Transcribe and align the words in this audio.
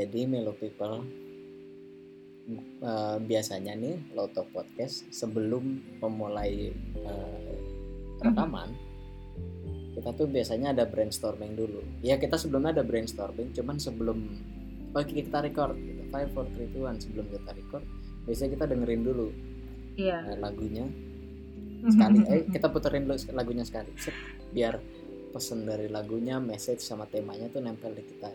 Jadi 0.00 0.24
Melo 0.24 0.56
People 0.56 1.04
eh, 2.80 3.16
biasanya 3.20 3.76
nih 3.76 4.16
Loto 4.16 4.48
Podcast 4.48 5.12
sebelum 5.12 5.76
memulai 6.00 6.72
eh, 7.04 7.56
rekaman 8.24 8.72
kita 9.90 10.16
tuh 10.16 10.30
biasanya 10.30 10.72
ada 10.72 10.88
brainstorming 10.88 11.58
dulu. 11.58 11.84
Ya 12.00 12.16
kita 12.16 12.40
sebelumnya 12.40 12.80
ada 12.80 12.86
brainstorming, 12.86 13.52
cuman 13.52 13.76
sebelum 13.76 14.32
oke 14.96 15.12
kita 15.12 15.44
record 15.44 15.76
gitu. 15.76 16.00
Five, 16.08 16.32
four, 16.32 16.46
three, 16.56 16.70
two, 16.72 16.88
one. 16.88 16.96
sebelum 16.96 17.28
kita 17.28 17.50
record 17.52 17.84
biasanya 18.24 18.50
kita 18.56 18.64
dengerin 18.72 19.02
dulu 19.04 19.28
iya. 20.00 20.24
eh, 20.24 20.38
lagunya 20.40 20.88
sekali. 21.84 22.18
Eh 22.32 22.48
kita 22.48 22.72
puterin 22.72 23.04
dulu 23.04 23.20
lagunya 23.36 23.64
sekali. 23.68 23.92
Set, 24.00 24.16
biar 24.56 24.80
pesen 25.36 25.68
dari 25.68 25.92
lagunya, 25.92 26.40
message 26.40 26.80
sama 26.80 27.04
temanya 27.04 27.52
tuh 27.52 27.60
nempel 27.60 27.92
di 27.92 28.02
kita 28.08 28.30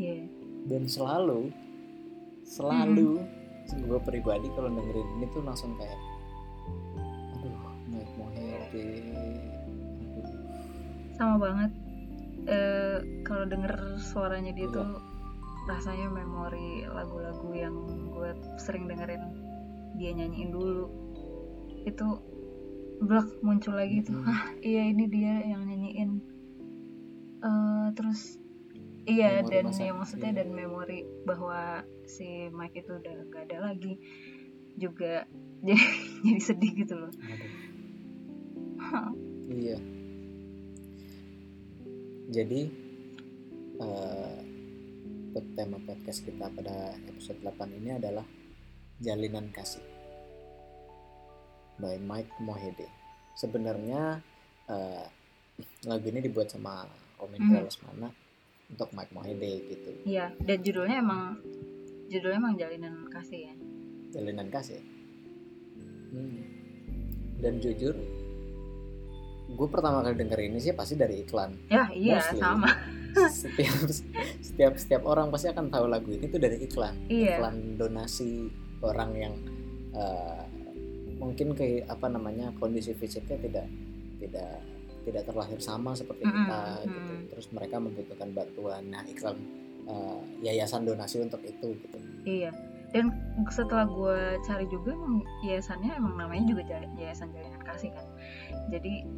Iya. 0.00 0.24
Dan 0.66 0.86
selalu 0.86 1.50
selalu 2.42 3.22
gue 3.72 4.00
pribadi 4.02 4.46
kalau 4.52 4.68
dengerin 4.68 5.08
ini 5.16 5.26
tuh 5.30 5.42
langsung 5.42 5.72
kayak 5.78 5.96
aduh 7.38 7.54
Mike 7.88 8.12
Mohede 8.16 8.44
aduh 8.68 9.60
Sama 11.12 11.36
banget. 11.38 11.70
Eh, 12.42 12.98
kalau 13.22 13.46
denger 13.46 13.70
suaranya 14.02 14.50
dia 14.50 14.66
Iya. 14.66 14.74
tuh 14.74 14.88
rasanya 15.70 16.10
memori 16.10 16.82
lagu-lagu 16.82 17.46
yang 17.54 17.76
gue 18.10 18.30
sering 18.58 18.90
dengerin 18.90 19.22
dia 19.94 20.10
nyanyiin 20.10 20.50
dulu. 20.50 20.90
Itu 21.86 22.18
blak 22.98 23.28
muncul 23.40 23.78
lagi 23.78 24.02
tuh. 24.02 24.18
Mhm. 24.18 24.26
Ah, 24.26 24.50
iya 24.66 24.82
ini 24.90 25.04
dia 25.06 25.46
yang 25.46 25.62
nyanyiin. 25.62 26.10
Eh, 27.38 27.86
terus 27.94 28.41
iya 29.06 29.42
Memori 29.42 29.50
dan 29.50 29.64
ya 29.74 29.92
maksudnya 29.94 30.30
dan 30.36 30.48
memori 30.54 31.02
bahwa 31.26 31.82
si 32.06 32.48
Mike 32.54 32.86
itu 32.86 32.92
udah 32.98 33.14
gak 33.30 33.50
ada 33.50 33.72
lagi 33.72 33.98
juga 34.78 35.26
jadi 35.66 35.86
jadi 36.22 36.40
sedih 36.42 36.72
gitu 36.86 36.94
loh. 36.96 37.12
iya. 39.52 39.78
Jadi 42.32 42.60
eh, 43.80 44.38
tema 45.52 45.76
podcast 45.84 46.24
kita 46.24 46.48
pada 46.48 46.96
episode 47.08 47.40
8 47.44 47.78
ini 47.78 47.90
adalah 47.92 48.24
jalinan 48.98 49.52
kasih 49.52 49.84
by 51.76 52.00
Mike 52.00 52.32
Mohede. 52.40 52.88
Sebenarnya 53.36 54.20
eh, 54.68 55.04
lagu 55.84 56.06
ini 56.08 56.20
dibuat 56.24 56.48
sama 56.48 56.88
Om 57.20 57.32
Indra 57.36 57.60
Mhm. 57.60 57.66
Lesmana 57.68 58.08
untuk 58.72 58.88
Mike 58.90 59.12
Mohede 59.12 59.52
gitu 59.68 59.90
Iya, 60.02 60.32
dan 60.38 60.58
judulnya 60.58 60.96
emang 60.98 61.22
judulnya 62.08 62.38
emang 62.38 62.54
jalinan 62.56 62.94
kasih 63.06 63.40
ya. 63.46 63.54
jalinan 64.10 64.48
kasih 64.48 64.80
Hmm. 66.08 66.44
dan 67.38 67.56
jujur 67.56 67.96
gue 69.48 69.68
pertama 69.68 70.00
kali 70.00 70.12
denger 70.14 70.40
ini 70.42 70.58
sih 70.58 70.72
pasti 70.72 70.92
dari 70.94 71.20
iklan 71.20 71.56
Ya 71.66 71.88
iya 71.90 72.16
Mostly. 72.18 72.36
sama. 72.38 72.68
setiap 73.34 73.76
setiap 74.40 74.72
setiap 74.74 75.02
orang 75.04 75.28
pasti 75.28 75.48
akan 75.48 75.68
tahu 75.68 75.84
lagu 75.86 76.08
ini 76.08 76.24
tuh 76.26 76.36
dari 76.36 76.60
iklan 76.60 76.96
Iya. 77.06 77.36
iklan 77.36 77.56
donasi 77.76 78.48
orang 78.80 79.10
yang 79.14 79.34
eh, 79.92 80.44
mungkin 81.14 81.52
kayak 81.52 81.86
apa 81.86 82.08
namanya 82.08 82.52
kondisi 82.56 82.92
fisiknya 82.92 83.36
tidak 83.38 83.66
tidak 84.18 84.60
tidak 85.02 85.22
terlahir 85.26 85.58
sama 85.58 85.92
seperti 85.94 86.24
kita 86.24 86.60
gitu 86.86 87.12
mm. 87.18 87.24
terus 87.34 87.46
mereka 87.50 87.76
membutuhkan 87.82 88.30
bantuan 88.30 88.82
nah 88.90 89.02
iklan 89.06 89.38
eh, 89.86 90.20
yayasan 90.46 90.86
donasi 90.86 91.22
untuk 91.22 91.42
itu 91.42 91.74
gitu 91.78 91.98
Iya. 92.22 92.54
Dan 92.92 93.08
setelah 93.48 93.88
gue 93.88 94.36
cari 94.44 94.68
juga 94.68 94.92
emang 94.92 95.24
yayasannya 95.42 95.96
emang 95.96 96.14
namanya 96.20 96.44
juga 96.44 96.62
Yayasan 97.00 97.32
Jalinan 97.32 97.64
Kasih 97.64 97.88
kan. 97.88 98.04
Jadi 98.68 99.08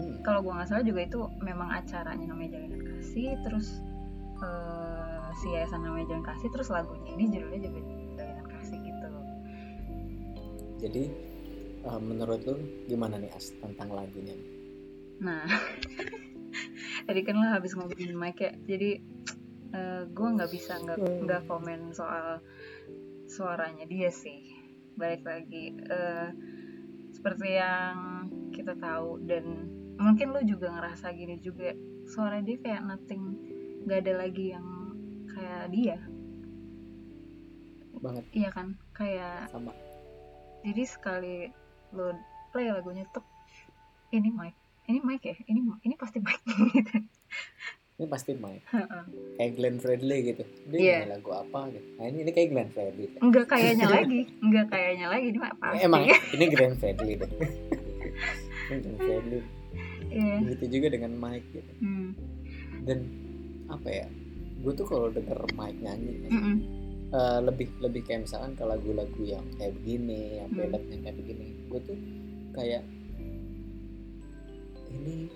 Hmm, 0.00 0.22
kalau 0.22 0.40
gue 0.40 0.52
nggak 0.54 0.68
salah 0.70 0.84
juga 0.86 1.00
itu 1.02 1.20
memang 1.42 1.68
acaranya 1.76 2.24
namanya 2.30 2.56
Jalinan 2.56 2.82
Kasih, 2.86 3.34
terus 3.42 3.82
eh, 4.40 5.20
si 5.42 5.46
yayasan 5.50 5.82
namanya 5.82 6.14
Jalinan 6.14 6.26
Kasih, 6.30 6.48
terus 6.54 6.68
lagunya 6.70 7.10
ini 7.18 7.24
judulnya 7.28 7.60
juga 7.68 7.80
Jalinan 8.16 8.46
Kasih 8.48 8.78
gitu. 8.80 9.08
jadi 10.80 11.04
eh, 11.84 12.00
menurut 12.00 12.40
lu 12.46 12.54
gimana 12.86 13.18
nih 13.18 13.28
as 13.34 13.52
tentang 13.58 13.90
lagunya 13.90 14.32
Nah, 15.20 15.44
tadi 17.06 17.20
kan 17.24 17.36
lo 17.36 17.48
habis 17.52 17.76
ngomongin 17.76 18.16
Mike 18.16 18.40
ya, 18.40 18.52
jadi 18.64 18.90
gue 20.10 20.28
nggak 20.34 20.50
bisa 20.50 20.82
nggak 20.82 20.98
Hmm. 20.98 21.20
nggak 21.24 21.42
komen 21.46 21.94
soal 21.94 22.42
suaranya 23.30 23.86
dia 23.86 24.10
sih. 24.10 24.50
Balik 24.98 25.22
lagi, 25.24 25.76
eh, 25.78 26.28
seperti 27.14 27.56
yang 27.56 28.26
kita 28.52 28.74
tahu 28.76 29.22
dan 29.24 29.44
mungkin 29.96 30.34
lo 30.34 30.40
juga 30.44 30.72
ngerasa 30.74 31.12
gini 31.14 31.38
juga, 31.40 31.72
suara 32.10 32.40
dia 32.44 32.58
kayak 32.60 32.84
nothing, 32.84 33.24
nggak 33.86 33.98
ada 34.04 34.14
lagi 34.26 34.52
yang 34.52 34.66
kayak 35.30 35.64
dia, 35.72 35.98
banget 38.00 38.24
iya 38.32 38.50
kan? 38.50 38.76
Kayak 38.96 39.48
sama 39.52 39.72
jadi 40.60 40.84
sekali 40.84 41.36
lo 41.96 42.12
play 42.52 42.68
lagunya 42.68 43.08
tuh, 43.14 43.24
ini 44.12 44.28
Mike, 44.28 44.59
ini 44.90 45.00
Mike 45.00 45.24
ya, 45.24 45.34
ini 45.46 45.60
ini 45.80 45.94
pasti 45.94 46.18
Mike 46.18 46.42
gitu. 46.74 46.94
ini 47.94 48.06
pasti 48.06 48.32
Heeh. 48.66 49.02
kayak 49.36 49.52
Glenn 49.54 49.76
Fredly 49.76 50.18
gitu 50.26 50.42
dia 50.68 50.80
nyanyi 50.98 51.10
lagu 51.12 51.30
apa 51.32 51.60
gitu 51.68 51.86
nah 51.94 52.04
ini 52.04 52.18
ini 52.20 52.30
kayak 52.30 52.48
Glenn 52.50 52.70
Fredly 52.70 53.06
Enggak 53.18 53.46
kayaknya 53.46 53.86
lagi, 53.88 54.20
enggak 54.40 54.66
kayaknya 54.68 55.06
lagi 55.06 55.26
ini 55.28 55.38
mah 55.38 55.52
pasti. 55.54 55.78
emang 55.80 56.02
ini 56.34 56.44
Glenn 56.48 56.74
Fredly 56.74 57.12
deh 57.14 57.30
ini 58.66 58.76
Glenn 58.78 58.98
Fredly 58.98 59.40
Iya. 60.10 60.42
begitu 60.42 60.64
juga 60.74 60.86
dengan 60.90 61.12
Mike 61.14 61.48
gitu 61.52 61.72
Hmm. 61.78 62.10
dan 62.82 62.98
apa 63.68 63.86
ya 63.88 64.06
gue 64.58 64.72
tuh 64.74 64.82
kalau 64.82 65.06
denger 65.08 65.38
Mike 65.52 65.78
nyanyi 65.78 66.26
Mm-mm. 66.26 66.56
eh, 67.10 67.38
lebih 67.40 67.70
lebih 67.78 68.02
kayak 68.02 68.26
misalkan 68.26 68.52
ke 68.52 68.64
lagu-lagu 68.64 69.22
yang 69.22 69.46
kayak 69.54 69.70
begini 69.72 70.36
yang 70.36 70.50
Hmm. 70.50 70.66
balladnya 70.66 70.96
kayak 71.00 71.16
begini 71.16 71.46
gue 71.64 71.80
tuh 71.84 71.98
kayak 72.50 72.82
ini 74.90 75.30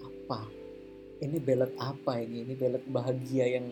apa 0.00 0.40
ini 1.20 1.36
ballad 1.38 1.72
apa 1.76 2.12
ini 2.18 2.42
ini 2.42 2.54
ballad 2.54 2.84
bahagia 2.86 3.46
yang 3.50 3.66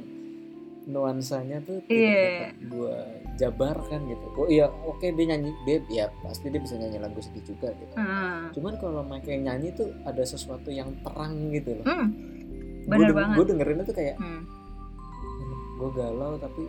nuansanya 0.85 1.63
tuh 1.63 1.79
tidak 1.85 1.95
Iya. 1.95 2.27
dapat 2.51 2.55
gue 2.67 2.97
jabarkan 3.37 4.01
gitu 4.05 4.27
oh 4.35 4.49
iya 4.49 4.67
oke 4.67 5.07
dia 5.07 5.27
nyanyi 5.29 5.55
dia 5.63 5.79
ya 5.89 6.07
pasti 6.21 6.51
dia 6.51 6.59
bisa 6.59 6.75
nyanyi 6.75 6.99
lagu 6.99 7.19
sedih 7.19 7.45
juga 7.47 7.71
gitu 7.73 7.95
Hmm. 7.95 8.51
cuman 8.51 8.75
kalau 8.77 9.01
Mike 9.01 9.31
nyanyi 9.31 9.71
tuh 9.73 9.95
ada 10.03 10.23
sesuatu 10.23 10.69
yang 10.69 10.91
terang 11.01 11.51
gitu 11.51 11.79
loh 11.79 11.87
Hmm. 11.87 12.09
Bener 12.83 13.15
banget. 13.15 13.37
gue 13.37 13.47
dengerinnya 13.47 13.85
tuh 13.85 13.95
kayak 13.95 14.17
Hmm. 14.17 14.43
gue 15.77 15.91
galau 15.93 16.35
tapi 16.37 16.63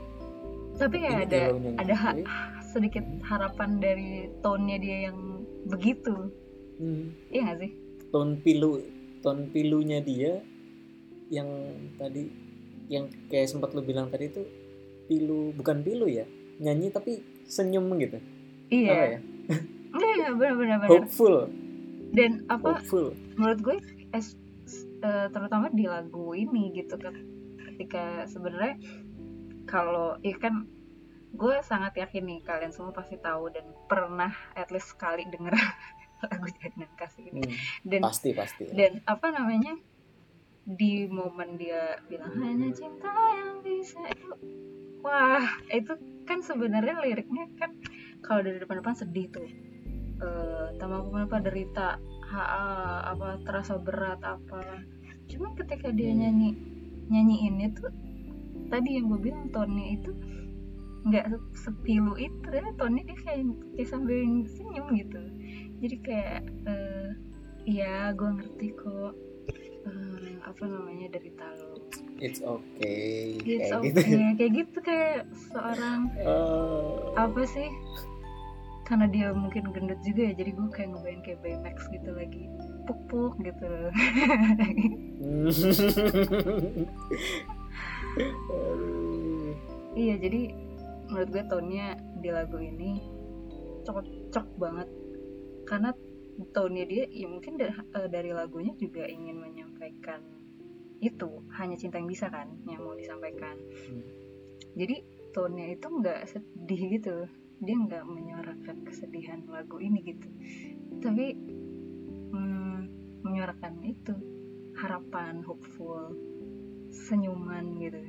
Tapi 0.73 0.95
kayak 0.95 1.19
ada 1.27 1.39
ada 1.79 1.93
ha- 1.95 2.13
gue, 2.13 2.25
sedikit 2.63 3.05
harapan 3.23 3.77
dari 3.77 4.09
tone-nya 4.39 4.77
dia 4.77 4.97
yang 5.05 5.17
begitu. 5.63 6.33
hmm, 6.75 7.29
Iya 7.29 7.41
gak 7.47 7.57
sih? 7.59 7.71
Tone 8.13 8.37
pilu 8.37 8.77
tone 9.19 9.49
pilunya 9.49 9.99
dia 9.99 10.39
yang 11.27 11.49
tadi 11.95 12.29
yang 12.85 13.09
kayak 13.25 13.49
sempat 13.49 13.73
lu 13.73 13.81
bilang 13.81 14.07
tadi 14.07 14.29
itu 14.29 14.45
pilu 15.05 15.49
bukan 15.51 15.81
pilu 15.81 16.05
ya 16.05 16.23
nyanyi 16.55 16.87
tapi 16.87 17.17
senyum 17.45 17.89
gitu 17.97 18.17
apa 18.17 18.29
Iya. 18.69 18.93
ya 18.93 19.19
Iya, 19.93 20.09
iya, 20.15 20.29
benar 20.31 20.53
benar 20.55 20.77
benar. 20.79 20.89
hopeful 20.89 21.35
Dan 22.11 22.45
apa 22.47 22.77
hopeful 22.77 23.13
menurut 23.33 23.59
gue 23.59 23.75
es- 24.11 24.37
eh, 24.99 25.27
terutama 25.27 25.69
di 25.69 25.85
lagu 25.85 26.33
ini 26.33 26.73
gitu 26.73 26.93
kan 26.95 27.13
ketika 27.67 28.25
sebenarnya 28.25 28.77
kalau 29.65 30.17
ya 30.19 30.35
kan 30.35 30.69
gue 31.31 31.55
sangat 31.61 31.93
yakin 31.95 32.23
nih 32.23 32.39
kalian 32.41 32.69
semua 32.69 32.89
pasti 32.91 33.17
tahu 33.17 33.49
dan 33.49 33.65
pernah 33.87 34.29
at 34.53 34.69
least 34.69 34.93
sekali 34.93 35.25
denger 35.25 35.53
lagu 36.31 36.47
Jalinan 36.49 36.91
Kasih 36.95 37.23
ini. 37.27 37.41
Hmm, 37.43 37.53
dan 37.83 37.99
pasti 38.01 38.29
pasti. 38.31 38.63
dan 38.71 39.03
apa 39.03 39.27
namanya 39.29 39.73
di 40.63 41.03
momen 41.05 41.59
dia 41.59 41.99
bilang 42.07 42.39
hanya 42.39 42.71
cinta 42.71 43.11
yang 43.11 43.59
bisa 43.59 43.99
itu. 44.07 44.31
Wah 45.03 45.43
itu 45.67 45.91
kan 46.23 46.39
sebenarnya 46.39 47.03
liriknya 47.03 47.51
kan 47.59 47.75
kalau 48.23 48.39
dari 48.39 48.57
depan-depan 48.57 48.95
sedih 48.95 49.27
tuh. 49.27 49.43
Tak 50.79 50.87
mampu 50.87 51.19
apa 51.19 51.43
derita 51.43 51.99
ha, 52.31 52.43
apa 53.11 53.43
terasa 53.43 53.75
berat 53.75 54.23
apa. 54.23 54.63
Cuma 55.27 55.51
ketika 55.59 55.91
dia 55.91 56.15
Hmm. 56.15 56.23
nyanyi 56.23 56.49
nyanyiin 57.11 57.59
itu 57.67 57.83
tadi 58.71 58.95
yang 58.95 59.11
gue 59.11 59.19
bilang 59.19 59.51
tone 59.51 59.99
itu 59.99 60.15
nggak 61.03 61.27
se- 61.27 61.67
sepilu 61.67 62.15
itu. 62.15 62.47
Ya 62.47 62.63
tone 62.79 63.03
dia 63.03 63.17
kayak, 63.19 63.43
kayak 63.75 63.89
sambil 63.91 64.15
senyum 64.47 64.87
gitu 64.95 65.19
jadi 65.83 65.95
kayak 65.99 66.39
eh, 66.63 67.09
iya 67.67 68.15
gue 68.15 68.29
ngerti 68.31 68.67
kok. 68.73 69.13
Eh, 69.83 70.39
apa 70.47 70.63
namanya 70.63 71.11
derita 71.11 71.43
lo 71.59 71.75
it's 72.23 72.39
okay 72.39 73.35
It's 73.43 73.67
kayak 73.67 73.83
okay. 73.83 73.91
gitu 73.91 73.99
kayak 74.39 74.51
gitu 74.55 74.77
kayak 74.79 75.19
seorang 75.51 76.07
Oh. 76.23 77.11
apa 77.19 77.43
sih 77.43 77.67
karena 78.87 79.11
dia 79.11 79.27
mungkin 79.35 79.75
gendut 79.75 79.99
juga 79.99 80.31
ya 80.31 80.33
jadi 80.39 80.51
gue 80.55 80.67
kayak 80.71 80.89
ngebayang 80.95 81.23
kayak 81.23 81.39
Baymax 81.43 81.87
gitu 81.91 82.09
lagi. 82.15 82.47
Puk 82.87 82.99
puk 83.07 83.33
gitu. 83.39 83.71
Iya 89.93 90.15
jadi 90.17 90.41
menurut 91.09 91.29
gue 91.29 91.43
tone-nya 91.45 91.87
di 92.23 92.29
lagu 92.33 92.57
ini 92.57 93.03
cocok 93.85 94.47
banget 94.57 94.89
karena 95.63 95.95
tone-nya 96.53 96.85
dia 96.89 97.03
ya 97.09 97.27
mungkin 97.29 97.61
da- 97.61 97.85
eh, 97.93 98.09
dari 98.09 98.33
lagunya 98.33 98.73
juga 98.75 99.05
ingin 99.05 99.37
menyampaikan 99.37 100.21
itu. 101.03 101.43
Hanya 101.53 101.75
cinta 101.77 101.99
yang 101.99 102.09
bisa 102.09 102.31
kan 102.31 102.49
yang 102.65 102.81
mau 102.81 102.95
disampaikan. 102.97 103.57
Hmm. 103.89 104.03
jadi 104.73 105.05
tone-nya 105.37 105.77
itu 105.77 105.87
nggak 105.89 106.21
sedih 106.29 106.81
gitu. 106.97 107.15
Dia 107.61 107.75
nggak 107.77 108.03
menyuarakan 108.09 108.77
kesedihan 108.85 109.45
lagu 109.45 109.77
ini 109.77 110.01
gitu. 110.01 110.27
Tapi 111.01 111.25
hmm, 112.33 112.79
menyuarakan 113.21 113.73
itu. 113.85 114.15
Harapan 114.73 115.45
hopeful 115.45 116.17
senyuman 116.89 117.77
gitu. 117.77 118.01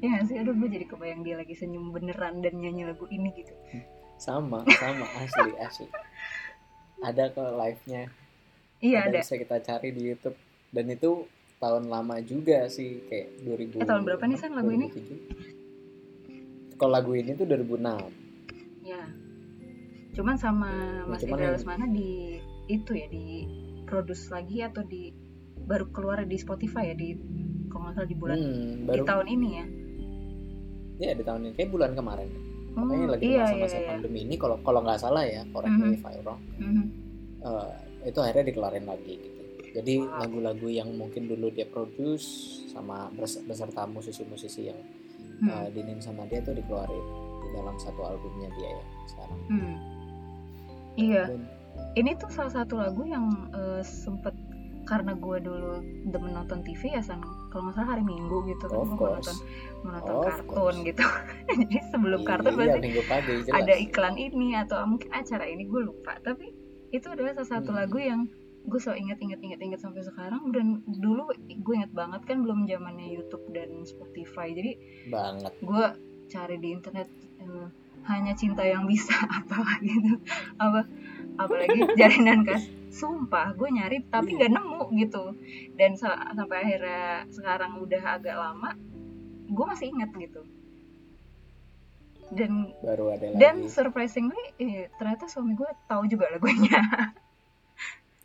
Ya 0.00 0.16
nggak 0.16 0.24
sih? 0.32 0.36
Aduh 0.40 0.56
gue 0.56 0.68
jadi 0.72 0.88
kebayang 0.88 1.20
dia 1.20 1.36
lagi 1.36 1.52
senyum 1.52 1.92
beneran 1.92 2.40
dan 2.40 2.56
nyanyi 2.56 2.88
lagu 2.88 3.04
ini 3.12 3.28
gitu. 3.36 3.52
Sama 4.16 4.64
sama. 4.80 5.04
Asli 5.20 5.52
asli 5.60 5.86
ada 7.02 7.28
kok 7.28 7.50
live 7.52 7.82
nya 7.84 8.02
iya 8.78 8.98
ada. 9.04 9.18
bisa 9.18 9.34
kita 9.34 9.58
cari 9.58 9.90
di 9.90 10.02
YouTube. 10.04 10.38
Dan 10.68 10.88
itu 10.88 11.26
tahun 11.58 11.86
lama 11.86 12.18
juga 12.20 12.66
sih 12.66 13.04
kayak 13.04 13.44
2000 13.44 13.76
Eh, 13.76 13.86
tahun 13.86 14.02
berapa 14.02 14.24
nih, 14.24 14.34
San, 14.36 14.52
lagu 14.52 14.70
ini? 14.70 14.88
2007. 14.88 15.54
kalau 16.74 16.92
lagu 16.92 17.12
ini 17.12 17.30
tuh 17.32 17.44
2006 17.44 18.10
ya 18.82 19.02
cuman 20.12 20.34
sama 20.34 20.66
Ya, 20.68 21.06
Mas 21.06 21.22
Indra 21.22 21.52
Lesmana 21.52 21.86
di 21.86 22.42
itu 22.66 22.90
ya 22.92 23.06
di 23.06 23.46
produce 23.84 24.26
lagi 24.28 24.60
atau 24.60 24.82
di 24.82 25.14
baru 25.62 25.86
keluar 25.88 26.22
di 26.22 26.34
Spotify 26.34 26.90
ya 26.90 26.96
di 26.96 27.14
kalau 27.68 27.86
nggak 27.86 27.94
salah 27.96 28.08
di 28.08 28.16
bulan 28.16 28.36
hmm, 28.36 28.50
di 28.74 28.84
baru 28.84 29.02
tahun 29.06 29.26
ini 29.30 29.48
ya? 29.52 29.64
Ya 31.00 31.12
di 31.12 31.22
tahun 31.22 31.40
ini. 31.42 31.52
Kayak 31.54 31.70
bulan 31.70 31.92
kemarin 31.94 32.28
Makanya 32.72 33.06
lagi 33.16 33.26
iya, 33.28 33.44
masa-masa 33.44 33.76
iya, 33.76 33.82
iya. 33.84 33.88
pandemi 33.92 34.18
ini 34.24 34.34
kalau 34.36 34.56
kalau 34.64 34.80
nggak 34.80 34.96
salah 34.96 35.24
ya 35.24 35.44
correct 35.52 35.72
me 35.72 35.86
Mhm. 35.86 35.96
if 35.96 36.04
I 36.04 36.16
wrong 36.20 36.40
Mhm. 36.56 36.84
eh, 37.42 37.70
itu 38.08 38.18
akhirnya 38.18 38.44
dikeluarin 38.48 38.86
lagi 38.86 39.14
gitu 39.14 39.42
jadi 39.72 39.94
Wow. 40.00 40.20
lagu-lagu 40.20 40.68
yang 40.68 40.88
mungkin 40.94 41.26
dulu 41.26 41.48
dia 41.48 41.64
produce 41.64 42.24
sama 42.68 43.08
beserta 43.44 43.84
musisi-musisi 43.84 44.68
yang 44.68 44.80
Hmm. 45.42 45.48
uh, 45.48 45.66
dinin 45.68 45.98
sama 45.98 46.22
dia 46.26 46.38
tuh 46.38 46.54
dikeluarin 46.54 47.02
di 47.42 47.48
dalam 47.52 47.74
satu 47.74 48.00
albumnya 48.04 48.46
dia 48.54 48.70
ya 48.70 48.84
sekarang 49.06 49.38
Hmm. 49.48 49.76
Iya, 50.92 51.22
Dan, 51.24 51.42
ini 51.96 52.12
tuh 52.14 52.28
salah 52.28 52.52
satu 52.52 52.76
lagu 52.76 53.02
yang 53.02 53.26
eh, 53.50 53.80
sempet 53.80 54.36
karena 54.82 55.14
gue 55.14 55.36
dulu 55.38 55.72
demen 56.04 56.32
nonton 56.32 56.60
TV 56.60 56.92
ya 56.92 57.00
san 57.00 57.22
kalau 57.48 57.66
nggak 57.66 57.76
salah 57.76 57.94
hari 57.94 58.02
Minggu 58.02 58.42
gitu 58.46 58.64
kan 58.66 58.82
gue 58.82 59.08
nonton 59.14 59.36
nonton 59.82 60.14
Of 60.14 60.24
kartun 60.24 60.46
course. 60.48 60.78
gitu. 60.82 61.04
Jadi 61.62 61.76
sebelum 61.88 62.20
kartun 62.22 62.54
iya, 62.54 62.60
pasti 62.60 62.78
pagi 63.04 63.32
jelas. 63.40 63.54
ada 63.54 63.74
iklan 63.76 64.14
ini 64.16 64.48
atau 64.54 64.76
mungkin 64.84 65.10
acara 65.10 65.44
ini 65.44 65.62
gue 65.64 65.80
lupa. 65.82 66.18
Tapi 66.18 66.46
itu 66.90 67.06
adalah 67.06 67.32
salah 67.32 67.50
satu 67.52 67.70
Hmm. 67.70 67.78
lagu 67.78 67.98
yang 67.98 68.20
gue 68.62 68.78
so 68.78 68.94
inget 68.94 69.18
inget 69.18 69.40
inget 69.40 69.58
inget 69.58 69.80
sampai 69.80 70.02
sekarang. 70.02 70.50
Dan 70.50 70.66
dulu 70.86 71.28
gue 71.44 71.74
inget 71.74 71.90
banget 71.90 72.22
kan 72.24 72.40
belum 72.40 72.64
zamannya 72.64 73.10
YouTube 73.10 73.42
dan 73.50 73.70
Spotify. 73.82 74.50
Jadi 74.50 74.72
banget. 75.08 75.52
gue 75.58 75.84
cari 76.26 76.56
di 76.56 76.68
internet 76.70 77.08
eh, 77.38 77.66
hanya 78.04 78.32
cinta 78.32 78.62
yang 78.62 78.86
bisa 78.86 79.14
apa 79.42 79.78
gitu. 79.78 80.14
Apa 80.56 80.86
apalagi 81.34 81.78
jalinan 82.00 82.42
kas 82.42 82.62
sumpah 82.88 83.52
gue 83.52 83.68
nyari 83.70 84.04
tapi 84.04 84.36
nggak 84.36 84.52
nemu 84.52 84.82
gitu. 84.98 85.32
Dan 85.72 85.94
sa- 85.94 86.28
sampai 86.30 86.60
akhirnya 86.60 87.02
sekarang 87.28 87.78
udah 87.78 88.02
agak 88.12 88.34
lama 88.34 88.76
gue 89.46 89.64
masih 89.64 89.88
inget 89.88 90.10
gitu. 90.14 90.42
Dan 92.28 92.72
baru 92.80 93.12
ada 93.12 93.28
dan 93.34 93.60
lagi 93.60 93.68
surprisingly 93.68 94.40
eh, 94.56 94.88
ternyata 94.94 95.24
suami 95.26 95.52
gue 95.52 95.68
tahu 95.86 96.04
juga 96.06 96.28
lagunya. 96.28 96.80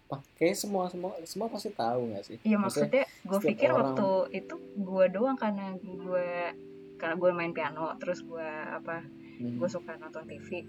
Pakai 0.07 0.56
semua 0.56 0.88
semua 0.88 1.12
semua 1.21 1.48
pasti 1.48 1.68
tahu 1.69 2.07
nggak 2.07 2.24
sih? 2.24 2.38
Iya 2.42 2.56
Maksudnya, 2.57 3.04
maksudnya 3.04 3.27
gue 3.27 3.39
pikir 3.45 3.69
orang- 3.69 3.92
waktu 3.92 4.09
itu 4.38 4.56
gue 4.77 5.06
doang 5.09 5.36
karena 5.36 5.75
gue 5.75 6.30
karena 6.95 7.15
gue 7.15 7.30
main 7.31 7.51
piano 7.51 7.92
terus 8.00 8.19
gue 8.21 8.48
apa 8.71 9.04
hmm, 9.04 9.59
gue 9.59 9.68
suka 9.68 9.95
nonton 9.95 10.24
TV 10.25 10.63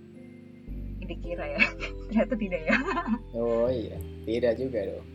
dikira 1.06 1.44
ya. 1.46 1.60
Ternyata 2.08 2.34
tidak 2.34 2.60
ya. 2.66 2.76
Oh 3.38 3.68
iya. 3.68 3.96
Tidak 4.24 4.52
juga 4.58 4.80
dong. 4.88 5.06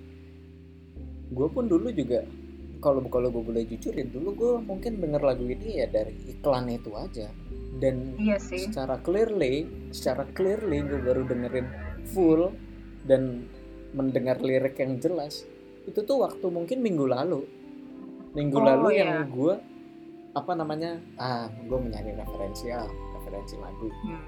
Gue 1.34 1.48
pun 1.50 1.66
dulu 1.66 1.90
juga 1.90 2.22
kalau 2.78 3.00
kalau 3.08 3.32
gue 3.32 3.44
boleh 3.44 3.64
jujurin 3.66 4.12
dulu 4.12 4.30
gue 4.36 4.54
mungkin 4.60 5.00
denger 5.00 5.24
lagu 5.24 5.48
ini 5.48 5.80
ya 5.82 5.88
dari 5.90 6.14
iklan 6.30 6.68
itu 6.70 6.92
aja. 6.94 7.32
Dan 7.80 8.16
iya 8.22 8.38
sih. 8.38 8.70
secara 8.70 9.02
clearly 9.02 9.66
secara 9.90 10.28
clearly 10.32 10.84
gue 10.86 11.00
baru 11.02 11.26
dengerin 11.26 11.68
full 12.14 12.54
dan 13.10 13.48
mendengar 13.98 14.38
lirik 14.44 14.78
yang 14.78 15.00
jelas. 15.00 15.44
Itu 15.84 16.06
tuh 16.06 16.22
waktu 16.22 16.46
mungkin 16.48 16.80
minggu 16.86 17.06
lalu. 17.10 17.42
Minggu 18.34 18.58
Oh, 18.58 18.66
lalu 18.66 18.98
iya. 18.98 19.22
yang 19.22 19.30
gue 19.30 19.54
apa 20.34 20.52
namanya 20.58 20.98
ah 21.22 21.46
gue 21.50 21.78
mencari 21.78 22.14
referensi 22.14 22.70
ah 22.74 22.90
referensi 23.18 23.56
lagu. 23.58 23.90
Hmm. 23.90 24.26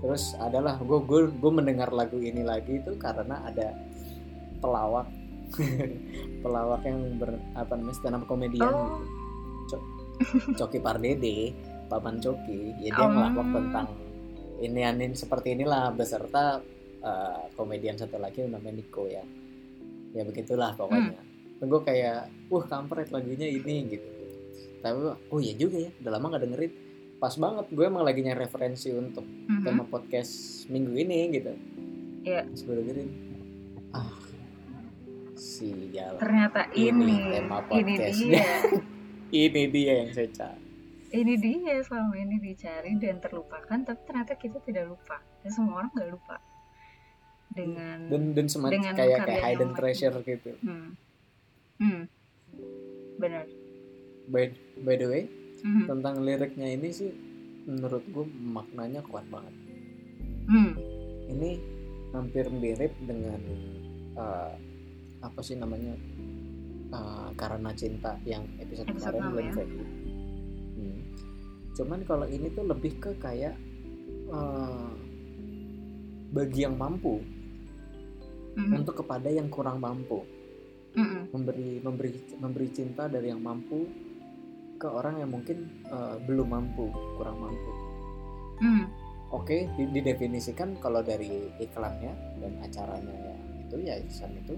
Terus 0.00 0.32
adalah 0.36 0.78
gue 0.78 0.98
gue 1.02 1.20
gue 1.30 1.52
mendengar 1.52 1.90
lagu 1.90 2.16
ini 2.16 2.40
lagi 2.40 2.78
itu 2.78 2.96
karena 2.96 3.44
ada 3.44 3.76
pelawak 4.58 5.06
pelawak 6.42 6.80
yang 6.82 7.18
ber 7.18 7.36
apa 7.52 7.72
namanya 7.76 7.96
stand 7.96 8.16
up 8.16 8.24
komedian 8.24 8.66
Oh. 8.66 8.98
gitu 9.66 9.78
Coki 10.54 10.78
Pardede 10.78 11.50
Paman 11.86 12.18
Coki 12.18 12.72
ya 12.80 12.90
dia 12.90 13.02
Oh. 13.02 13.10
ngelawak 13.10 13.46
tentang 13.52 13.86
ini 14.58 14.80
anin 14.80 15.12
seperti 15.12 15.52
inilah 15.52 15.90
beserta 15.90 16.62
eh, 17.02 17.42
komedian 17.52 17.98
satu 17.98 18.16
lagi 18.16 18.42
namanya 18.42 18.72
Niko 18.72 19.06
ya 19.06 19.22
ya 20.12 20.22
begitulah 20.22 20.72
pokoknya 20.72 21.18
Hmm. 21.58 21.66
gue 21.68 21.80
kayak 21.80 22.20
wah 22.48 22.64
kampret 22.64 23.10
lagunya 23.10 23.46
ini 23.46 23.86
gitu 23.88 24.08
tapi 24.82 24.98
oh 25.30 25.38
iya 25.38 25.54
juga 25.54 25.78
ya 25.78 25.90
udah 26.02 26.10
lama 26.10 26.34
gak 26.34 26.42
dengerin 26.42 26.72
pas 27.22 27.34
banget. 27.38 27.70
Gue 27.70 27.86
emang 27.86 28.02
lagi 28.02 28.18
nyari 28.18 28.42
referensi 28.42 28.90
untuk 28.90 29.22
Mhm. 29.22 29.62
tema 29.62 29.86
podcast 29.86 30.32
minggu 30.66 30.90
ini 30.92 31.18
gitu. 31.30 31.54
Iya. 32.22 32.42
terus 32.44 32.62
gue 32.62 32.74
dengerin. 32.76 33.10
Ah 33.90 34.10
si 35.34 35.90
jalan 35.90 36.18
ternyata 36.18 36.70
Ini 36.70 36.90
ini. 36.92 37.16
tema 37.32 37.58
ini 37.70 37.92
dia. 37.98 38.46
Ini 39.32 39.62
dia 39.66 39.92
yang 39.96 40.10
saya 40.12 40.28
cari. 40.28 40.60
Ini 41.08 41.34
dia 41.36 41.80
selama 41.80 42.14
ini 42.14 42.36
dicari 42.36 42.92
dan 42.96 43.16
terlupakan 43.16 43.78
tapi 43.80 44.00
ternyata 44.04 44.32
kita 44.34 44.60
tidak 44.60 44.92
lupa. 44.92 45.18
Dan 45.40 45.50
semua 45.50 45.74
orang 45.80 45.90
nggak 45.90 46.10
lupa. 46.10 46.36
Dengan 47.48 47.98
dan 48.06 48.22
dan 48.32 48.46
semacam 48.48 48.72
Dengan 48.72 48.92
kayak 48.92 49.18
kayak 49.24 49.42
hidden 49.46 49.70
treasure 49.72 50.16
gitu. 50.20 50.50
Hmm. 50.60 50.94
Hmm. 51.78 52.02
benar. 53.16 53.46
By 54.26 54.52
by 54.78 54.94
the 54.94 55.06
way 55.06 55.22
Mhm. 55.62 55.86
tentang 55.86 56.20
liriknya 56.20 56.68
ini 56.68 56.88
sih 56.90 57.10
menurut 57.64 58.02
gue 58.04 58.26
maknanya 58.26 59.00
kuat 59.02 59.22
banget 59.26 59.54
Hmm. 60.42 60.74
ini 61.28 61.62
hampir 62.10 62.50
mirip 62.50 62.90
dengan 63.00 63.38
eh, 64.12 64.52
apa 65.20 65.40
sih 65.40 65.54
namanya 65.54 65.94
eh, 66.90 67.28
karena 67.32 67.70
cinta 67.72 68.18
yang 68.22 68.42
episode, 68.58 68.90
Episode 68.90 69.14
kemarin 69.14 69.30
Glenn 69.30 69.46
ya. 69.46 69.52
Fredly. 69.54 69.84
Hmm. 70.72 71.00
cuman 71.72 72.00
kalau 72.02 72.26
ini 72.26 72.50
tuh 72.50 72.64
lebih 72.64 72.92
ke 72.98 73.14
kayak 73.16 73.54
eh, 74.28 74.90
bagi 76.28 76.60
yang 76.60 76.74
mampu 76.74 77.22
Mhm. 78.52 78.72
untuk 78.76 78.98
kepada 78.98 79.28
yang 79.28 79.48
kurang 79.48 79.78
mampu 79.78 80.20
Mhm. 80.92 81.30
memberi 81.30 81.70
memberi 81.78 82.10
memberi 82.36 82.68
cinta 82.68 83.06
dari 83.06 83.28
yang 83.28 83.40
mampu 83.40 83.88
ke 84.82 84.88
orang 84.88 85.14
yang 85.16 85.30
mungkin 85.30 85.70
eh, 85.84 86.16
belum 86.20 86.48
mampu 86.48 86.90
kurang 87.14 87.38
mampu 87.38 87.70
Mhm. 88.58 88.84
oke 89.30 89.56
di- 89.72 89.90
didefinisikan 89.92 90.74
kalau 90.76 90.98
dari 91.00 91.30
iklannya 91.56 92.10
dan 92.36 92.52
acaranya 92.60 93.14
ya 93.14 93.36
itu 93.60 93.76
ya 93.80 93.94
Ihsan 94.02 94.34
itu 94.36 94.54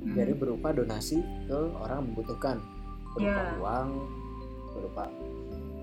Mhm. 0.00 0.16
dari 0.16 0.32
berupa 0.32 0.72
donasi 0.72 1.20
ke 1.44 1.58
orang 1.76 2.08
membutuhkan 2.08 2.56
berupa 3.12 3.42
Ya. 3.42 3.52
uang 3.58 3.88
berupa 4.72 5.04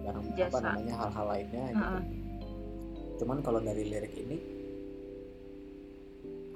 barang 0.04 0.26
apa 0.28 0.38
Jasa. 0.38 0.60
namanya 0.60 0.94
hal-hal 0.98 1.26
lainnya 1.28 1.64
gitu 1.68 1.86
Heeh. 1.88 2.04
cuman 3.16 3.38
kalau 3.40 3.60
dari 3.60 3.84
lirik 3.86 4.14
ini 4.16 4.38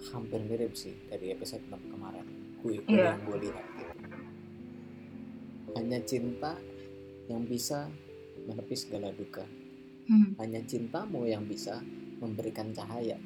hampir 0.08 0.40
mirip 0.42 0.74
sih 0.74 0.94
dari 1.08 1.32
episode 1.32 1.64
6 1.66 1.82
kemarin 1.88 2.26
gue 2.60 2.78
Iya. 2.86 3.14
yang 3.14 3.22
gue 3.24 3.38
lihat 3.44 3.66
gitu 3.74 3.94
hanya 5.74 6.00
cinta 6.04 6.52
yang 7.28 7.44
bisa 7.44 7.88
menepis 8.44 8.84
segala 8.84 9.12
duka 9.12 9.44
Hmm. 10.08 10.40
hanya 10.40 10.64
cintamu 10.64 11.28
yang 11.28 11.44
bisa 11.44 11.84
memberikan 12.18 12.72
cahaya 12.72 13.20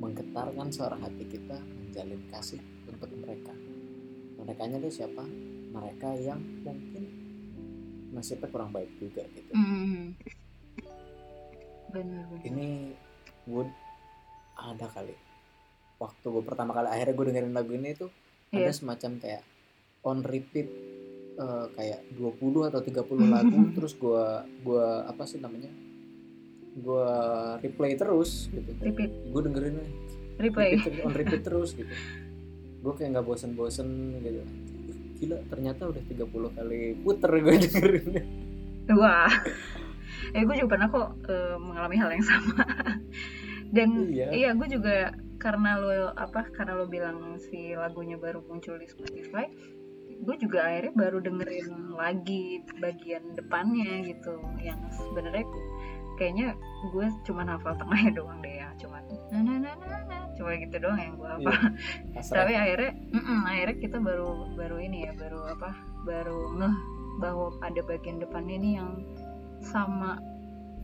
menggetarkan 0.00 0.72
suara 0.72 0.96
hati 0.96 1.20
kita 1.22 1.60
menjalin 1.60 2.24
kasih 2.26 2.56
untuk 2.88 3.12
mereka 3.12 3.52
mereka 4.34 4.64
itu 4.64 4.88
siapa 4.94 5.20
mereka 5.68 6.08
yang 6.16 6.40
mungkin 6.64 7.04
nasibnya 8.08 8.48
kurang 8.48 8.72
baik 8.72 8.88
juga 8.96 9.20
gitu 9.28 9.52
Hmm. 9.52 10.16
Benar 11.88 12.24
benar. 12.26 12.40
ini 12.42 12.96
gue 13.44 13.64
ada 14.54 14.86
kali 14.88 15.12
waktu 15.96 16.24
gue 16.24 16.42
pertama 16.42 16.72
kali 16.72 16.88
akhirnya 16.88 17.12
gue 17.12 17.26
dengerin 17.26 17.52
lagu 17.52 17.72
ini 17.72 17.92
tuh 17.92 18.08
ada 18.48 18.64
Iya. 18.64 18.72
semacam 18.72 19.10
kayak 19.18 19.44
on 20.00 20.20
repeat 20.22 20.68
eh, 21.38 21.66
kayak 21.72 22.00
20 22.14 22.68
atau 22.68 22.80
30 22.82 22.98
lagu 23.34 23.60
terus 23.72 23.94
gue 23.94 24.24
gua 24.60 24.86
apa 25.06 25.22
sih 25.22 25.38
namanya 25.38 25.70
gue 26.74 27.08
replay 27.60 27.94
terus 27.94 28.46
gitu 28.48 28.70
Repeat, 28.76 29.10
gue 29.30 29.40
dengerin 29.42 29.76
replay. 30.36 30.78
repeat, 30.78 31.02
on 31.02 31.12
repeat 31.12 31.42
terus 31.42 31.72
gitu 31.72 31.90
gue 32.78 32.92
kayak 32.94 33.10
nggak 33.12 33.26
bosen-bosen 33.26 33.88
gitu 34.20 34.42
gila 35.18 35.38
ternyata 35.46 35.90
udah 35.90 36.02
30 36.04 36.22
kali 36.54 36.80
puter 36.96 37.30
gue 37.32 37.54
dengerinnya 37.60 38.24
Wah. 38.88 39.28
Eh 40.32 40.40
gue 40.40 40.56
juga 40.56 40.74
pernah 40.74 40.88
kok 40.88 41.08
eh, 41.28 41.56
mengalami 41.60 41.96
hal 41.96 42.08
yang 42.08 42.24
sama. 42.24 42.56
Dan 43.76 44.08
Iya. 44.08 44.32
iya, 44.32 44.50
gue 44.56 44.64
juga 44.64 45.12
karena 45.36 45.76
lo 45.76 45.92
apa 46.16 46.48
karena 46.48 46.72
lo 46.72 46.88
bilang 46.88 47.36
si 47.36 47.76
lagunya 47.76 48.16
baru 48.16 48.40
muncul 48.42 48.80
di 48.80 48.88
Spotify, 48.88 49.44
gue 50.18 50.36
juga 50.40 50.66
akhirnya 50.66 50.94
baru 50.94 51.18
dengerin 51.22 51.94
lagi 51.94 52.62
bagian 52.82 53.34
depannya 53.38 54.06
gitu. 54.06 54.38
Yang 54.62 54.80
sebenarnya 54.98 55.46
kayaknya 56.18 56.48
gue 56.90 57.06
cuma 57.22 57.46
hafal 57.46 57.78
tengahnya 57.78 58.10
doang 58.18 58.38
deh 58.42 58.54
ya, 58.58 58.68
cuman 58.78 59.02
na 59.30 59.38
na 59.38 59.54
na 59.62 59.70
na 59.78 59.98
na, 60.08 60.16
cuma 60.34 60.50
gitu 60.58 60.76
doang 60.82 60.98
yang 60.98 61.14
gue 61.14 61.28
hafal. 61.30 61.54
Pasrah. 62.14 62.36
tapi 62.42 62.52
akhirnya 62.58 62.92
mm-mm, 63.14 63.40
akhirnya 63.46 63.76
kita 63.78 63.98
baru 64.02 64.30
baru 64.58 64.76
ini 64.82 64.98
ya 65.06 65.12
baru 65.14 65.40
apa 65.54 65.70
baru 66.02 66.38
ngeh 66.58 66.76
bahwa 67.18 67.54
ada 67.62 67.80
bagian 67.86 68.18
depannya 68.22 68.54
ini 68.58 68.70
yang 68.78 68.90
sama 69.62 70.18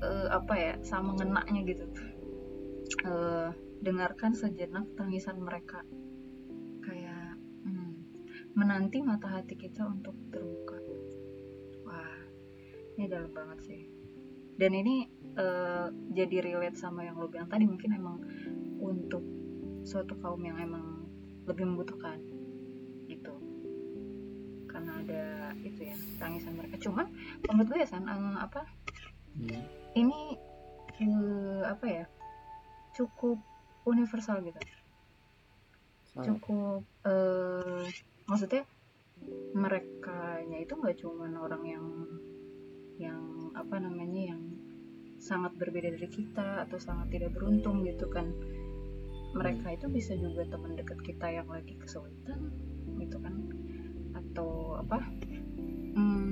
eh, 0.03 0.29
apa 0.31 0.55
ya 0.55 0.73
sama 0.83 1.15
ngenaknya 1.19 1.63
gitu 1.67 1.87
Eh, 3.05 3.49
dengarkan 3.85 4.33
sejenak 4.33 4.89
tangisan 4.97 5.41
mereka 5.41 5.85
menanti 8.55 9.03
mata 9.03 9.27
hati 9.27 9.59
kita 9.59 9.83
untuk 9.83 10.15
terbuka. 10.31 10.79
Wah 11.83 12.19
ini 12.95 13.11
dalam 13.11 13.31
banget 13.35 13.59
sih. 13.67 13.83
Dan 14.55 14.73
ini 14.79 15.11
eh, 15.35 15.87
jadi 16.15 16.37
relate 16.41 16.79
sama 16.79 17.03
yang 17.03 17.19
lo 17.19 17.27
bilang 17.27 17.51
tadi 17.51 17.67
mungkin 17.67 17.91
emang 17.99 18.23
untuk 18.79 19.23
suatu 19.83 20.15
kaum 20.23 20.41
yang 20.41 20.57
emang 20.63 21.11
lebih 21.51 21.67
membutuhkan 21.67 22.23
gitu. 23.11 23.35
Karena 24.71 25.03
ada 25.03 25.23
itu 25.59 25.91
ya 25.91 25.97
tangisan 26.23 26.55
mereka. 26.55 26.79
Cuman 26.79 27.11
menurut 27.51 27.75
gue 27.75 27.79
ya 27.83 27.89
san 27.91 28.07
eh, 28.07 28.39
apa? 28.39 28.63
Hmm. 29.35 29.67
ini 29.99 30.39
eh, 31.03 31.63
apa 31.67 31.87
ya 31.91 32.07
cukup 32.95 33.43
universal 33.83 34.39
gitu. 34.47 34.63
Sama. 36.15 36.31
cukup 36.31 36.87
eh 37.03 38.14
maksudnya 38.25 38.65
mereka 39.55 40.41
itu 40.65 40.75
nggak 40.75 40.97
cuman 41.05 41.33
orang 41.37 41.63
yang 41.69 41.87
yang 42.97 43.23
apa 43.53 43.77
namanya 43.79 44.35
yang 44.35 44.43
sangat 45.21 45.53
berbeda 45.61 45.95
dari 45.95 46.09
kita 46.11 46.65
atau 46.69 46.79
sangat 46.81 47.13
tidak 47.13 47.37
beruntung 47.37 47.85
gitu 47.85 48.09
kan. 48.09 48.33
Mereka 49.35 49.67
itu 49.75 49.87
bisa 49.91 50.15
juga 50.15 50.47
teman 50.47 50.79
dekat 50.79 50.99
kita 51.03 51.27
yang 51.27 51.49
lagi 51.51 51.75
kesulitan 51.77 52.55
gitu 53.03 53.19
kan. 53.19 53.35
Atau 54.15 54.79
apa 54.79 55.03
hmm, 55.99 56.29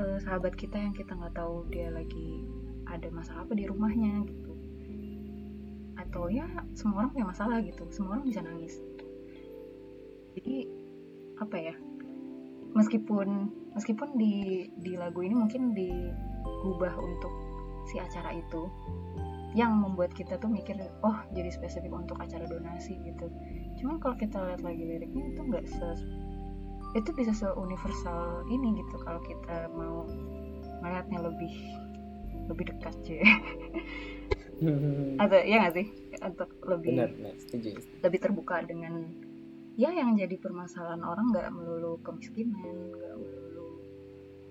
eh, 0.00 0.18
sahabat 0.24 0.56
kita 0.56 0.80
yang 0.80 0.94
kita 0.96 1.12
nggak 1.12 1.36
tahu 1.36 1.68
dia 1.68 1.92
lagi 1.92 2.46
ada 2.88 3.08
masalah 3.12 3.44
apa 3.44 3.54
di 3.54 3.64
rumahnya 3.68 4.26
gitu. 4.26 4.52
Atau 6.00 6.32
ya 6.32 6.48
semua 6.72 7.04
orang 7.04 7.10
punya 7.14 7.26
masalah 7.30 7.58
gitu. 7.62 7.84
Semua 7.92 8.18
orang 8.18 8.26
bisa 8.26 8.40
nangis. 8.42 8.74
Gitu. 8.80 9.04
jadi 10.36 10.56
apa 11.40 11.56
ya 11.56 11.74
meskipun 12.76 13.48
meskipun 13.76 14.08
di 14.20 14.68
di 14.80 14.96
lagu 14.96 15.24
ini 15.24 15.36
mungkin 15.36 15.72
diubah 15.72 16.94
untuk 17.00 17.32
si 17.88 18.00
acara 18.00 18.34
itu 18.34 18.68
yang 19.56 19.72
membuat 19.80 20.12
kita 20.12 20.36
tuh 20.36 20.52
mikir 20.52 20.76
oh 21.00 21.16
jadi 21.32 21.48
spesifik 21.48 21.88
untuk 21.88 22.20
acara 22.20 22.44
donasi 22.44 23.00
gitu. 23.00 23.32
Cuman 23.80 23.96
kalau 24.04 24.12
kita 24.20 24.36
lihat 24.36 24.60
lagi 24.60 24.84
liriknya 24.84 25.32
itu 25.32 25.40
nggak 25.40 25.64
se 25.64 25.88
itu 26.92 27.08
bisa 27.16 27.32
se 27.32 27.48
universal 27.56 28.44
ini 28.52 28.84
gitu 28.84 29.00
kalau 29.00 29.20
kita 29.24 29.72
mau 29.72 30.04
melihatnya 30.84 31.24
lebih 31.24 31.54
lebih 32.52 32.68
dekat 32.68 32.94
cuy 33.00 33.20
atau 35.24 35.38
ya 35.40 35.56
nggak 35.64 35.74
sih? 35.80 35.86
Untuk 36.20 36.52
lebih 36.68 36.92
benar 36.92 37.10
benar 37.16 37.34
setuju. 37.40 37.80
lebih 38.04 38.18
terbuka 38.20 38.60
dengan 38.68 39.08
ya 39.76 39.92
yang 39.92 40.16
jadi 40.16 40.40
permasalahan 40.40 41.04
orang 41.04 41.36
nggak 41.36 41.52
melulu 41.52 42.00
kemiskinan 42.00 42.96
nggak 42.96 43.14
melulu 43.20 43.68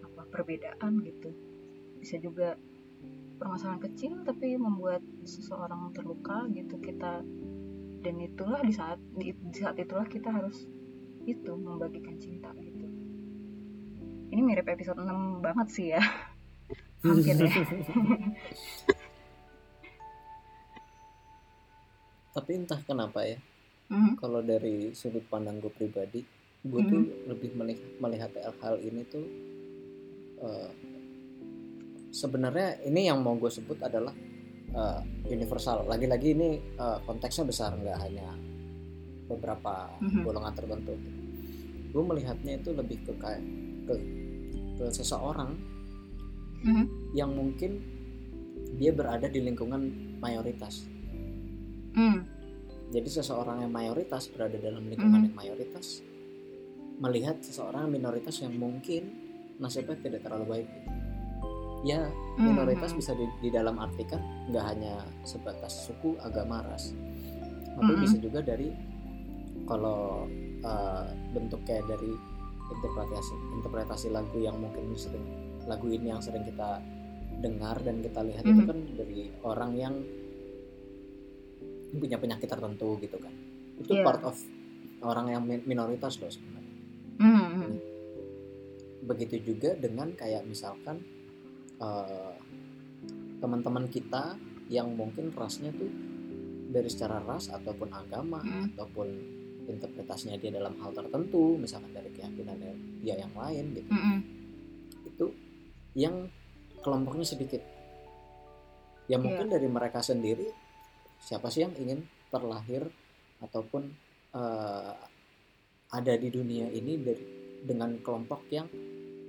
apa 0.06 0.22
perbedaan 0.30 1.02
gitu. 1.02 1.34
Bisa 1.98 2.22
juga 2.22 2.54
permasalahan 3.42 3.82
kecil 3.82 4.22
tapi 4.22 4.54
membuat 4.54 5.02
seseorang 5.26 5.90
terluka 5.98 6.46
gitu. 6.54 6.78
Kita 6.78 7.26
dan 8.06 8.16
itulah 8.22 8.62
di 8.62 8.70
saat 8.70 9.02
di, 9.18 9.34
di 9.34 9.58
saat 9.58 9.82
itulah 9.82 10.06
kita 10.06 10.30
harus 10.30 10.70
itu 11.26 11.52
membagikan 11.58 12.22
cinta 12.22 12.54
gitu. 12.62 12.86
Ini 14.30 14.42
mirip 14.46 14.70
episode 14.70 15.02
6 15.02 15.42
banget 15.42 15.68
sih 15.74 15.88
ya. 15.90 16.02
Hampir 17.02 17.34
ya. 17.34 17.50
Tapi 22.36 22.52
entah 22.62 22.82
kenapa 22.86 23.26
ya 23.26 23.42
Mhm. 23.86 24.18
kalau 24.18 24.42
dari 24.42 24.92
sudut 24.92 25.22
pandang 25.26 25.62
gue 25.62 25.70
pribadi 25.70 26.26
gue 26.66 26.82
tuh 26.82 27.02
lebih 27.30 27.54
melihat 27.54 27.86
melihat 28.00 28.32
hal 28.60 28.82
ini 28.82 29.06
tuh 29.06 29.26
eh, 30.42 30.70
sebenarnya 32.10 32.82
ini 32.84 33.06
yang 33.06 33.22
mau 33.22 33.36
gue 33.36 33.50
sebut 33.50 33.78
adalah 33.80 34.14
eh, 34.76 35.00
universal 35.30 35.86
lagi-lagi 35.86 36.34
ini 36.34 36.50
eh, 36.74 36.98
konteksnya 37.06 37.46
besar 37.46 37.76
nggak 37.76 38.00
hanya 38.02 38.34
beberapa 39.26 39.90
Mhm. 40.02 40.22
golongan 40.22 40.54
tertentu 40.54 40.94
gue 41.90 42.04
melihatnya 42.04 42.60
itu 42.60 42.74
lebih 42.74 42.98
ke 43.06 43.14
kayak 43.16 43.44
ke 43.86 43.94
ke 44.76 44.86
seseorang 44.92 45.56
Mhm. 46.66 46.86
yang 47.14 47.32
mungkin 47.32 47.80
dia 48.76 48.92
berada 48.92 49.30
di 49.30 49.40
lingkungan 49.40 49.88
mayoritas 50.20 50.84
Hmm. 51.96 52.28
Jadi 52.94 53.10
seseorang 53.10 53.66
yang 53.66 53.74
mayoritas 53.74 54.30
berada 54.30 54.58
dalam 54.58 54.86
lingkungan 54.86 55.22
Mhm. 55.22 55.28
yang 55.32 55.36
mayoritas 55.36 56.06
melihat 56.96 57.42
seseorang 57.44 57.92
minoritas 57.92 58.40
yang 58.40 58.56
mungkin 58.56 59.04
nasibnya 59.60 59.98
tidak 60.00 60.22
terlalu 60.24 60.46
baik. 60.62 60.68
gitu. 60.68 60.92
Ya 61.86 62.10
minoritas 62.42 62.92
Mhm. 62.94 62.98
bisa 62.98 63.12
di, 63.14 63.26
di 63.42 63.50
dalam 63.54 63.78
artikan 63.78 64.18
nggak 64.50 64.66
hanya 64.74 65.06
sebatas 65.22 65.86
suku, 65.86 66.18
agama, 66.18 66.66
ras, 66.66 66.98
tapi 67.78 67.94
Mhm. 67.94 68.02
bisa 68.02 68.18
juga 68.18 68.40
dari 68.42 68.74
kalau 69.70 70.26
uh, 70.66 71.06
bentuk 71.30 71.62
kayak 71.62 71.86
dari 71.86 72.10
interpretasi 72.74 73.34
interpretasi 73.54 74.08
lagu 74.10 74.38
yang 74.42 74.58
mungkin 74.58 74.98
sering 74.98 75.22
lagu 75.70 75.86
ini 75.86 76.10
yang 76.10 76.22
sering 76.22 76.42
kita 76.42 76.82
dengar 77.38 77.78
dan 77.86 78.02
kita 78.02 78.22
lihat 78.26 78.42
itu 78.42 78.62
Mhm. 78.62 78.70
kan 78.70 78.78
dari 78.98 79.20
orang 79.46 79.72
yang 79.78 79.94
punya 81.98 82.18
penyakit 82.18 82.46
tertentu 82.46 83.00
gitu 83.00 83.18
kan 83.18 83.32
itu 83.76 83.92
Iya. 83.92 84.04
part 84.04 84.22
of 84.24 84.36
orang 85.02 85.28
yang 85.30 85.44
min- 85.44 85.66
minoritas 85.66 86.18
loh 86.18 86.30
sebenarnya 86.30 86.74
Mhm. 87.16 87.70
begitu 89.06 89.36
juga 89.46 89.76
dengan 89.76 90.12
kayak 90.12 90.44
misalkan 90.44 91.02
eh, 91.76 92.34
teman-teman 93.38 93.86
kita 93.86 94.40
yang 94.68 94.96
mungkin 94.96 95.30
rasnya 95.30 95.70
tuh 95.70 95.92
dari 96.66 96.88
secara 96.88 97.20
ras 97.20 97.48
ataupun 97.48 97.92
agama 97.92 98.40
Mhm. 98.40 98.74
ataupun 98.74 99.08
interpretasinya 99.66 100.38
dia 100.38 100.54
dalam 100.54 100.80
hal 100.80 100.92
tertentu 100.92 101.56
misalkan 101.56 101.92
dari 101.92 102.10
keyakinan 102.10 102.58
dia 102.98 103.16
yang 103.18 103.34
lain 103.34 103.76
gitu 103.76 103.92
Mhm. 103.92 104.18
itu 105.06 105.26
yang 105.96 106.32
kelompoknya 106.80 107.26
sedikit 107.26 107.60
ya 109.06 109.18
mungkin 109.18 109.48
dari 109.48 109.68
mereka 109.68 110.00
sendiri 110.00 110.48
siapa 111.26 111.50
sih 111.50 111.66
yang 111.66 111.74
ingin 111.82 112.06
terlahir 112.30 112.86
ataupun 113.42 113.90
eh, 114.38 114.94
ada 115.90 116.14
di 116.18 116.30
dunia 116.30 116.70
ini 116.70 117.02
dari 117.02 117.26
dengan 117.66 117.98
kelompok 118.06 118.46
yang 118.54 118.70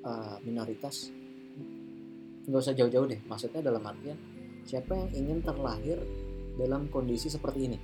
uh, 0.04 0.36
minoritas? 0.44 1.08
Nggak 2.46 2.60
usah 2.62 2.76
jauh-jauh 2.76 3.08
deh 3.08 3.20
maksudnya 3.24 3.64
dalam 3.64 3.82
artian 3.82 4.18
siapa 4.68 4.92
yang 4.92 5.10
ingin 5.16 5.38
terlahir 5.40 5.98
dalam 6.60 6.86
kondisi 6.92 7.32
seperti 7.32 7.60
ini? 7.64 7.78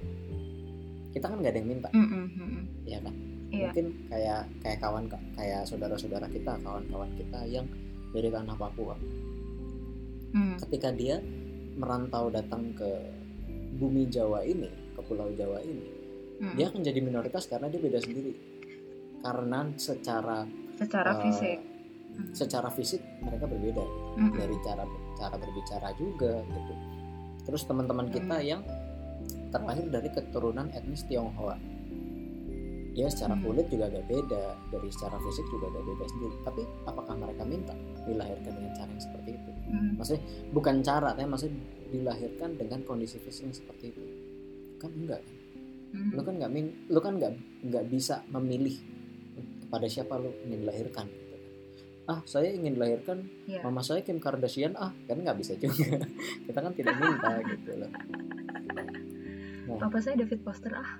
Kita 1.12 1.33
kan 1.33 1.40
nggak 1.40 1.52
ada 1.57 1.61
yang 1.61 1.71
minta. 1.73 1.88
Mm, 1.92 2.04
mm, 2.04 2.12
mm, 2.12 2.28
mm. 2.37 2.62
ya 2.85 3.00
kan? 3.00 3.14
Iya. 3.52 3.69
mungkin 3.69 3.87
kayak 4.09 4.42
kayak 4.64 4.78
kawan 4.81 5.04
kayak 5.37 5.61
saudara-saudara 5.69 6.25
kita 6.33 6.57
kawan-kawan 6.64 7.12
kita 7.21 7.40
yang 7.45 7.69
dari 8.12 8.28
tanah 8.33 8.57
Papua. 8.57 8.97
Mm, 10.33 10.57
ketika 10.57 10.88
dia 10.97 11.21
merantau 11.76 12.33
datang 12.33 12.73
ke 12.73 12.88
bumi 13.73 14.09
Jawa 14.09 14.45
ini 14.45 14.69
ke 14.93 15.00
Pulau 15.05 15.33
Jawa 15.33 15.59
ini 15.64 15.88
mm. 16.41 16.55
dia 16.57 16.69
akan 16.69 16.81
jadi 16.85 17.00
minoritas 17.00 17.49
karena 17.49 17.67
dia 17.73 17.81
beda 17.81 17.99
sendiri 17.99 18.33
karena 19.23 19.71
secara 19.79 20.45
secara 20.76 21.12
eh, 21.17 21.21
fisik 21.29 21.59
Mm, 22.12 22.37
secara 22.37 22.69
fisik 22.69 23.00
mereka 23.25 23.49
berbeda 23.49 23.81
mm, 23.81 24.21
mm. 24.21 24.33
dari 24.37 24.57
cara 24.61 24.85
cara 25.17 25.33
berbicara 25.41 25.97
juga 25.97 26.45
gitu 26.45 26.75
terus 27.49 27.64
teman-teman 27.64 28.12
kita 28.12 28.37
Hmm. 28.37 28.45
yang 28.45 28.62
terlahir 29.49 29.87
dari 29.88 30.09
keturunan 30.12 30.69
etnis 30.76 31.09
Tionghoa 31.09 31.57
ya 32.93 33.09
secara 33.09 33.33
Hmm. 33.33 33.49
kulit 33.49 33.67
juga 33.73 33.88
agak 33.88 34.05
beda 34.12 34.45
dari 34.69 34.88
secara 34.93 35.17
fisik 35.25 35.47
juga 35.49 35.73
agak 35.73 35.85
beda 35.88 36.05
sendiri 36.12 36.37
tapi 36.45 36.62
apakah 36.85 37.14
mereka 37.17 37.43
minta 37.49 37.75
dilahirkan 38.04 38.52
dengan 38.52 38.73
cara 38.73 38.88
yang 38.88 39.00
seperti 39.00 39.30
itu. 39.32 39.50
Mm, 39.64 39.90
maksudnya 39.97 40.23
bukan 40.50 40.75
cara 40.80 41.09
tapi 41.11 41.26
maksudnya 41.26 41.56
dilahirkan 41.88 42.50
dengan 42.54 42.80
kondisi 42.82 43.16
fisik 43.16 43.42
yang 43.44 43.54
seperti 43.54 43.85
itu. 43.88 44.02
Kan 44.76 44.90
enggak 44.92 45.21
kan? 45.21 45.35
Mm. 45.92 46.11
lu 46.11 46.21
kan 46.21 46.35
nggak 46.35 46.50
min- 46.50 46.76
lu 46.88 46.99
kan 46.99 47.12
nggak 47.14 47.32
nggak 47.62 47.85
bisa 47.87 48.25
memilih 48.26 48.73
kepada 49.61 49.85
siapa 49.87 50.16
lu 50.16 50.32
ingin 50.42 50.64
dilahirkan 50.64 51.04
gitu. 51.04 51.37
ah 52.04 52.21
saya 52.25 52.49
ingin 52.50 52.75
dilahirkan 52.75 53.18
Iya. 53.44 53.61
mama 53.62 53.80
saya 53.80 54.00
Kim 54.00 54.16
Kardashian 54.16 54.73
ah 54.75 54.90
kan 55.02 55.16
nggak 55.16 55.37
bisa 55.37 55.52
juga. 55.54 56.00
Kita 56.47 56.59
kan 56.59 56.73
tidak 56.73 56.97
minta 56.97 57.30
gitu 57.50 57.73
loh. 57.76 57.92
Papa 59.73 59.99
saya 59.99 60.16
David 60.16 60.40
Foster 60.42 60.73
ah. 60.73 60.90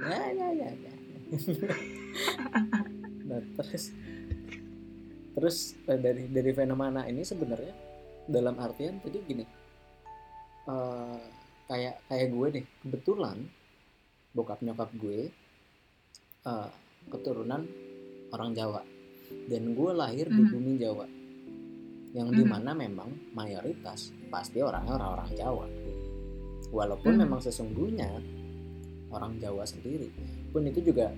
Ya 0.00 0.20
ya 0.32 0.48
ya, 0.52 0.68
ya. 0.74 0.94
nah 3.24 3.40
terus 3.56 3.94
terus 5.34 5.74
eh, 5.86 5.98
dari 5.98 6.30
dari 6.30 6.50
fenomena 6.50 7.04
ini 7.04 7.22
sebenarnya 7.22 7.74
dalam 8.26 8.56
artian 8.56 9.02
jadi 9.02 9.18
gini 9.20 9.44
eh, 10.64 11.18
kayak 11.66 11.94
kayak 12.08 12.28
gue 12.30 12.46
deh 12.60 12.64
kebetulan 12.82 13.38
bokap 14.32 14.62
nyokap 14.62 14.90
gue 14.94 15.28
eh, 16.44 16.70
keturunan 17.10 17.62
orang 18.32 18.50
Jawa 18.52 18.82
dan 19.48 19.74
gue 19.74 19.90
lahir 19.92 20.26
di 20.28 20.42
Mhm. 20.42 20.50
bumi 20.50 20.72
Jawa 20.78 21.06
yang 22.14 22.28
Mhm. 22.30 22.36
di 22.38 22.44
mana 22.46 22.70
memang 22.72 23.10
mayoritas 23.34 24.14
pasti 24.30 24.62
orangnya 24.62 24.94
orang-orang 24.94 25.30
Jawa 25.34 25.66
walaupun 26.70 27.12
Mhm. 27.14 27.20
memang 27.26 27.40
sesungguhnya 27.42 28.10
orang 29.10 29.38
Jawa 29.38 29.62
sendiri 29.62 30.10
pun 30.50 30.62
itu 30.64 30.80
juga 30.80 31.10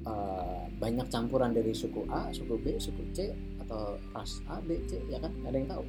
eh, 0.00 0.62
banyak 0.80 1.06
campuran 1.12 1.52
dari 1.52 1.72
suku 1.76 2.08
A, 2.08 2.32
suku 2.32 2.54
B, 2.56 2.80
suku 2.80 3.02
C 3.12 3.32
atau 3.60 4.00
ras 4.16 4.40
A, 4.48 4.58
B, 4.64 4.80
C 4.88 5.00
ya 5.06 5.20
kan 5.20 5.30
nggak 5.30 5.50
ada 5.52 5.58
yang 5.58 5.70
tahu. 5.70 5.84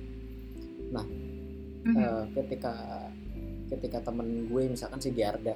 Mhm. 1.82 1.96
Eh, 1.98 2.24
ketika 2.38 2.74
ketika 3.72 3.98
temen 4.04 4.52
gue 4.52 4.64
misalkan 4.68 5.00
si 5.00 5.16
Giarda, 5.16 5.56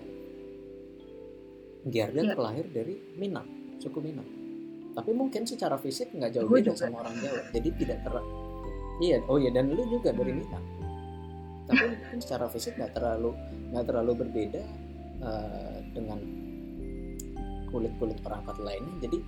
Giarda 1.86 2.22
Iya. 2.24 2.32
terlahir 2.34 2.65
dari 2.72 2.96
Minang, 3.20 3.78
suku 3.78 4.00
Minang. 4.02 4.26
Tapi 4.96 5.12
mungkin 5.12 5.44
secara 5.44 5.76
fisik 5.76 6.15
nggak 6.15 6.32
jauh 6.39 6.48
beda 6.48 6.72
sama 6.72 7.04
orang 7.04 7.20
Jawa, 7.20 7.41
jadi 7.52 7.70
tidak 7.76 8.00
ter 8.08 8.15
Iya, 8.96 9.20
oh 9.28 9.36
iya 9.36 9.52
dan 9.52 9.68
lu 9.68 9.84
juga 9.91 10.15
dari 10.15 10.32
Hmm. 10.32 10.39
Minang. 10.39 10.65
Tapi 11.68 11.84
mungkin 11.91 12.18
secara 12.24 12.48
fisik 12.48 12.80
nggak 12.80 12.96
terlalu 12.96 13.36
nggak 13.76 13.86
terlalu 13.86 14.12
berbeda 14.24 14.63
eh, 15.20 15.78
dengan 15.91 16.20
kulit-kulit 17.76 18.18
perangkat 18.20 18.56
lainnya. 18.58 18.96
Jadi 19.04 19.20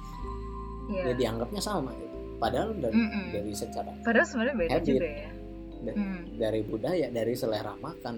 Iya. 0.88 1.04
ya 1.04 1.14
dianggapnya 1.20 1.60
sama 1.60 1.92
gitu. 1.94 2.16
Padahal 2.40 2.72
dari, 2.74 2.96
Mm-mm. 2.96 3.24
dari 3.34 3.52
secara 3.52 3.92
Padahal 4.00 4.24
sebenarnya 4.24 4.56
beda 4.56 4.74
Habit. 4.74 4.88
juga 4.88 5.08
ya. 5.10 5.30
Da- 5.78 5.94
Hmm. 5.94 6.22
dari 6.40 6.62
budaya, 6.64 7.08
dari 7.12 7.34
selera 7.36 7.74
makan 7.76 8.16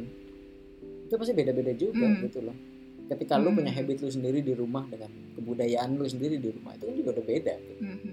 itu 1.03 1.15
pasti 1.17 1.33
beda-beda 1.33 1.73
juga 1.73 2.05
Hmm. 2.05 2.21
gitu 2.21 2.39
loh. 2.39 2.55
Ketika 3.09 3.35
lu 3.35 3.49
Hmm. 3.49 3.57
punya 3.57 3.73
habit 3.73 3.97
lu 3.99 4.07
sendiri 4.07 4.39
di 4.39 4.53
rumah 4.53 4.85
dengan 4.85 5.09
kebudayaan 5.33 5.97
lu 5.97 6.05
sendiri 6.05 6.37
di 6.37 6.53
rumah 6.53 6.77
itu 6.77 6.85
kan 6.85 6.93
juga 6.93 7.09
udah 7.17 7.25
beda. 7.25 7.53
Gitu. 7.57 7.81
Mhm. 7.81 8.11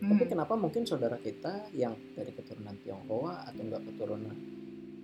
Tapi 0.00 0.16
Hmm. 0.16 0.30
kenapa 0.32 0.54
mungkin 0.56 0.82
saudara 0.82 1.20
kita 1.20 1.68
yang 1.70 1.92
dari 2.16 2.32
keturunan 2.32 2.72
Tionghoa 2.80 3.44
atau 3.44 3.60
enggak 3.60 3.82
keturunan 3.84 4.36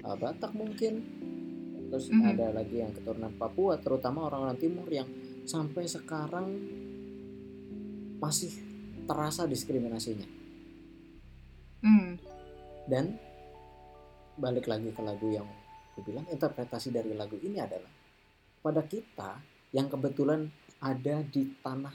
uh, 0.01 0.15
Batak 0.15 0.55
mungkin, 0.55 1.03
terus 1.91 2.07
Mhm. 2.09 2.23
ada 2.25 2.47
lagi 2.55 2.79
yang 2.79 2.95
keturunan 2.95 3.35
Papua, 3.35 3.75
terutama 3.77 4.25
orang-orang 4.25 4.55
Timur 4.57 4.87
yang 4.87 5.11
sampai 5.47 5.87
sekarang 5.87 6.49
masih 8.19 8.51
terasa 9.07 9.47
diskriminasinya. 9.47 10.27
Hmm. 11.81 12.19
Dan 12.91 13.15
balik 14.37 14.67
lagi 14.67 14.91
ke 14.93 15.01
lagu 15.01 15.31
yang 15.31 15.47
gue 15.97 16.03
bilang 16.05 16.27
interpretasi 16.29 16.93
dari 16.93 17.17
lagu 17.17 17.41
ini 17.41 17.57
adalah 17.57 17.89
pada 18.61 18.85
kita 18.85 19.41
yang 19.73 19.89
kebetulan 19.89 20.51
ada 20.83 21.25
di 21.25 21.57
tanah 21.65 21.95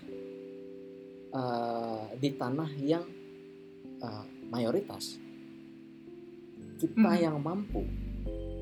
eh, 1.32 2.06
di 2.18 2.30
tanah 2.34 2.72
yang 2.82 3.06
eh, 4.02 4.24
mayoritas 4.50 5.22
kita 6.82 7.14
Hmm. 7.14 7.22
yang 7.22 7.38
mampu 7.38 7.86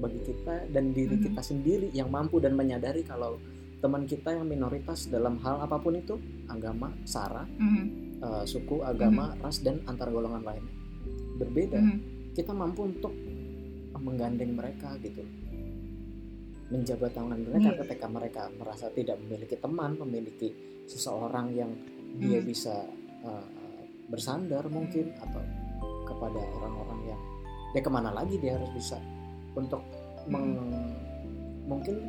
bagi 0.03 0.19
kita 0.27 0.67
dan 0.75 0.91
diri 0.91 1.15
Mhm. 1.15 1.23
kita 1.31 1.41
sendiri 1.41 1.87
yang 1.95 2.11
mampu 2.11 2.43
dan 2.43 2.53
menyadari 2.55 3.01
kalau 3.07 3.39
teman 3.79 4.03
kita 4.03 4.35
yang 4.35 4.43
minoritas 4.43 5.07
dalam 5.07 5.39
hal 5.39 5.63
apa 5.63 5.79
pun 5.79 5.95
itu 5.95 6.19
agama, 6.47 6.91
sara, 7.03 7.47
Mhm. 7.47 7.83
eh, 8.19 8.43
suku, 8.43 8.83
agama, 8.83 9.31
ras 9.39 9.59
dan 9.59 9.79
antar 9.85 10.09
golongan 10.09 10.43
lainnya 10.43 10.73
berbeda 11.35 11.79
Mhm. 11.79 11.99
kita 12.35 12.51
mampu 12.51 12.83
untuk 12.83 13.15
menggandeng 13.95 14.51
mereka 14.53 14.95
gitu 14.99 15.23
menjabat 16.69 17.11
tangan 17.11 17.39
mereka 17.41 17.69
Iya. 17.73 17.79
ketika 17.83 18.05
mereka 18.07 18.41
merasa 18.53 18.85
tidak 18.91 19.17
memiliki 19.19 19.55
teman 19.57 19.97
memiliki 19.97 20.53
seseorang 20.85 21.49
yang 21.51 21.71
dia 22.15 22.39
Hmm. 22.39 22.47
bisa 22.47 22.75
uh, 23.19 23.43
bersandar 24.07 24.63
mungkin 24.69 25.11
atau 25.17 25.41
kepada 26.05 26.39
orang-orang 26.39 26.99
yang 27.09 27.21
ya 27.71 27.81
ke 27.81 27.91
mana 27.91 28.09
lagi 28.09 28.37
dia 28.37 28.55
harus 28.55 28.69
bisa 28.71 28.97
untuk 29.53 29.81
meng- 30.25 30.93
mungkin 31.65 31.99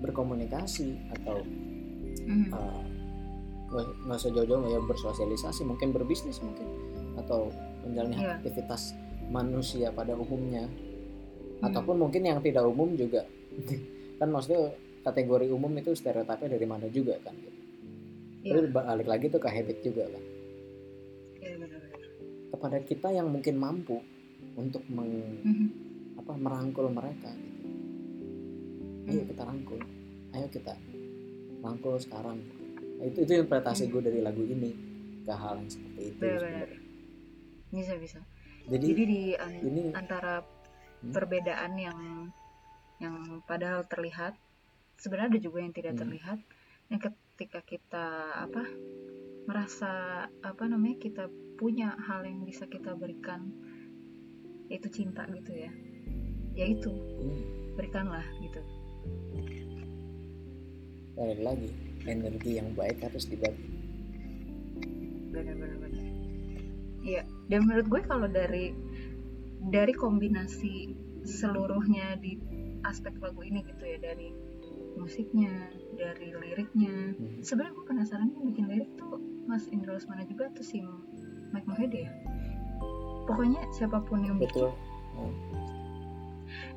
berkomunikasi 0.00 0.96
atau 1.12 1.44
Mhm. 2.20 2.50
uh, 2.50 2.82
nggak 3.70 4.18
usah 4.18 4.30
jauh-jauh 4.30 4.66
ya 4.66 4.80
bersosialisasi 4.82 5.62
mungkin 5.62 5.90
berbisnis 5.90 6.40
mungkin 6.40 6.66
atau 7.16 7.48
menjalani 7.80 8.18
Iya. 8.18 8.36
aktivitas 8.36 8.92
manusia 9.28 9.88
pada 9.90 10.12
umumnya 10.12 10.66
Hmm. 10.66 11.62
ataupun 11.62 11.96
mungkin 11.98 12.24
yang 12.24 12.40
tidak 12.40 12.66
umum 12.66 12.92
juga 12.92 13.22
kan 14.18 14.28
maksudnya 14.28 14.74
kategori 15.00 15.48
umum 15.48 15.70
itu 15.74 15.92
stereotipnya 15.92 16.50
dari 16.50 16.66
mana 16.66 16.86
juga 16.88 17.16
kan 17.20 17.32
gitu. 17.32 17.58
Tapi 18.42 18.68
balik 18.68 19.06
lagi 19.06 19.26
tuh 19.28 19.38
ke 19.38 19.48
habit 19.48 19.78
juga 19.80 20.04
kan 20.08 20.24
Iya, 21.40 21.56
kepada 22.50 22.78
kita 22.80 23.08
yang 23.10 23.28
mungkin 23.28 23.56
mampu 23.56 23.96
untuk 24.54 24.82
meng- 24.86 25.40
Mhm. 25.40 25.66
apa 26.18 26.32
merangkul 26.34 26.90
mereka. 26.90 27.30
Ayo 29.08 29.22
kita 29.24 29.42
rangkul 29.46 29.80
ayo 30.34 30.46
kita 30.50 30.72
rangkul 31.62 31.94
sekarang 31.96 32.38
Nah, 33.00 33.08
itu 33.08 33.24
itu 33.24 33.32
interpretasi 33.32 33.88
Hmm. 33.88 33.92
gue 33.96 34.02
dari 34.12 34.20
lagu 34.20 34.44
ini 34.44 34.70
ke 35.24 35.32
hal 35.32 35.56
yang 35.56 35.72
seperti 35.72 36.12
itu. 36.12 36.20
Bisa 37.72 37.94
bisa. 37.96 38.20
jadi, 38.68 38.86
Jadi 38.92 39.02
di 39.08 39.22
an- 39.40 39.64
ini 39.64 39.82
antara 39.96 40.44
Hmm. 41.00 41.12
perbedaan 41.16 41.80
yang 41.80 42.28
yang 43.00 43.40
padahal 43.48 43.88
terlihat 43.88 44.36
sebenarnya 45.00 45.32
ada 45.32 45.40
juga 45.40 45.64
yang 45.64 45.72
tidak 45.72 45.96
Hmm. 45.96 46.04
terlihat 46.04 46.38
yang 46.92 47.00
ketika 47.00 47.64
kita 47.64 48.06
apa 48.36 48.68
merasa 49.48 49.92
apa 50.44 50.64
namanya 50.68 51.00
kita 51.00 51.24
punya 51.56 51.96
hal 52.04 52.28
yang 52.28 52.44
bisa 52.44 52.68
kita 52.68 52.92
berikan 52.92 53.48
yaitu 54.68 54.92
cinta 54.92 55.24
gitu 55.32 55.56
ya 55.56 55.72
yaitu 56.52 56.92
hmm, 56.92 57.74
berikanlah 57.80 58.28
gitu 58.44 58.60
balik 61.20 61.40
lagi 61.44 61.68
energi 62.08 62.56
yang 62.56 62.72
baik 62.72 63.04
harus 63.04 63.28
dibagi. 63.28 63.68
Benar-benar 65.30 65.76
benar. 65.84 66.04
Iya 67.04 67.22
dan 67.52 67.60
menurut 67.68 67.86
gue 67.92 68.00
kalau 68.08 68.28
dari 68.30 68.72
dari 69.68 69.92
kombinasi 69.92 70.96
seluruhnya 71.28 72.16
di 72.24 72.40
aspek 72.88 73.12
lagu 73.20 73.44
ini 73.44 73.60
gitu 73.68 73.84
ya 73.84 74.00
dari 74.00 74.32
musiknya 74.96 75.52
dari 76.00 76.32
liriknya. 76.32 77.12
Hmm. 77.12 77.44
sebenarnya 77.44 77.76
gue 77.76 77.86
penasaran 77.86 78.32
yang 78.32 78.44
bikin 78.48 78.66
lirik 78.72 78.90
tuh 78.96 79.20
Mas 79.44 79.68
Indra 79.68 80.00
Lesmana 80.00 80.24
juga 80.24 80.48
tuh 80.56 80.64
si 80.64 80.80
Mike 81.52 81.68
Mohede 81.68 82.08
ya? 82.08 82.12
Pokoknya 83.28 83.60
siapa 83.76 84.00
pun 84.08 84.24
yang 84.24 84.40
bikin 84.40 84.72
betul. 84.72 84.72
Hmm. 85.20 85.34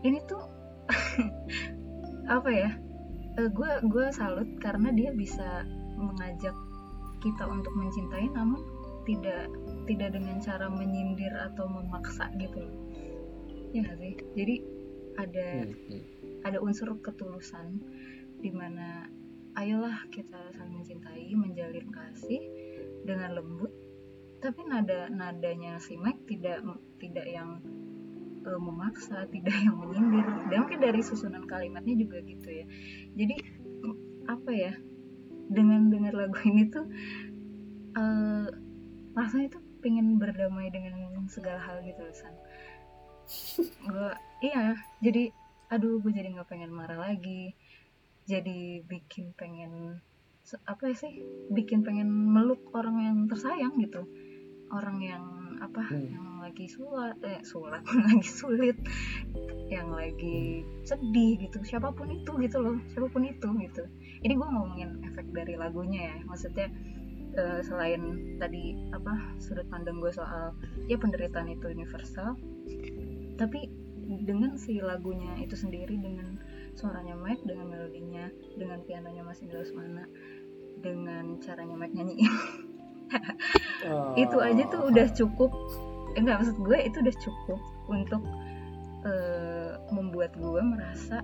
ini 0.04 0.20
tuh 0.28 0.44
apa 2.28 2.50
ya 2.50 2.70
gue 3.34 3.72
gue 3.90 4.06
salut 4.14 4.46
karena 4.62 4.94
dia 4.94 5.10
bisa 5.10 5.66
mengajak 5.98 6.54
kita 7.24 7.44
untuk 7.50 7.74
mencintai 7.74 8.30
namun 8.30 8.62
tidak 9.04 9.52
tidak 9.90 10.16
dengan 10.16 10.40
cara 10.40 10.68
menyindir 10.72 11.34
atau 11.52 11.68
memaksa 11.68 12.32
gitu 12.40 12.64
loh 12.64 12.76
ya 13.74 13.84
nggak 13.84 13.98
sih 14.00 14.14
jadi 14.38 14.56
ada 15.14 15.48
Hmm, 15.70 15.78
hmm. 15.94 16.04
ada 16.46 16.58
unsur 16.62 16.90
ketulusan 17.02 17.82
di 18.42 18.50
mana 18.50 19.08
ayolah 19.54 20.10
kita 20.10 20.52
saling 20.58 20.82
mencintai 20.82 21.30
menjalin 21.38 21.88
kasih 21.94 22.42
dengan 23.06 23.38
lembut 23.38 23.70
tapi 24.42 24.66
nada 24.68 25.08
nadanya 25.08 25.80
si 25.80 25.96
Mike 25.96 26.26
tidak 26.28 26.66
tidak 26.98 27.26
yang 27.30 27.62
eh, 28.44 28.60
memaksa 28.62 29.26
tidak 29.32 29.56
yang 29.64 29.80
menyindir. 29.80 30.28
Dan 30.52 30.58
mungkin 30.68 30.80
dari 30.84 31.02
susunan 31.02 31.48
kalimatnya 31.48 31.96
juga 31.96 32.20
gitu 32.24 32.48
ya. 32.52 32.66
Jadi 33.16 33.36
apa 34.28 34.52
ya 34.56 34.74
dengan 35.52 35.92
dengar 35.92 36.16
lagu 36.16 36.40
ini 36.48 36.72
tuh 36.72 36.88
eh 37.94 38.48
rasanya 39.14 39.60
tuh 39.60 39.64
pengen 39.84 40.16
berdamai 40.16 40.72
dengan 40.72 41.28
segala 41.28 41.60
hal 41.60 41.84
gitu 41.84 42.02
San 42.16 42.34
gue 43.84 44.10
iya 44.42 44.74
jadi 45.04 45.30
aduh 45.72 46.00
gue 46.00 46.12
jadi 46.14 46.30
nggak 46.38 46.50
pengen 46.54 46.70
marah 46.70 47.02
lagi. 47.02 47.56
Jadi 48.24 48.86
bikin 48.88 49.36
pengen 49.36 50.00
apa 50.64 50.92
sih 50.96 51.24
bikin 51.52 51.84
pengen 51.84 52.08
meluk 52.08 52.62
orang 52.72 53.02
yang 53.02 53.18
tersayang 53.28 53.74
gitu. 53.82 54.06
Orang 54.72 55.02
yang 55.04 55.24
apa 55.60 55.82
Hmm. 55.90 56.08
yang 56.08 56.28
lagi 56.44 56.68
sulat 56.68 57.16
eh 57.24 57.40
sulat 57.48 57.84
lagi 58.12 58.28
sulit 58.28 58.78
yang 59.72 59.96
lagi 59.96 60.68
sedih 60.84 61.40
gitu. 61.40 61.64
Siapa 61.64 61.96
pun 61.96 62.12
itu 62.12 62.36
gitu 62.44 62.60
loh 62.60 62.76
siapa 62.92 63.08
pun 63.08 63.24
itu 63.24 63.48
gitu. 63.64 63.84
Ini 64.28 64.34
gue 64.36 64.48
ngomongin 64.48 65.00
efek 65.08 65.32
dari 65.32 65.56
lagunya 65.56 66.12
ya. 66.12 66.18
Maksudnya 66.28 66.68
eh, 67.40 67.60
selain 67.64 68.36
tadi 68.38 68.76
apa 68.92 69.40
sudut 69.40 69.66
pandang 69.72 70.04
gue 70.04 70.12
soal 70.12 70.52
ya 70.92 71.00
penderitaan 71.00 71.48
itu 71.48 71.72
universal 71.72 72.36
tapi 73.40 73.72
dengan 74.04 74.60
si 74.60 74.78
lagunya 74.84 75.34
itu 75.42 75.56
sendiri 75.58 75.96
dengan 75.96 76.38
suaranya 76.76 77.18
Mike 77.18 77.48
dengan 77.48 77.72
melodinya 77.72 78.28
dengan 78.60 78.84
pianonya 78.84 79.24
Mas 79.26 79.42
Indra 79.42 79.64
Lesmana 79.64 80.06
dengan 80.84 81.40
caranya 81.40 81.80
Mike 81.80 81.96
nyanyiin 81.96 82.36
Oh. 83.84 84.16
itu 84.16 84.38
aja 84.40 84.64
tuh 84.72 84.90
udah 84.90 85.08
cukup 85.12 85.52
enggak 86.18 86.36
maksud 86.42 86.58
gue 86.62 86.78
itu 86.86 86.98
udah 87.02 87.16
cukup 87.20 87.60
untuk 87.90 88.22
eh, 89.04 89.72
membuat 89.92 90.32
gue 90.38 90.62
merasa 90.64 91.20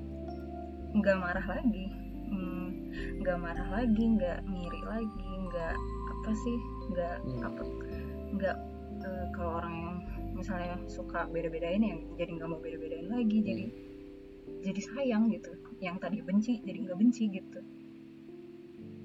nggak 0.94 1.18
marah 1.22 1.46
lagi. 1.46 1.88
Hmm, 2.30 2.94
nggak 3.22 3.38
marah 3.42 3.68
lagi 3.74 4.04
nggak 4.06 4.46
ngiri 4.46 4.82
lagi 4.86 5.30
nggak 5.50 5.76
apa 6.14 6.32
sih 6.46 6.58
nggak 6.94 7.16
Hmm. 7.26 7.42
apa 7.50 7.64
nggak 8.38 8.58
eh, 9.02 9.26
kalau 9.34 9.52
orang 9.58 9.76
yang 9.82 9.96
misalnya 10.38 10.78
suka 10.86 11.26
beda-bedain 11.34 11.82
yang 11.82 12.00
jadi 12.16 12.32
nggak 12.38 12.50
mau 12.50 12.62
beda-bedain 12.62 13.10
lagi 13.10 13.40
jadi 13.42 13.66
jadi 14.66 14.82
sayang 14.82 15.30
gitu. 15.30 15.54
Yang 15.80 15.98
tadi 16.04 16.18
benci 16.26 16.54
jadi 16.66 16.78
nggak 16.90 17.00
benci 17.00 17.24
gitu. 17.32 17.60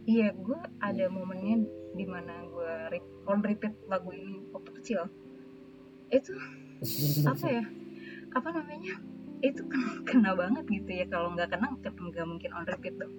Iya 0.04 0.36
gue 0.36 0.60
ada 0.84 1.04
momennya 1.08 1.64
di 1.96 2.04
mana 2.04 2.44
gue 2.48 3.00
on 3.24 3.40
repeat 3.40 3.72
lagu 3.88 4.12
ini 4.12 4.44
waktu 4.52 4.70
kecil 4.82 5.08
itu 6.14 6.32
apa 7.26 7.46
ya 7.48 7.64
apa 8.34 8.48
namanya 8.50 8.94
itu 9.44 9.60
kena, 9.68 9.92
kena 10.08 10.30
banget 10.32 10.64
gitu 10.70 10.90
ya 10.90 11.04
kalau 11.12 11.36
nggak 11.36 11.52
kena 11.52 11.68
nggak 11.76 12.26
mungkin 12.26 12.50
on 12.56 12.64
repeat 12.64 12.96
dong 12.96 13.12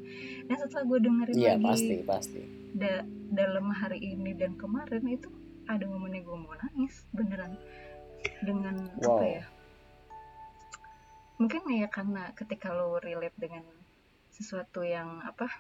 dan 0.50 0.56
setelah 0.58 0.84
gue 0.90 1.00
dengerin 1.06 1.36
Iya 1.38 1.54
lagi 1.56 1.66
pasti 1.66 1.96
pasti. 2.04 2.42
da- 2.74 3.06
dalam 3.32 3.70
hari 3.70 4.00
ini 4.02 4.34
dan 4.34 4.58
kemarin 4.58 5.06
itu 5.06 5.30
ada 5.66 5.86
momennya 5.86 6.22
gue 6.26 6.38
mau 6.38 6.54
nangis 6.56 7.06
beneran 7.14 7.54
dengan 8.42 8.76
Wow. 9.06 9.22
apa 9.22 9.24
ya 9.26 9.44
mungkin 11.36 11.62
ya 11.68 11.88
karena 11.92 12.32
ketika 12.32 12.72
lo 12.72 12.96
relate 12.98 13.36
dengan 13.36 13.64
sesuatu 14.32 14.82
yang 14.88 15.20
apa 15.22 15.52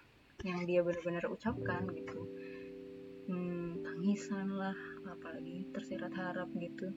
yang 0.43 0.63
dia 0.63 0.81
benar-benar 0.81 1.27
ucapkan 1.27 1.83
gitu 1.91 2.19
hmm, 3.27 3.83
tangisan 3.83 4.55
lah 4.55 4.75
apalagi 5.07 5.67
tersirat 5.75 6.11
harap 6.15 6.47
gitu 6.57 6.89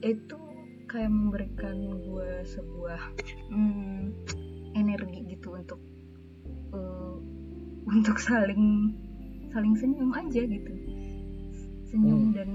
itu 0.00 0.38
kayak 0.88 1.12
memberikan 1.12 1.76
gue 2.00 2.30
sebuah 2.48 3.00
hmm, 3.52 4.02
energi 4.72 5.20
gitu 5.36 5.52
untuk 5.52 5.80
eh, 6.72 7.16
untuk 7.88 8.16
saling 8.16 8.96
saling 9.52 9.74
senyum 9.76 10.12
aja 10.12 10.42
gitu. 10.44 10.72
Senyum 11.88 12.32
Hmm. 12.32 12.34
dan 12.36 12.50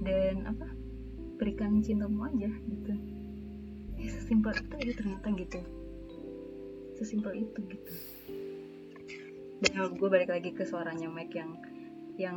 dan 0.00 0.36
apa 0.48 0.66
berikan 1.40 1.80
cintamu 1.80 2.28
aja 2.28 2.48
gitu. 2.48 2.92
Ya, 4.00 4.08
sesimpel 4.08 4.56
itu 4.56 4.76
ya 4.80 4.92
ternyata 4.96 5.28
gitu. 5.36 5.60
Sesimpel 6.96 7.32
itu 7.44 7.60
gitu. 7.68 7.92
Dan 9.60 9.92
gue 9.92 10.08
balik 10.08 10.32
lagi 10.32 10.56
ke 10.56 10.64
suaranya 10.64 11.08
Mike 11.08 11.36
yang 11.36 11.52
yang 12.16 12.36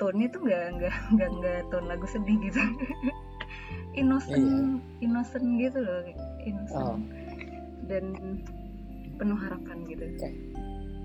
tone-nya 0.00 0.28
tuh 0.32 0.40
nggak 0.48 0.64
nggak 0.80 0.96
nggak 1.12 1.30
nggak 1.40 1.58
tone 1.68 1.86
lagu 1.88 2.08
sedih 2.08 2.36
gitu 2.40 2.60
innocent 3.94 4.78
innocent 5.00 5.46
gitu 5.58 5.78
loh 5.82 6.00
innocent 6.44 6.78
Oh. 6.78 6.98
dan 7.90 8.04
penuh 9.18 9.36
harapan 9.36 9.76
gitu 9.84 10.04
Oke. 10.16 10.30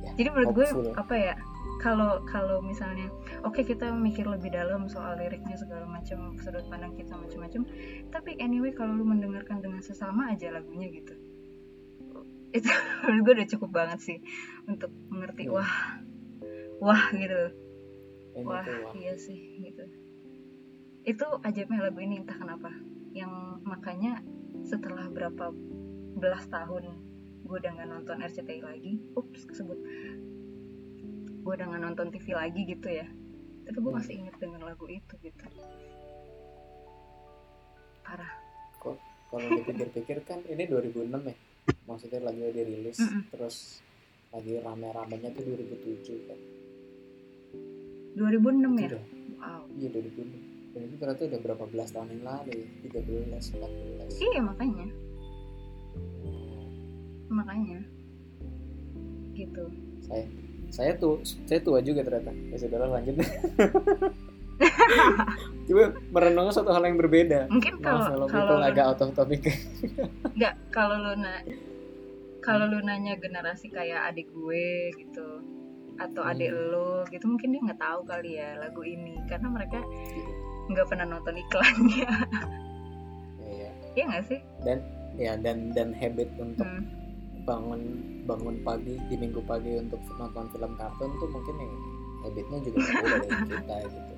Ya, 0.05 0.11
jadi 0.21 0.29
menurut 0.31 0.51
gue 0.53 0.67
apa 0.93 1.15
ya 1.17 1.35
kalau 1.81 2.21
kalau 2.29 2.61
misalnya 2.61 3.09
oke 3.41 3.59
kita 3.59 3.89
mikir 3.91 4.23
lebih 4.29 4.53
dalam 4.53 4.85
soal 4.87 5.17
liriknya 5.17 5.57
segala 5.57 5.83
macam 5.89 6.37
sudut 6.39 6.63
pandang 6.69 6.93
kita 6.95 7.17
macam-macam 7.17 7.65
tapi 8.13 8.37
anyway 8.37 8.71
kalau 8.71 8.95
lu 8.95 9.03
mendengarkan 9.03 9.59
dengan 9.59 9.81
sesama 9.81 10.29
aja 10.31 10.53
lagunya 10.53 10.87
gitu 10.93 11.17
itu 12.53 12.69
menurut 13.03 13.21
gue 13.25 13.33
udah 13.41 13.49
cukup 13.57 13.69
banget 13.73 13.99
sih 13.99 14.17
untuk 14.69 14.93
mengerti 15.11 15.49
Iya. 15.49 15.57
wah 15.57 15.73
wah 16.79 17.03
gitu 17.11 17.41
wah. 18.45 18.63
iya 18.95 19.17
sih 19.17 19.59
gitu 19.65 19.83
itu 21.05 21.25
ajaibnya 21.41 21.85
lagu 21.85 21.99
ini 22.01 22.17
entah 22.19 22.33
kenapa 22.33 22.73
yang 23.13 23.61
makanya 23.61 24.19
setelah 24.65 25.05
berapa 25.07 25.53
belas 26.17 26.49
tahun 26.49 26.83
gue 27.45 27.55
udah 27.61 27.71
nggak 27.77 27.89
nonton 27.89 28.17
RCTI 28.19 28.61
lagi 28.65 28.97
ups 29.13 29.45
kesebut 29.45 29.77
gue 31.45 31.53
udah 31.53 31.65
nggak 31.69 31.83
nonton 31.85 32.09
TV 32.09 32.33
lagi 32.33 32.65
gitu 32.65 32.89
ya 32.89 33.05
tapi 33.65 33.77
gue 33.77 33.91
Hmm. 33.93 33.99
masih 34.01 34.13
inget 34.17 34.35
dengan 34.37 34.61
lagu 34.65 34.85
itu 34.89 35.13
gitu 35.21 35.45
parah 38.01 38.33
Kalau 39.25 39.51
dipikir-pikir 39.51 40.21
kan 40.23 40.39
ini 40.47 40.63
2006 40.63 41.11
ya. 41.11 41.35
Maksudnya 41.89 42.23
lagu 42.23 42.39
dirilis 42.53 43.01
Mm-mm. 43.01 43.25
terus 43.33 43.81
lagi 44.29 44.61
rame-ramenya 44.61 45.33
tuh 45.33 45.43
2007 45.43 46.29
kan. 46.29 46.39
2006 48.15 48.23
Itu 48.23 48.79
ya 48.79 48.89
udah, 48.95 49.03
wow 49.41 49.61
iya 49.75 49.89
2006. 49.91 50.44
Dan 50.75 50.81
itu 50.85 50.95
ternyata 50.99 51.23
udah 51.23 51.39
berapa 51.39 51.63
belas 51.65 51.89
tahun 51.89 52.07
yang 52.11 52.23
lalu 52.27 52.51
ya? 52.51 52.67
13, 52.91 53.31
14. 53.31 54.11
iya 54.21 54.39
makanya 54.43 54.87
makanya 57.25 57.79
gitu 59.33 59.65
Saya 60.01 60.23
saya 60.69 60.91
tuh 60.95 61.23
saya 61.23 61.59
tua 61.59 61.79
juga 61.79 62.03
ternyata. 62.03 62.35
Ya 62.51 62.57
sudah 62.59 62.85
lanjut. 62.85 63.15
Coba 65.65 65.83
merenung 66.11 66.51
suatu 66.51 66.71
hal 66.71 66.83
yang 66.83 66.95
berbeda. 66.95 67.47
mungkin 67.47 67.79
Maaf 67.79 67.83
kalau 67.83 68.03
kalau 68.05 68.27
kalau 68.27 68.47
people 68.51 68.63
agak 68.63 68.85
out 68.85 68.99
of 68.99 69.09
topic. 69.13 69.41
nggak 70.37 70.53
kalau 70.69 70.95
lu 70.95 71.13
na 71.17 71.41
kalau 72.39 72.67
lu 72.67 72.79
nanya 72.79 73.15
generasi 73.15 73.67
kayak 73.67 74.11
adik 74.11 74.27
gue 74.29 74.67
gitu 74.95 75.27
atau 75.95 76.21
Hmm. 76.21 76.31
adik 76.35 76.51
lo 76.51 77.07
gitu 77.07 77.23
mungkin 77.25 77.55
dia 77.55 77.61
nggak 77.63 77.79
tahu 77.79 77.99
kali 78.03 78.35
ya 78.35 78.59
lagu 78.59 78.83
ini 78.83 79.15
karena 79.25 79.47
mereka 79.47 79.79
nggak 80.67 80.85
pernah 80.85 81.05
nonton 81.07 81.35
iklannya 81.35 82.07
Iya. 83.41 83.69
ya 83.93 84.03
nggak 84.05 84.25
sih 84.25 84.39
Ya 85.15 85.31
dan 85.37 85.71
dan 85.71 85.91
habit 85.91 86.27
untuk 86.35 86.65
Hmm. 86.65 86.83
bangun 87.43 87.81
bangun 88.25 88.55
pagi 88.61 88.97
di 89.05 89.15
minggu 89.15 89.39
pagi 89.41 89.75
untuk 89.75 89.99
nonton 90.13 90.45
film 90.49 90.71
kartun 90.75 91.09
tuh 91.15 91.27
mungkin 91.29 91.55
ya 91.55 91.67
habitnya 92.21 92.57
juga 92.59 92.77
berbeda 92.81 93.15
dari 93.15 93.45
kita 93.53 93.75
gitu. 93.85 94.13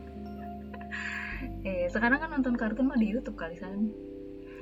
eh 1.61 1.85
sekarang 1.87 2.17
kan 2.17 2.29
nonton 2.31 2.55
kartun 2.55 2.87
mah 2.87 2.95
di 2.95 3.07
YouTube 3.07 3.35
kali 3.35 3.55
kan 3.55 3.87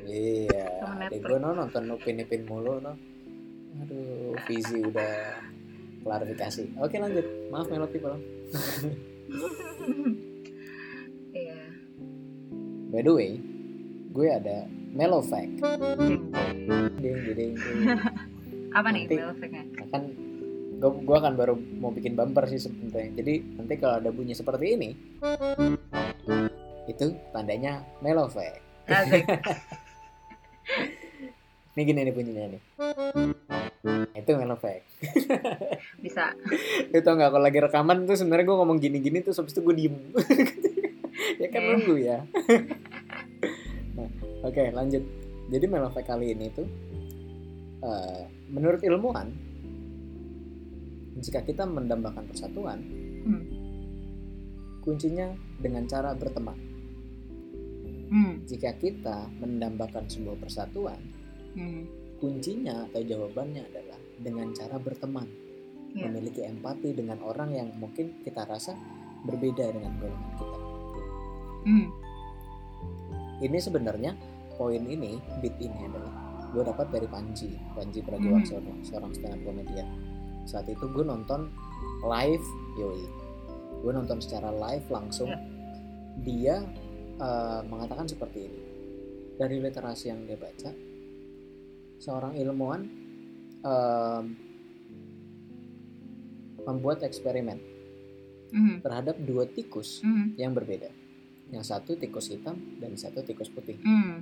Iya, 0.03 0.67
Netflix. 0.99 1.23
gue 1.23 1.37
no 1.39 1.49
nonton 1.51 1.83
Upin 1.89 2.19
Ipin 2.19 2.43
mulu 2.45 2.77
no. 2.77 2.93
Aduh, 3.75 4.31
Fizi 4.43 4.79
udah 4.79 5.35
klarifikasi. 5.99 6.77
Oke 6.77 6.95
lanjut. 6.95 7.25
Maaf 7.49 7.65
Melody 7.65 7.97
Bang. 7.97 8.21
by 12.95 13.03
the 13.03 13.11
way 13.11 13.31
gue 14.15 14.27
ada 14.31 14.63
mellow 14.95 15.19
fact. 15.19 15.59
Ding 15.99 16.31
ding 17.03 17.35
ding. 17.35 17.53
Apa 18.79 18.87
nih 18.95 19.11
Nanti- 19.11 19.19
melofeknya 19.19 19.63
akan 19.83 20.01
gue 20.79 20.91
gue 21.03 21.17
akan 21.19 21.33
baru 21.35 21.59
mau 21.75 21.91
bikin 21.91 22.15
bumper 22.15 22.47
sih 22.47 22.63
sebenarnya. 22.63 23.11
Jadi 23.19 23.33
nanti 23.59 23.75
kalau 23.75 23.99
ada 23.99 24.15
bunyi 24.15 24.31
seperti 24.31 24.79
ini 24.79 24.89
itu 26.87 27.11
tandanya 27.35 27.83
mellow 27.99 28.31
fact. 28.31 28.63
Ini 31.75 31.83
gini 31.83 32.07
nih 32.07 32.15
bunyinya 32.15 32.55
nih. 32.55 32.61
Itu 34.15 34.31
mellow 34.39 34.55
fact. 34.55 34.87
Bisa. 35.99 36.31
Lu 36.95 36.99
tau 37.03 37.19
gak 37.19 37.35
kalau 37.35 37.43
lagi 37.43 37.59
rekaman 37.59 38.07
tuh 38.07 38.15
sebenarnya 38.15 38.47
gue 38.47 38.55
ngomong 38.63 38.79
gini-gini 38.79 39.19
tuh 39.19 39.35
habis 39.35 39.51
itu 39.51 39.59
gue 39.59 39.75
diem 39.75 39.95
ya 41.41 41.47
kan 41.49 41.61
Eh. 41.61 41.67
nunggu 41.71 41.95
ya 41.97 42.19
nah 43.97 44.09
oke 44.43 44.63
lanjut 44.71 45.03
jadi 45.47 45.65
melofek 45.65 46.05
kali 46.05 46.33
ini 46.33 46.49
tuh 46.51 46.67
eh, 47.81 48.21
menurut 48.49 48.81
ilmuwan 48.81 49.29
jika 51.15 51.41
kita 51.41 51.63
mendambakan 51.63 52.27
persatuan 52.27 52.79
Hmm. 53.25 53.41
kuncinya 54.79 55.33
dengan 55.57 55.89
cara 55.89 56.13
berteman 56.13 56.53
Hmm. 58.05 58.45
jika 58.45 58.77
kita 58.77 59.33
mendambakan 59.41 60.05
sebuah 60.05 60.37
persatuan 60.37 61.01
Hmm. 61.57 61.89
kuncinya 62.21 62.85
atau 62.85 63.01
jawabannya 63.01 63.65
adalah 63.65 63.97
dengan 64.15 64.53
cara 64.53 64.77
berteman 64.77 65.25
Iya. 65.89 66.05
memiliki 66.05 66.43
empati 66.43 66.93
dengan 66.93 67.23
orang 67.23 67.49
yang 67.49 67.69
mungkin 67.79 68.21
kita 68.21 68.45
rasa 68.45 68.75
berbeda 69.23 69.73
dengan 69.73 69.95
golongan 69.97 70.31
kita 70.37 70.57
Hmm. 71.65 71.89
ini 73.41 73.57
sebenarnya 73.57 74.13
poin 74.53 74.79
ini 74.79 75.17
beat 75.41 75.57
ini 75.57 75.79
adalah 75.83 76.13
gue 76.47 76.63
dapat 76.63 76.87
dari 76.87 77.03
Panji 77.05 77.51
Panji 77.73 77.99
Pragiwaksono 77.99 78.79
seorang 78.81 79.11
stand 79.11 79.35
up 79.35 79.41
comedian 79.43 79.87
saat 80.45 80.65
itu 80.65 80.85
gue 80.85 81.03
nonton 81.03 81.49
live 82.01 82.45
yoi 82.75 83.03
gue 83.81 83.91
nonton 83.91 84.17
secara 84.17 84.49
live 84.49 84.85
langsung 84.87 85.27
Ya. 85.27 85.41
dia 86.17 86.55
eh, 87.15 87.61
mengatakan 87.65 88.05
seperti 88.05 88.45
ini 88.45 88.61
dari 89.35 89.59
literasi 89.59 90.07
yang 90.07 90.23
dia 90.23 90.37
baca 90.37 90.71
seorang 91.97 92.35
ilmuwan 92.35 92.87
em, 93.59 94.25
membuat 96.63 97.03
eksperimen 97.03 97.59
Hmm. 98.45 98.79
terhadap 98.79 99.19
dua 99.19 99.43
tikus 99.45 99.99
Hmm. 99.99 100.31
yang 100.35 100.55
berbeda 100.55 100.87
yang 101.47 101.61
satu 101.61 101.93
tikus 101.93 102.27
hitam 102.27 102.57
dan 102.77 102.93
satu 102.93 103.21
tikus 103.21 103.47
putih 103.47 103.77
Hmm. 103.79 104.21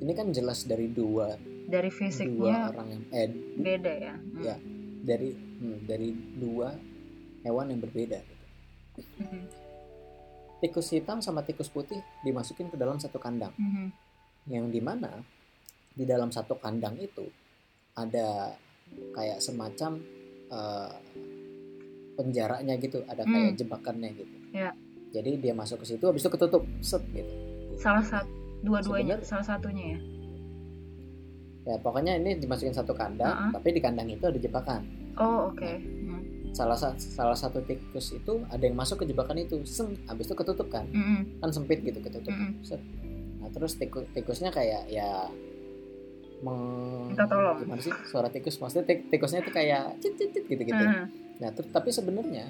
ini 0.00 0.12
kan 0.12 0.32
jelas 0.32 0.64
dari 0.64 0.88
dua 0.88 1.36
dari 1.66 1.86
dua 1.86 1.98
fisiknya 2.00 2.72
orang 2.72 2.88
yang 2.88 3.02
eh 3.10 3.28
beda 3.54 3.92
ya 3.94 4.14
Hmm. 4.16 4.40
Ya. 4.40 4.56
dari 5.00 5.30
hmm, 5.32 5.78
dari 5.84 6.08
dua 6.34 6.72
hewan 7.42 7.68
yang 7.68 7.80
berbeda 7.80 8.18
gitu. 8.18 8.44
Hmm. 9.18 9.44
tikus 10.58 10.88
hitam 10.90 11.20
sama 11.20 11.40
tikus 11.40 11.68
putih 11.68 11.96
dimasukin 12.20 12.68
ke 12.68 12.76
dalam 12.76 12.96
satu 12.96 13.16
kandang 13.16 13.52
Hmm. 13.54 13.92
yang 14.46 14.68
di 14.68 14.80
mana 14.80 15.20
di 15.90 16.04
dalam 16.04 16.28
satu 16.28 16.56
kandang 16.56 16.96
itu 16.96 17.28
ada 17.94 18.56
kayak 19.12 19.38
semacam 19.38 20.00
eh, 20.48 20.92
penjaranya 22.12 22.74
gitu 22.76 23.04
ada 23.04 23.22
kayak 23.22 23.54
Hmm. 23.54 23.58
jebakannya 23.58 24.10
gitu 24.14 24.36
Ya. 24.52 24.70
jadi 25.10 25.30
dia 25.38 25.52
masuk 25.52 25.80
ke 25.80 25.86
situ 25.86 26.02
habis 26.02 26.20
itu 26.20 26.28
ketutup 26.28 26.62
set 26.80 27.02
gitu 27.08 27.32
salah 27.76 28.02
satu 28.02 28.28
dua-duanya 28.60 29.18
salah 29.20 29.42
satunya 29.44 29.94
ya 29.94 30.00
ya 31.62 31.76
pokoknya 31.76 32.16
ini 32.16 32.36
dimasukin 32.36 32.72
satu 32.72 32.92
kandang 32.92 33.30
Uh-uh. 33.30 33.50
tapi 33.52 33.68
di 33.70 33.80
kandang 33.80 34.06
itu 34.06 34.22
ada 34.22 34.36
jebakan 34.36 34.82
oh 35.14 35.48
oke 35.48 35.70
Hmm. 36.00 36.22
salah 36.50 36.74
sa- 36.74 36.96
salah 36.96 37.34
satu 37.34 37.62
tikus 37.62 38.10
itu 38.12 38.42
ada 38.44 38.58
yang 38.60 38.74
masuk 38.74 38.98
ke 38.98 39.06
jebakan 39.06 39.38
itu 39.38 39.62
seng 39.64 39.94
habis 40.04 40.24
itu 40.24 40.34
ketutup 40.34 40.66
kan 40.66 40.88
Hmm. 40.88 41.22
kan 41.38 41.50
sempit 41.50 41.78
gitu 41.80 41.98
ketutup 41.98 42.28
Mm-mm. 42.28 42.58
Set. 42.60 42.80
nah 43.36 43.48
terus 43.48 43.76
tikus 43.76 44.02
tikusnya 44.10 44.50
kayak 44.50 44.84
ya 44.86 45.30
meng 46.40 46.58
Minta 47.06 47.24
tolong. 47.24 47.60
gimana 47.60 47.78
sih 47.78 47.92
suara 48.04 48.28
tikus 48.28 48.56
maksudnya 48.56 48.84
tik- 48.84 49.06
tikusnya 49.08 49.40
itu 49.40 49.50
kayak 49.50 49.94
cit 49.98 50.14
cit 50.14 50.30
cit 50.30 50.44
gitu 50.44 50.62
gitu 50.64 50.80
Hmm. 50.80 51.06
nah 51.38 51.50
ter- 51.50 51.68
tapi 51.68 51.90
sebenarnya 51.90 52.48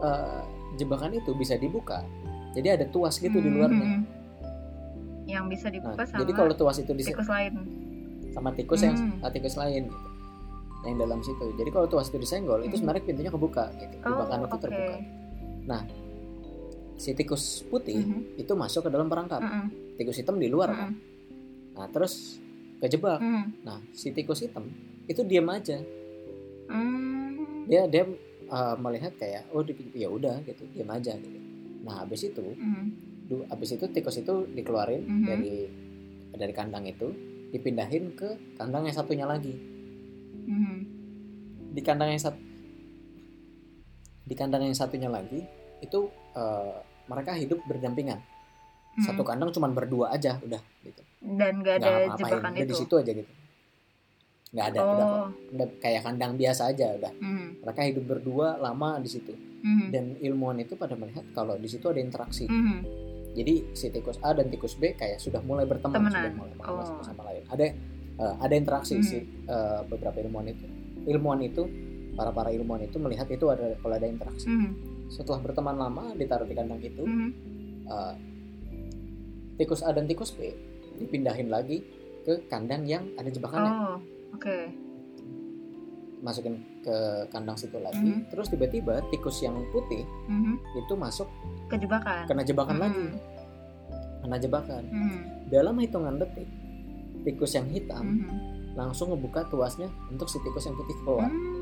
eh, 0.00 0.42
jebakan 0.76 1.14
itu 1.14 1.30
bisa 1.34 1.54
dibuka 1.56 2.04
jadi 2.52 2.78
ada 2.78 2.86
tuas 2.90 3.16
gitu 3.16 3.34
di 3.34 3.50
luarnya 3.50 4.02
Hmm. 4.02 4.02
yang 5.26 5.46
bisa 5.46 5.66
nah 5.66 5.74
dibuka 5.74 6.02
sama 6.04 6.20
jadi 6.20 6.32
kalau 6.34 6.52
tuas 6.54 6.76
itu 6.78 6.92
di 6.92 7.02
tikus 7.06 7.28
lain 7.30 7.54
sama 8.30 8.50
tikus 8.54 8.80
yang 8.82 8.94
Hmm. 8.94 9.22
ah, 9.22 9.30
tikus 9.30 9.54
lain 9.54 9.86
gitu 9.86 10.08
yang 10.80 10.96
dalam 10.96 11.20
situ 11.20 11.44
jadi 11.54 11.70
kalau 11.70 11.86
tuas 11.86 12.08
itu 12.08 12.18
disenggol 12.18 12.60
itu 12.60 12.74
Hmm. 12.74 12.80
sebenarnya 12.82 13.02
pintunya 13.04 13.30
kebuka 13.30 13.64
gitu 13.76 13.94
oh 14.00 14.08
jebakan 14.08 14.38
itu 14.42 14.56
terbuka 14.58 14.96
si 17.00 17.16
tikus 17.16 17.64
putih 17.64 17.96
Mhm. 17.96 18.36
itu 18.36 18.52
masuk 18.52 18.84
ke 18.84 18.90
dalam 18.92 19.08
perangkap 19.08 19.40
Mm-mm. 19.40 19.96
tikus 19.96 20.20
hitam 20.20 20.36
di 20.36 20.52
luar 20.52 20.68
kan 20.68 20.92
Mm-mm. 20.92 21.72
nah 21.72 21.88
terus 21.88 22.36
kejebak 22.76 23.16
Mm. 23.16 23.64
nah 23.64 23.80
si 23.96 24.12
tikus 24.12 24.44
hitam 24.44 24.68
itu 25.08 25.24
diam 25.24 25.48
aja 25.48 25.80
Mm. 26.68 27.64
dia 27.72 27.88
dia 27.88 28.04
uh, 28.50 28.74
melihat 28.76 29.14
kayak 29.14 29.46
oh 29.50 29.62
ya 29.94 30.06
udah 30.06 30.42
gitu 30.42 30.66
diam 30.70 30.90
aja 30.90 31.14
gitu 31.14 31.38
nah 31.80 32.04
habis 32.04 32.22
itu 32.22 32.42
Mm. 32.42 32.84
du- 33.24 33.46
habis 33.46 33.72
itu 33.72 33.86
tikus 33.88 34.18
itu 34.18 34.34
dikeluarin 34.50 35.00
Mhm. 35.00 35.24
dari 35.24 35.54
dari 36.30 36.52
kandang 36.52 36.84
itu 36.84 37.08
dipindahin 37.50 38.12
ke 38.12 38.28
kandang 38.54 38.84
yang 38.84 38.92
satunya 38.92 39.24
lagi 39.24 39.54
Mm. 40.44 40.78
di 41.72 41.80
kandang 41.80 42.10
yang 42.10 42.20
satu 42.20 42.38
di 44.22 44.34
kandang 44.34 44.62
yang 44.62 44.76
satunya 44.76 45.08
lagi 45.08 45.42
itu 45.80 46.06
uh, 46.34 46.78
mereka 47.06 47.34
hidup 47.34 47.58
berdampingan 47.64 48.20
Mm. 48.90 49.06
satu 49.06 49.22
kandang 49.22 49.50
cuma 49.50 49.70
berdua 49.70 50.10
aja 50.10 50.36
udah 50.40 50.58
gitu 50.82 51.02
dan 51.22 51.62
gak 51.62 51.78
ada 51.78 52.10
ngapa-ngapain 52.10 52.18
jebakan 52.18 52.50
udah 52.50 52.60
itu 52.60 52.66
di 52.66 52.76
situ 52.76 52.94
aja 52.96 53.12
gitu 53.14 53.32
nggak 54.50 54.66
ada 54.66 54.80
udah 54.80 55.06
oh 55.06 55.26
udah 55.52 55.68
kayak 55.78 56.02
kandang 56.02 56.34
biasa 56.34 56.62
aja 56.68 56.90
udah 56.92 57.12
Mm. 57.14 57.62
mereka 57.62 57.80
hidup 57.84 58.04
berdua 58.04 58.58
lama 58.58 58.98
di 58.98 59.06
situ 59.06 59.30
Mm. 59.60 59.86
dan 59.90 60.04
ilmuwan 60.18 60.58
itu 60.58 60.74
pada 60.74 60.94
melihat 60.94 61.22
kalau 61.30 61.54
di 61.54 61.66
situ 61.66 61.86
ada 61.86 61.98
interaksi 61.98 62.44
Mm. 62.44 62.82
jadi 63.32 63.54
si 63.72 63.86
tikus 63.88 64.18
A 64.20 64.32
dan 64.32 64.48
tikus 64.48 64.74
B 64.74 64.90
kayak 64.92 65.16
sudah 65.16 65.38
mulai 65.40 65.64
berteman 65.64 66.02
Temenan. 66.02 66.12
sudah 66.12 66.32
mulai 66.34 66.54
mengenal 66.56 66.76
Oh. 66.76 66.86
satu 66.88 67.02
sama 67.04 67.22
lain 67.24 67.42
ada 67.46 67.64
eh, 68.16 68.34
ada 68.38 68.52
interaksi 68.52 68.94
Mhm. 68.96 69.02
si 69.02 69.16
eh, 69.46 69.80
beberapa 69.86 70.18
ilmuwan 70.18 70.46
itu 70.48 70.66
ilmuwan 71.06 71.40
itu 71.40 71.62
para 72.12 72.30
para 72.30 72.50
ilmuwan 72.50 72.82
itu 72.82 72.98
melihat 72.98 73.24
itu 73.28 73.46
ada 73.46 73.70
kalau 73.76 73.94
ada 73.94 74.04
interaksi 74.04 74.44
Mm. 74.44 74.70
setelah 75.08 75.38
berteman 75.38 75.74
lama 75.74 76.10
ditaruh 76.12 76.44
di 76.44 76.52
kandang 76.52 76.80
itu 76.80 77.00
Mm. 77.00 77.30
eh, 77.86 78.14
tikus 79.56 79.80
A 79.80 79.92
dan 79.92 80.04
tikus 80.04 80.32
B 80.32 80.50
dipindahin 80.98 81.48
lagi 81.48 81.86
ke 82.20 82.44
kandang 82.46 82.82
yang 82.84 83.06
ada 83.14 83.28
jebakannya 83.28 83.70
oh 83.70 83.98
oke 84.32 84.56
masukin 86.20 86.54
ke 86.80 86.96
kandang 87.28 87.56
situ 87.56 87.76
lagi 87.76 87.96
Mhm. 87.96 88.28
terus 88.28 88.48
tiba-tiba 88.48 89.00
tikus 89.08 89.40
yang 89.40 89.56
putih 89.70 90.04
Mhm. 90.26 90.54
itu 90.76 90.92
masuk 90.94 91.28
kejebakan 91.66 92.28
kena 92.28 92.42
jebakan 92.42 92.76
Mm. 92.76 92.82
lagi 92.82 93.04
kena 94.20 94.36
jebakan 94.36 94.82
Mm. 94.84 95.18
dalam 95.48 95.74
hitungan 95.76 96.14
detik 96.16 96.48
tikus 97.22 97.52
yang 97.54 97.64
hitam 97.66 98.04
Mhm. 98.20 98.36
langsung 98.76 99.10
ngebuka 99.10 99.48
tuasnya 99.48 99.88
untuk 100.06 100.28
si 100.28 100.36
tikus 100.40 100.64
yang 100.64 100.76
putih 100.76 100.96
keluar 100.98 101.28
Hmm. 101.28 101.58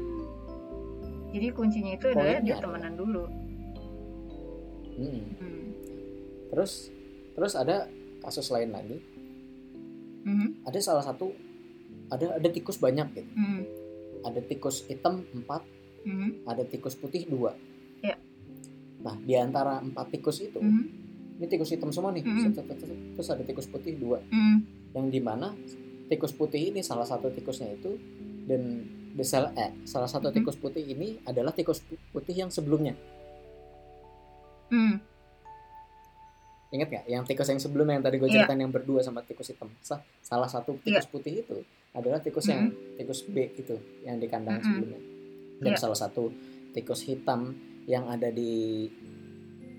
Jadi 1.28 1.52
kuncinya 1.52 1.92
itu 1.92 2.08
adalah 2.08 2.24
Poinnya 2.34 2.56
adalah- 2.56 2.62
temenan 2.64 2.94
dulu. 2.96 3.24
Mm. 4.90 5.22
Hmm. 5.36 5.66
terus 6.48 6.88
terus 7.32 7.52
ada 7.52 7.86
kasus 8.18 8.48
lain 8.48 8.72
lagi 8.72 8.98
Mhm. 10.24 10.64
ada 10.64 10.78
salah 10.78 11.04
satu 11.04 11.30
ada 12.08 12.26
ada 12.34 12.48
tikus 12.48 12.76
banyak 12.76 13.06
gitu 13.14 13.30
Mhm. 13.30 13.60
ada 14.22 14.40
tikus 14.40 14.84
hitam 14.84 15.24
empat 15.30 15.62
Mhm. 16.02 16.28
ada 16.44 16.62
tikus 16.62 16.94
putih 16.94 17.24
dua 17.24 17.52
Ya. 18.00 18.16
nah 18.98 19.14
di 19.14 19.34
antara 19.34 19.78
empat 19.78 20.10
tikus 20.10 20.40
itu 20.40 20.56
Mhm. 20.56 20.82
ini 21.36 21.46
tikus 21.46 21.68
hitam 21.68 21.88
semua 21.88 22.10
nih 22.10 22.24
set. 22.24 22.56
terus 23.14 23.28
ada 23.28 23.42
tikus 23.42 23.66
putih 23.66 23.94
dua 23.94 24.18
Mhm. 24.24 24.56
yang 24.92 25.06
di 25.06 25.20
mana 25.20 25.54
tikus 26.06 26.32
putih 26.32 26.72
ini 26.72 26.80
salah 26.80 27.04
satu 27.04 27.28
tikusnya 27.28 27.68
itu 27.70 27.94
dan 28.44 28.84
the 29.12 29.22
sal- 29.22 29.52
eh, 29.52 29.76
salah 29.84 30.06
satu 30.06 30.28
Mhm. 30.28 30.34
tikus 30.34 30.56
putih 30.56 30.82
ini 30.82 31.20
adalah 31.22 31.50
tikus 31.50 31.80
pu- 31.80 32.00
putih 32.10 32.34
yang 32.34 32.48
sebelumnya 32.48 32.96
Mhm. 34.68 34.96
ingat 36.70 36.88
nggak 36.90 37.04
yang 37.06 37.24
tikus 37.24 37.48
yang 37.48 37.56
sebelumnya 37.58 37.96
yang 37.96 38.04
tadi 38.04 38.16
gue 38.16 38.28
Iya. 38.28 38.44
ceritain 38.44 38.60
yang 38.60 38.68
berdua 38.68 39.00
sama 39.00 39.20
tikus 39.22 39.48
hitam 39.48 39.72
Sa- 39.80 40.04
salah 40.20 40.44
satu 40.46 40.76
tikus 40.78 41.06
putih 41.06 41.40
itu 41.40 41.64
adalah 41.92 42.20
tikus 42.20 42.46
yang 42.46 42.68
tikus 42.96 43.24
B 43.24 43.52
itu 43.54 43.76
yang 44.04 44.16
di 44.16 44.26
kandang 44.26 44.60
Mhm. 44.60 44.64
sebelumnya 44.64 45.00
dan 45.58 45.72
Iya. 45.74 45.80
salah 45.80 45.98
satu 45.98 46.30
tikus 46.72 47.02
hitam 47.02 47.54
yang 47.88 48.06
ada 48.06 48.28
di 48.28 48.86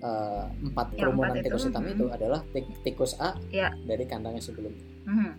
eh, 0.00 0.44
empat 0.64 0.96
kerumunan 0.96 1.36
empat 1.36 1.44
itu, 1.44 1.46
tikus 1.52 1.64
hitam 1.68 1.84
mm. 1.84 1.92
itu 1.92 2.04
adalah 2.08 2.40
tik- 2.56 2.78
tikus 2.80 3.12
A 3.20 3.36
Ya. 3.52 3.68
dari 3.84 4.08
kandangnya 4.08 4.40
sebelumnya. 4.40 4.80
Mhm, 5.04 5.30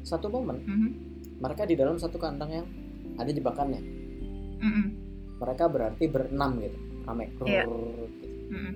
Satu 0.00 0.32
momen 0.32 0.56
mhm, 0.64 0.88
mereka 1.36 1.68
di 1.68 1.76
dalam 1.76 2.00
satu 2.00 2.16
kandang 2.16 2.48
yang 2.48 2.66
ada 3.20 3.28
jebakannya. 3.28 3.84
mhm, 4.56 4.84
Mereka 5.36 5.68
berarti 5.68 6.04
berenam 6.08 6.64
gitu, 6.64 6.78
rame. 7.04 7.28
Rrrr, 7.36 8.08
gitu. 8.08 8.26
mhm, 8.48 8.72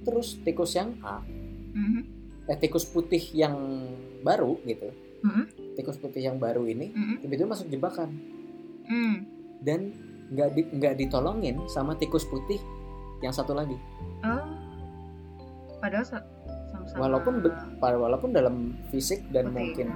Terus 0.00 0.40
tikus 0.40 0.72
yang 0.72 0.96
A, 1.04 1.20
mhm, 1.76 2.00
eh 2.48 2.56
tikus 2.56 2.88
putih 2.88 3.20
yang 3.36 3.52
baru 4.24 4.56
gitu, 4.64 4.88
mhm, 5.20 5.44
tikus 5.78 5.94
putih 5.96 6.26
yang 6.26 6.42
baru 6.42 6.66
ini 6.66 6.90
mhm, 6.90 7.22
tiba-tiba 7.22 7.54
masuk 7.54 7.70
jebakan 7.70 8.10
mhm. 8.84 9.14
dan 9.62 9.94
nggak 10.28 10.50
di, 10.52 10.62
nggak 10.74 10.94
ditolongin 10.98 11.56
sama 11.70 11.94
tikus 11.94 12.26
putih 12.26 12.58
yang 13.18 13.32
satu 13.32 13.56
lagi. 13.56 13.74
Oh. 14.22 14.44
Padahal 15.78 16.04
sa- 16.04 16.26
sama-sama. 16.68 17.00
Walaupun 17.06 17.34
walaupun 17.80 18.30
dalam 18.30 18.76
fisik 18.90 19.24
dan 19.30 19.48
putih. 19.48 19.54
mungkin 19.56 19.88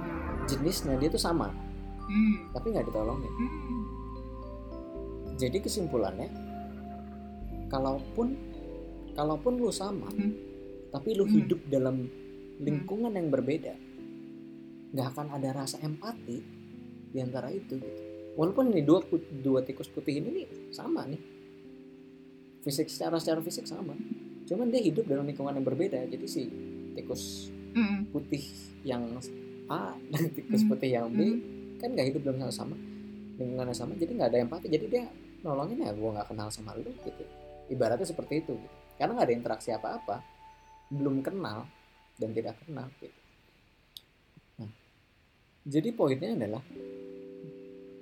jenisnya 0.49 0.95
dia 0.97 1.07
tuh 1.07 1.21
sama, 1.21 1.51
Hmm. 2.03 2.49
tapi 2.51 2.73
nggak 2.73 2.87
ditolongin. 2.89 3.31
Hmm. 3.31 3.83
Jadi 5.37 5.57
kesimpulannya, 5.61 6.29
kalaupun 7.67 8.35
kalaupun 9.13 9.53
lu 9.61 9.69
sama, 9.69 10.09
Hmm. 10.09 10.33
tapi 10.89 11.13
lu 11.13 11.29
Hmm. 11.29 11.35
hidup 11.37 11.59
dalam 11.69 12.09
lingkungan 12.57 13.13
yang 13.13 13.29
berbeda, 13.29 13.73
nggak 14.93 15.07
akan 15.17 15.27
ada 15.33 15.49
rasa 15.51 15.81
empati 15.81 16.37
di 17.09 17.19
antara 17.19 17.49
itu. 17.49 17.77
Gitu. 17.81 18.01
Walaupun 18.37 18.73
ini 18.73 18.81
dua 18.81 19.01
dua 19.41 19.61
tikus 19.61 19.89
putih 19.89 20.21
ini 20.21 20.29
nih 20.29 20.47
sama 20.73 21.05
nih, 21.05 21.21
fisik 22.65 22.89
secara 22.89 23.17
secara 23.21 23.41
fisik 23.45 23.69
sama, 23.69 23.93
cuman 24.49 24.69
dia 24.73 24.81
hidup 24.81 25.05
dalam 25.05 25.25
lingkungan 25.25 25.53
yang 25.53 25.65
berbeda. 25.65 26.01
Jadi 26.09 26.25
si 26.25 26.41
tikus 26.93 27.49
Hmm. 27.73 28.05
putih 28.13 28.41
yang 28.85 29.01
A 29.65 29.97
dan 30.13 30.29
tikus 30.29 30.61
Hmm. 30.61 30.69
putih 30.69 30.89
yang 30.93 31.09
B 31.09 31.19
Hmm. 31.25 31.41
kan 31.81 31.89
nggak 31.89 32.13
hidup 32.13 32.21
dalam 32.29 32.47
sama 32.47 32.53
sama 32.53 32.75
lingkungan 33.41 33.65
yang 33.65 33.77
sama 33.77 33.91
jadi 33.97 34.11
nggak 34.13 34.29
ada 34.29 34.39
empati 34.45 34.65
jadi 34.69 34.85
dia 34.87 35.03
nolongin 35.41 35.81
ya 35.81 35.89
gue 35.91 36.09
nggak 36.13 36.27
kenal 36.29 36.47
sama 36.53 36.77
lu 36.77 36.93
gitu 37.01 37.23
ibaratnya 37.73 38.05
seperti 38.05 38.45
itu 38.45 38.53
gitu. 38.53 38.69
karena 39.01 39.17
nggak 39.17 39.27
ada 39.27 39.35
interaksi 39.35 39.69
apa-apa 39.73 40.21
belum 40.93 41.25
kenal 41.25 41.65
dan 42.21 42.29
tidak 42.31 42.55
kenal 42.61 42.87
gitu 43.01 43.19
jadi 45.63 45.89
poinnya 45.91 46.35
adalah 46.35 46.63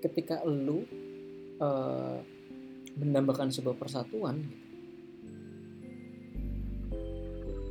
ketika 0.02 0.42
lu 0.44 0.82
eh, 1.58 2.18
mendambakan 2.92 3.50
sebuah 3.50 3.78
persatuan 3.78 4.42
gitu, 6.92 7.62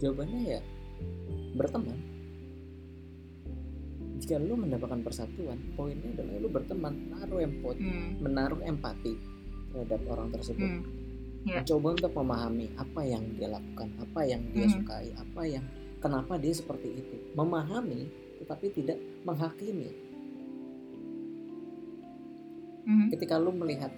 jawabannya 0.00 0.40
ya 0.48 0.60
berteman 1.54 1.98
jika 4.18 4.34
lu 4.36 4.58
mendapatkan 4.58 5.00
persatuan 5.00 5.58
poinnya 5.72 6.10
adalah 6.10 6.34
lu 6.40 6.48
berteman 6.48 6.92
menaruh 7.06 7.40
empati 7.40 7.84
Hmm. 7.84 8.10
menaruh 8.18 8.60
empati 8.62 9.12
terhadap 9.70 10.00
orang 10.08 10.28
tersebut 10.32 10.70
Hmm. 10.70 10.84
Ya. 11.46 11.62
mencoba 11.62 11.94
untuk 11.94 12.12
memahami 12.12 12.66
apa 12.74 13.00
yang 13.06 13.22
dia 13.38 13.48
lakukan 13.48 13.88
apa 14.00 14.20
yang 14.26 14.42
dia 14.50 14.66
Hmm. 14.66 14.74
sukai 14.74 15.14
apa 15.14 15.42
yang 15.46 15.64
kenapa 15.98 16.34
dia 16.34 16.50
seperti 16.50 16.98
itu 16.98 17.16
memahami 17.32 18.10
tetapi 18.38 18.66
tidak 18.72 18.96
menghakimi 19.22 19.90
Hmm. 22.82 23.12
ketika 23.12 23.36
lu 23.36 23.52
melihat 23.52 23.92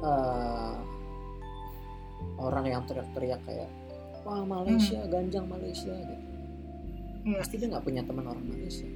eh, 0.00 0.74
orang 2.38 2.64
yang 2.64 2.82
teriak-teriak 2.86 3.42
kayak 3.42 3.66
wah 4.22 4.40
Malaysia 4.42 5.02
ganjang 5.04 5.44
Malaysia 5.44 5.90
gitu 5.90 6.24
Iya. 7.20 7.36
pasti 7.36 7.58
dia 7.58 7.68
nggak 7.68 7.84
punya 7.84 8.00
teman 8.00 8.24
orang 8.24 8.46
Malaysia 8.46 8.88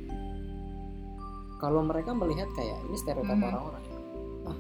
kalau 1.59 1.83
mereka 1.83 2.15
melihat 2.15 2.49
kayak 2.55 2.79
ini 2.85 2.97
stereotip 2.97 3.35
Mhm. 3.35 3.45
orang-orang 3.45 3.85
ya, 3.85 3.99
ah 4.47 4.59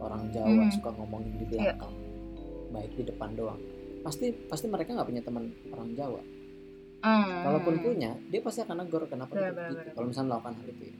orang 0.00 0.22
Jawa 0.30 0.62
Mhm. 0.62 0.72
suka 0.72 0.90
ngomongin 0.94 1.32
di 1.34 1.44
Iya. 1.44 1.74
belakang 1.74 1.94
baik 2.70 2.92
di 2.94 3.02
depan 3.04 3.30
doang 3.34 3.60
pasti 4.00 4.30
pasti 4.46 4.70
mereka 4.70 4.94
nggak 4.94 5.04
punya 5.04 5.20
teman 5.20 5.44
orang 5.68 5.90
Jawa 5.92 6.20
Hmm. 6.98 7.42
kalaupun 7.42 7.74
punya 7.78 8.10
dia 8.26 8.40
pasti 8.40 8.60
akan 8.60 8.76
negor 8.80 9.06
kenapa 9.06 9.30
benar, 9.30 9.54
begitu 9.54 9.74
benar. 9.78 9.94
kalau 9.94 10.06
misalnya 10.06 10.28
melakukan 10.28 10.54
hal 10.54 10.66
itu 10.66 10.82
ya 10.84 10.96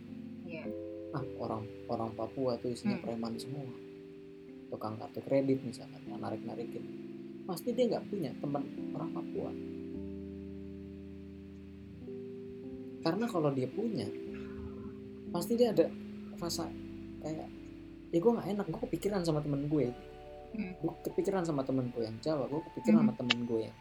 Iya. 0.49 0.65
ah 1.11 1.25
orang 1.39 1.63
orang 1.87 2.11
Papua 2.13 2.53
tuh 2.57 2.71
isinya 2.71 2.95
Hmm. 2.95 3.05
preman 3.05 3.35
semua 3.35 3.67
tukang 4.69 4.95
kartu 4.95 5.21
kredit 5.21 5.59
misalkan 5.61 5.99
yang 6.05 6.19
narik 6.19 6.41
narikin 6.41 6.85
pasti 7.45 7.73
dia 7.73 7.89
nggak 7.89 8.07
punya 8.07 8.31
teman 8.37 8.63
orang 8.93 9.11
Papua 9.11 9.51
karena 13.01 13.25
kalau 13.27 13.51
dia 13.51 13.69
punya 13.69 14.07
pasti 15.29 15.55
dia 15.55 15.73
ada 15.73 15.87
rasa 16.37 16.67
kayak 17.21 17.49
ya 18.09 18.19
gue 18.19 18.33
nggak 18.33 18.49
enak 18.51 18.67
gue 18.67 18.81
kepikiran 18.85 19.21
sama 19.23 19.41
temen 19.41 19.67
gue 19.67 19.91
Hmm. 20.49 20.73
gue 20.81 20.93
kepikiran 21.05 21.45
sama 21.45 21.61
temen 21.61 21.93
gue 21.93 22.01
yang 22.01 22.17
Jawa 22.21 22.49
gue 22.49 22.57
kepikiran 22.73 23.05
Hmm. 23.05 23.05
sama 23.05 23.15
temen 23.15 23.45
gue 23.45 23.61
yang 23.69 23.77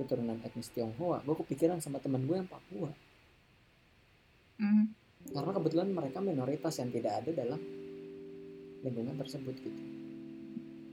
keturunan 0.00 0.40
etnis 0.40 0.72
Tionghoa 0.72 1.20
gue 1.20 1.36
kepikiran 1.44 1.78
sama 1.78 2.00
temen 2.00 2.24
gue 2.24 2.40
yang 2.40 2.48
Papua 2.48 2.88
Hmm. 4.60 4.92
karena 5.32 5.52
kebetulan 5.56 5.88
mereka 5.88 6.20
minoritas 6.20 6.76
yang 6.76 6.92
tidak 6.92 7.24
ada 7.24 7.32
dalam 7.32 7.60
lingkungan 8.80 9.16
tersebut 9.16 9.56
gitu. 9.56 9.80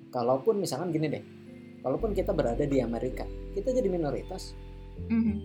Kalaupun 0.08 0.60
misalkan 0.60 0.96
gini 0.96 1.12
deh, 1.12 1.24
kalaupun 1.84 2.16
kita 2.16 2.32
berada 2.32 2.64
di 2.64 2.80
Amerika, 2.80 3.28
kita 3.52 3.76
jadi 3.76 3.92
minoritas, 3.92 4.56
Hmm. 5.12 5.36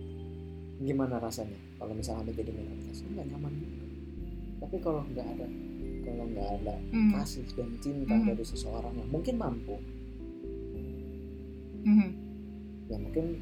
gimana 0.79 1.19
rasanya? 1.19 1.59
Kalau 1.75 1.91
misalnya 1.91 2.31
kita 2.31 2.47
jadi 2.47 2.51
minoritas, 2.55 3.03
nggak 3.03 3.27
nyaman 3.27 3.53
juga. 3.59 3.85
Tapi 4.63 4.75
kalau 4.79 5.01
nggak 5.03 5.27
ada, 5.27 5.47
kalau 6.07 6.23
nggak 6.31 6.49
ada 6.63 6.75
Hmm. 6.95 7.11
kasih 7.11 7.43
dan 7.59 7.69
cinta 7.83 8.15
Mhm. 8.15 8.25
dari 8.31 8.43
seseorang 8.47 8.93
yang 9.03 9.09
mungkin 9.11 9.35
mampu, 9.35 9.75
Hmm. 11.83 12.09
Ya 12.93 12.97
mungkin 13.01 13.41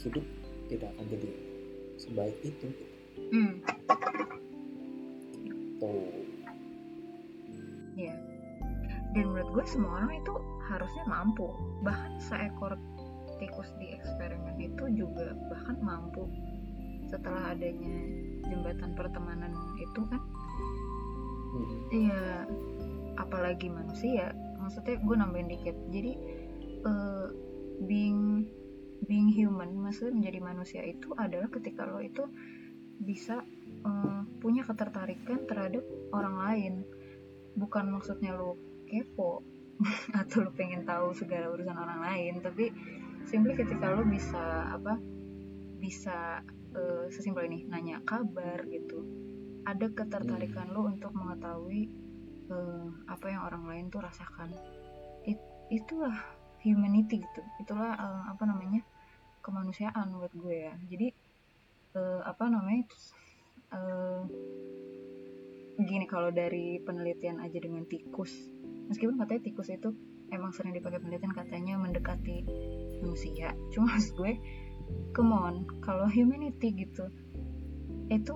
hidup 0.00 0.24
tidak 0.72 0.88
akan 0.96 1.06
jadi 1.12 1.28
sebaik 2.00 2.36
itu. 2.40 2.66
Gitu. 2.72 2.84
Hmm. 3.36 3.52
Tuh. 5.76 6.20
Dan 9.10 9.26
menurut 9.34 9.50
gue 9.50 9.64
semua 9.66 10.00
orang 10.00 10.22
itu 10.22 10.34
harusnya 10.70 11.04
mampu. 11.10 11.50
Bahkan 11.82 12.22
seekor 12.22 12.78
tikus 13.42 13.74
di 13.82 13.90
eksperimen 13.98 14.54
itu 14.62 14.84
juga 14.94 15.34
bahkan 15.50 15.76
mampu 15.82 16.30
setelah 17.10 17.56
adanya 17.56 17.90
jembatan 18.46 18.94
pertemanan 18.94 19.50
itu 19.82 20.00
kan 20.06 20.22
Mhm. 21.50 21.78
Iya, 21.90 22.46
apalagi 23.18 23.66
manusia. 23.74 24.30
Maksudnya 24.62 25.02
gue 25.02 25.16
nambahin 25.18 25.50
dikit. 25.50 25.74
Jadi 25.90 26.12
eh, 26.86 27.26
being 27.90 28.46
being 29.04 29.30
human, 29.32 29.76
maksudnya 29.80 30.16
menjadi 30.16 30.38
manusia 30.40 30.82
itu 30.84 31.12
adalah 31.16 31.48
ketika 31.48 31.88
lo 31.88 32.00
itu 32.00 32.24
bisa 33.00 33.40
eh, 33.86 34.22
punya 34.40 34.62
ketertarikan 34.66 35.48
terhadap 35.48 35.84
orang 36.12 36.36
lain. 36.36 36.74
Bukan 37.56 37.90
maksudnya 37.90 38.36
lo 38.36 38.56
kepo 38.86 39.44
atau 40.20 40.44
lo 40.44 40.50
pengen 40.52 40.84
tahu 40.84 41.16
segala 41.16 41.52
urusan 41.52 41.76
orang 41.76 42.00
lain, 42.04 42.34
tapi 42.44 42.68
simply 43.28 43.56
ketika 43.56 43.92
lo 43.92 44.04
bisa 44.04 44.74
apa? 44.74 44.96
Bisa 45.80 46.44
eh, 46.76 47.06
sesimpel 47.08 47.48
ini 47.48 47.66
nanya 47.66 48.02
kabar 48.04 48.62
gitu 48.68 49.02
ada 49.66 49.86
ketertarikan 49.92 50.72
lo 50.72 50.88
untuk 50.88 51.12
mengetahui 51.12 51.82
eh, 52.50 52.88
apa 53.06 53.26
yang 53.28 53.42
orang 53.44 53.64
lain 53.68 53.84
tuh 53.92 54.00
rasakan 54.02 54.50
It- 55.26 55.50
itulah 55.70 56.14
humanity 56.64 57.22
gitu 57.22 57.42
itulah 57.60 57.92
eh, 57.96 58.22
apa 58.30 58.42
namanya 58.48 58.82
kemanusiaan 59.50 60.14
buat 60.14 60.30
gue 60.30 60.56
ya. 60.70 60.74
Jadi 60.86 61.08
eh, 61.98 62.20
apa 62.22 62.46
namanya 62.46 62.86
eh, 63.74 64.22
gini 65.80 66.06
kalau 66.06 66.30
dari 66.30 66.78
penelitian 66.78 67.42
aja 67.42 67.58
dengan 67.58 67.82
tikus 67.88 68.30
meskipun 68.86 69.16
katanya 69.18 69.42
tikus 69.48 69.72
itu 69.72 69.90
emang 70.30 70.54
sering 70.54 70.76
dipakai 70.76 71.02
penelitian 71.02 71.34
katanya 71.34 71.74
mendekati 71.82 72.46
manusia. 73.02 73.50
Cuma 73.74 73.98
maksud 73.98 74.14
gue 74.14 74.32
come 75.10 75.34
on 75.34 75.54
kalau 75.82 76.06
humanity 76.06 76.70
gitu 76.74 77.10
itu 78.10 78.34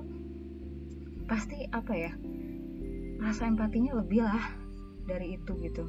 pasti 1.26 1.66
apa 1.70 1.94
ya 1.94 2.12
rasa 3.22 3.48
empatinya 3.48 3.96
lebih 3.96 4.22
lah 4.22 4.54
dari 5.06 5.38
itu 5.38 5.52
gitu. 5.62 5.86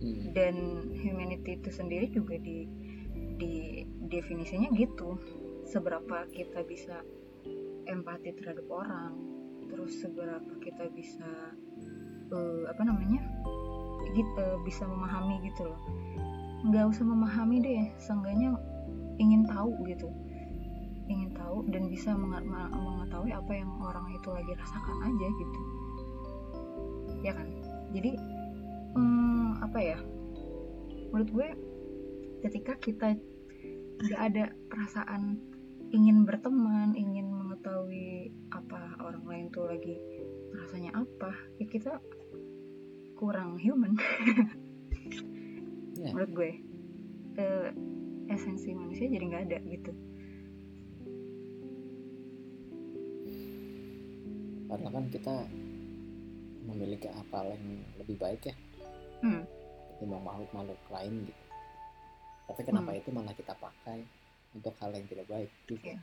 Mhm. 0.00 0.32
dan 0.32 0.56
humanity 0.96 1.60
itu 1.60 1.68
sendiri 1.68 2.08
juga 2.08 2.40
di 2.40 2.64
di 3.40 3.88
definisinya 4.12 4.68
gitu. 4.76 5.16
Seberapa 5.64 6.28
kita 6.30 6.60
bisa 6.68 7.00
empati 7.88 8.36
terhadap 8.36 8.68
orang 8.68 9.16
terus 9.70 10.02
seberapa 10.02 10.50
kita 10.58 10.90
bisa 10.92 11.54
eh, 12.34 12.62
apa 12.66 12.82
namanya 12.82 13.22
gitu 14.12 14.44
bisa 14.66 14.84
memahami 14.84 15.40
gitu 15.46 15.70
loh. 15.70 15.80
Nggak 16.66 16.92
usah 16.92 17.04
memahami 17.06 17.56
deh 17.62 17.82
seenggaknya 18.02 18.52
ingin 19.22 19.46
tahu 19.46 19.72
gitu. 19.86 20.10
Ingin 21.10 21.34
tahu 21.34 21.66
dan 21.70 21.90
bisa 21.90 22.14
mengetahui 22.14 23.34
apa 23.34 23.52
yang 23.54 23.70
orang 23.82 24.06
itu 24.14 24.28
lagi 24.30 24.52
rasakan 24.54 24.98
aja 25.06 25.26
gitu. 25.26 25.60
Ya 27.26 27.32
kan? 27.34 27.48
Jadi 27.94 28.10
hmm, 28.94 29.48
apa 29.62 29.78
ya? 29.78 29.98
Menurut 31.10 31.30
gue 31.34 31.48
ketika 32.46 32.78
kita 32.78 33.18
nggak 34.00 34.22
ada 34.32 34.44
perasaan 34.72 35.36
ingin 35.90 36.24
berteman 36.24 36.94
ingin 36.94 37.28
mengetahui 37.28 38.30
apa 38.54 38.96
orang 39.02 39.24
lain 39.26 39.46
tuh 39.52 39.66
lagi 39.68 39.98
rasanya 40.56 40.94
apa. 40.96 41.32
Ya 41.60 41.66
kita 41.68 41.98
kurang 43.18 43.60
human. 43.60 43.96
Ya. 46.00 46.16
menurut 46.16 46.32
gue 46.32 46.52
Eh, 47.36 47.68
esensi 48.32 48.72
manusia 48.72 49.04
jadi 49.04 49.20
nggak 49.20 49.44
ada 49.52 49.58
gitu. 49.68 49.92
Padahal 54.64 54.92
kan 54.96 55.04
kita 55.12 55.34
memiliki 56.64 57.08
akal 57.12 57.52
yang 57.52 57.84
lebih 58.00 58.16
baik 58.16 58.48
ya. 58.48 58.56
Hmm. 59.20 59.44
ketimbang 60.00 60.24
makhluk-makhluk 60.24 60.80
lain 60.88 61.28
gitu 61.28 61.49
tapi 62.50 62.62
kenapa 62.64 62.90
Hmm. 62.90 62.98
itu 62.98 63.08
malah 63.10 63.30
kita 63.32 63.54
pakai 63.54 64.02
untuk 64.50 64.74
hal 64.76 64.90
yang 64.90 65.06
tidak 65.06 65.26
baik 65.26 65.50
gitu 65.64 65.78
Iya. 65.80 66.02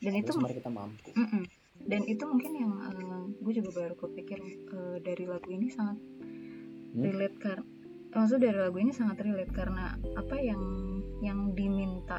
dan 0.00 0.12
itu 0.14 0.28
sebenarnya 0.28 0.58
kita 0.58 0.72
mampu 0.72 1.10
Mm-mm. 1.12 1.42
dan 1.84 2.00
itu 2.04 2.22
mungkin 2.24 2.52
yang 2.52 2.72
eh, 2.84 3.22
gue 3.36 3.52
juga 3.54 3.70
baru 3.72 3.94
kepikir 3.96 4.38
eh, 4.42 4.96
dari 5.00 5.24
lagu 5.24 5.48
ini 5.48 5.68
sangat 5.68 5.98
Hmm? 6.88 7.04
relate 7.04 7.36
karena 7.36 7.62
maksud 8.10 8.38
dari 8.38 8.56
lagu 8.56 8.76
ini 8.76 8.90
sangat 8.90 9.20
relate 9.20 9.52
karena 9.52 9.84
apa 10.14 10.36
yang 10.36 10.62
yang 11.18 11.52
diminta 11.52 12.18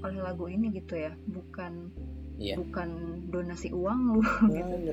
oleh 0.00 0.18
lagu 0.18 0.44
ini 0.46 0.74
gitu 0.74 0.98
ya 0.98 1.14
bukan 1.24 1.94
iya 2.34 2.58
bukan 2.58 2.88
donasi 3.28 3.70
uang 3.70 4.00
lu 4.10 4.20
gitu 4.50 4.92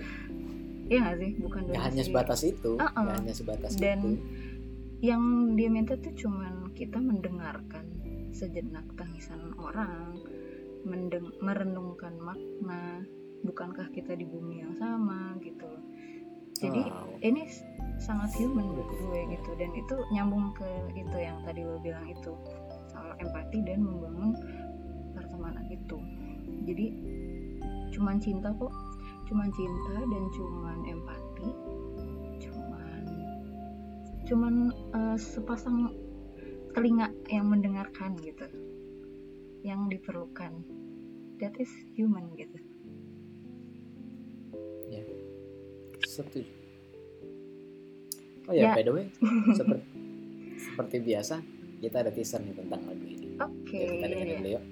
Iya 0.86 1.00
gak 1.02 1.18
sih 1.18 1.32
bukan 1.40 1.62
donasi 1.66 1.82
hanya 1.82 2.04
sebatas 2.04 2.40
itu 2.44 2.72
Uh-uh. 2.76 2.94
nggak 2.94 3.16
hanya 3.18 3.34
sebatas 3.34 3.72
Dan- 3.74 4.00
itu 4.00 4.10
yang 5.02 5.54
dia 5.58 5.68
minta 5.68 5.98
tuh 5.98 6.14
cuman 6.14 6.70
kita 6.78 7.02
mendengarkan 7.02 7.86
sejenak 8.32 8.86
tangisan 8.96 9.52
orang 9.58 10.16
mendeng- 10.86 11.36
merenungkan 11.42 12.16
makna 12.22 13.02
bukankah 13.42 13.90
kita 13.90 14.14
di 14.14 14.26
bumi 14.30 14.62
yang 14.62 14.74
sama 14.78 15.36
gitu. 15.42 15.66
Loh 15.66 15.82
jadi 16.62 16.82
Wow. 16.86 17.18
ini 17.26 17.42
sangat 17.98 18.38
human 18.38 18.78
buat 18.78 18.90
gue 18.94 19.20
gitu. 19.34 19.50
Dan 19.58 19.74
itu 19.74 19.96
nyambung 20.14 20.54
ke 20.54 20.70
itu 20.94 21.18
yang 21.18 21.42
tadi 21.42 21.66
lo 21.66 21.82
bilang 21.82 22.06
itu 22.06 22.38
soal 22.86 23.18
empati 23.18 23.66
dan 23.66 23.82
membangun 23.82 24.38
pertemanan 25.18 25.66
itu. 25.74 25.98
Jadi 26.70 26.86
cuman 27.92 28.22
cinta 28.22 28.54
kok 28.54 28.72
cuman 29.26 29.50
cinta 29.56 29.96
dan 30.06 30.24
cuman 30.38 30.78
empati 30.86 31.50
cuman 34.32 34.72
eh, 34.72 35.18
sepasang 35.20 35.92
telinga 36.72 37.12
yang 37.28 37.52
mendengarkan 37.52 38.16
gitu. 38.24 38.48
Yang 39.68 40.00
diperlukan. 40.00 40.64
That 41.44 41.60
is 41.60 41.70
human 42.00 42.32
gitu. 42.40 42.56
Setuju. 46.12 46.44
Oh 48.50 48.54
ya, 48.58 48.68
Ya. 48.68 48.76
by 48.76 48.84
the 48.84 48.92
way 48.92 49.06
seperti 49.58 49.86
seperti 50.60 50.98
biasa 51.00 51.36
kita 51.80 52.04
ada 52.04 52.12
teaser 52.12 52.44
nih 52.44 52.52
tentang 52.58 52.84
lagu 52.84 53.06
ini. 53.08 53.40
Oke 53.40 53.80
Yuk, 53.80 53.92
kita 53.96 54.06
iya, 54.06 54.12
dengerin 54.12 54.28
iya. 54.28 54.38
dulu 54.38 54.50
yuk. 54.52 54.64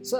So 0.00 0.18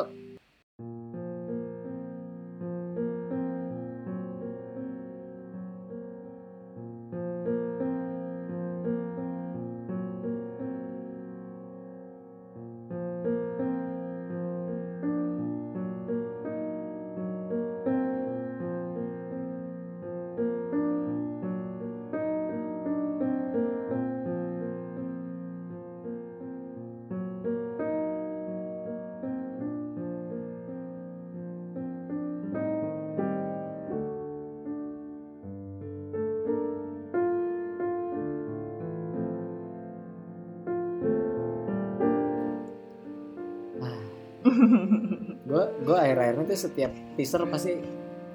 gue 45.47 45.65
gue 45.87 45.97
akhir-akhirnya 45.97 46.45
tuh 46.51 46.59
setiap 46.59 46.93
teaser 47.15 47.43
pasti 47.47 47.79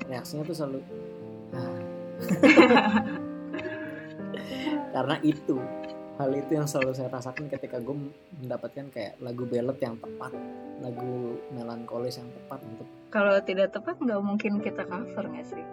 reaksinya 0.08 0.44
tuh 0.48 0.56
selalu 0.56 0.80
"Ah." 1.56 1.80
karena 4.96 5.16
itu 5.24 5.58
hal 6.20 6.32
itu 6.38 6.52
yang 6.54 6.68
selalu 6.70 6.92
saya 6.94 7.10
rasakan 7.10 7.50
ketika 7.50 7.82
gue 7.82 7.96
mendapatkan 8.44 8.86
kayak 8.94 9.18
lagu 9.24 9.48
ballad 9.50 9.80
yang 9.82 9.98
tepat 9.98 10.32
lagu 10.82 11.40
melankolis 11.50 12.22
yang 12.22 12.30
tepat 12.30 12.60
untuk 12.68 12.88
kalau 13.10 13.34
tidak 13.42 13.74
tepat 13.74 13.98
nggak 13.98 14.22
mungkin 14.22 14.62
kita 14.62 14.86
cover 14.86 15.26
nggak 15.26 15.48
sih 15.50 15.64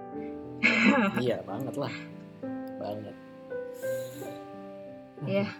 iya 1.25 1.45
banget 1.45 1.75
lah 1.77 1.95
banget 2.81 3.15
Iya. 5.27 5.51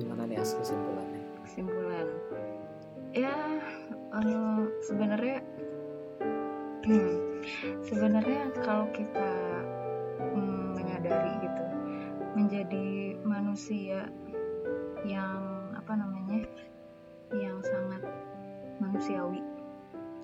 gimana 0.00 0.24
nih 0.26 0.40
as 0.40 0.56
kesimpulan 0.56 0.97
sebenarnya 4.88 5.44
hmm, 6.88 7.16
sebenarnya 7.84 8.48
kalau 8.64 8.88
kita 8.96 9.30
hmm, 10.32 10.80
menyadari 10.80 11.32
gitu 11.44 11.64
menjadi 12.32 12.88
manusia 13.20 14.08
yang 15.04 15.68
apa 15.76 15.92
namanya 15.92 16.40
yang 17.36 17.60
sangat 17.60 18.00
manusiawi 18.80 19.44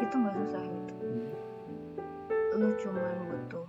itu 0.00 0.14
nggak 0.16 0.36
susah 0.40 0.64
gitu. 0.64 0.94
Lu 2.56 2.72
cuman 2.80 3.16
butuh 3.28 3.68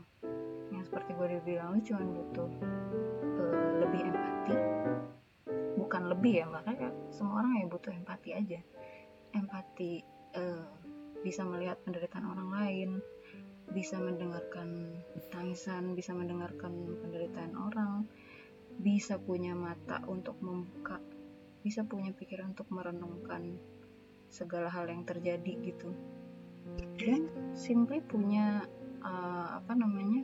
yang 0.71 0.83
seperti 0.87 1.11
gue 1.19 1.25
udah 1.27 1.43
bilang 1.43 1.67
lu 1.75 1.79
cuman 1.83 2.07
butuh 2.15 2.49
eh, 3.43 3.71
lebih 3.83 4.01
empati. 4.15 4.55
Bukan 5.75 6.03
lebih 6.07 6.33
ya 6.39 6.45
makanya 6.47 6.89
semua 7.11 7.43
orang 7.43 7.59
ya 7.59 7.65
butuh 7.67 7.91
empati 7.91 8.29
aja. 8.31 8.59
Empati 9.35 10.15
eh, 10.35 10.84
bisa 11.25 11.41
melihat 11.41 11.81
penderitaan 11.81 12.29
orang 12.29 12.49
lain 12.53 12.89
bisa 13.73 13.97
mendengarkan 13.97 14.93
tangisan 15.33 15.97
bisa 15.97 16.13
mendengarkan 16.13 16.69
penderitaan 17.01 17.57
orang 17.57 18.05
bisa 18.77 19.17
punya 19.17 19.57
mata 19.57 20.05
untuk 20.05 20.37
membuka 20.37 21.01
bisa 21.65 21.81
punya 21.81 22.13
pikiran 22.13 22.53
untuk 22.53 22.69
merenungkan 22.69 23.57
segala 24.29 24.69
hal 24.69 24.85
yang 24.85 25.01
terjadi 25.01 25.53
gitu. 25.65 25.89
Dan 26.99 27.25
simply 27.57 28.05
punya 28.05 28.61
eh, 29.01 29.47
apa 29.57 29.73
namanya 29.73 30.21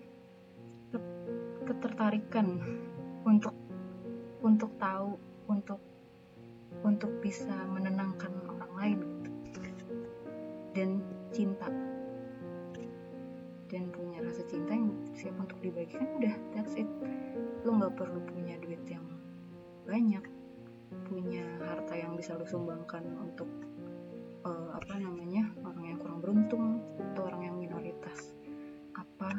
ket- 0.94 1.26
ketertarikan 1.66 2.62
untuk 3.32 3.58
untuk 4.46 4.70
tahu 4.78 5.18
untuk 5.50 5.82
untuk 6.82 7.10
bisa 7.22 7.54
menenangkan 7.70 8.41
dibagikan 15.62 16.10
udah 16.18 16.36
that's 16.52 16.74
it. 16.76 16.90
Lo 17.64 17.78
nggak 17.78 17.94
perlu 17.96 18.20
punya 18.26 18.58
duit 18.60 18.82
yang 18.90 19.06
banyak 19.86 20.26
punya 21.08 21.44
harta 21.64 21.96
yang 21.96 22.20
bisa 22.20 22.36
lo 22.36 22.44
sumbangkan 22.44 23.04
untuk 23.22 23.48
eh, 24.44 24.70
apa 24.76 24.94
namanya 25.00 25.48
orang 25.64 25.96
yang 25.96 25.98
kurang 26.02 26.20
beruntung 26.20 26.66
atau 27.14 27.30
orang 27.30 27.42
yang 27.48 27.56
minoritas. 27.56 28.36
Apa 28.98 29.32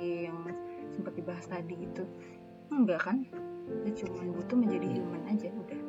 yang 0.00 0.48
sempat 0.92 1.12
dibahas 1.16 1.44
tadi 1.48 1.76
itu? 1.76 2.04
Enggak 2.72 3.04
kan? 3.04 3.26
Itu 3.84 4.06
cuma 4.06 4.22
butuh 4.30 4.56
menjadi 4.56 4.86
human 5.00 5.22
aja 5.28 5.48
udah. 5.50 5.80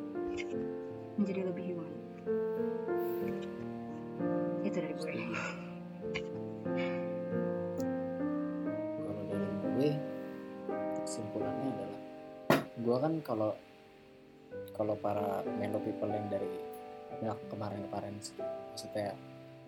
Menjadi 1.16 1.40
lebih 1.48 1.64
human. 1.76 1.94
Itu 4.64 4.76
dari 4.84 4.94
gue 4.96 5.67
gue 12.88 12.96
kan 12.96 13.12
kalau 13.20 13.52
kalau 14.72 14.96
para 14.96 15.44
Melo 15.60 15.76
people 15.84 16.08
yang 16.08 16.24
dari 16.32 16.48
ya, 17.20 17.36
kemarin-kemarin 17.52 18.16
maksudnya 18.72 19.12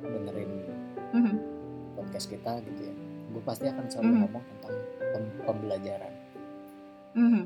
dengerin 0.01 0.51
Mhm. 1.13 1.35
podcast 1.93 2.33
kita 2.33 2.65
gitu 2.65 2.89
ya 2.89 2.95
gue 3.31 3.43
pasti 3.45 3.69
akan 3.69 3.85
selalu 3.93 4.09
Mhm. 4.09 4.21
ngomong 4.25 4.45
tentang 4.49 4.75
pem- 5.13 5.41
pembelajaran 5.45 6.15
Mhm. 7.13 7.43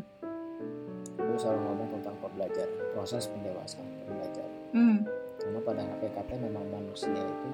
gue 1.19 1.39
selalu 1.43 1.61
ngomong 1.67 1.89
tentang 1.99 2.15
pembelajaran 2.23 2.75
proses 2.95 3.27
pendewasaan 3.27 3.89
pembelajaran 4.07 4.55
Mhm. 4.71 4.99
karena 5.43 5.61
pada 5.67 5.83
hakikatnya 5.83 6.39
memang 6.47 6.67
manusia 6.71 7.11
itu 7.11 7.49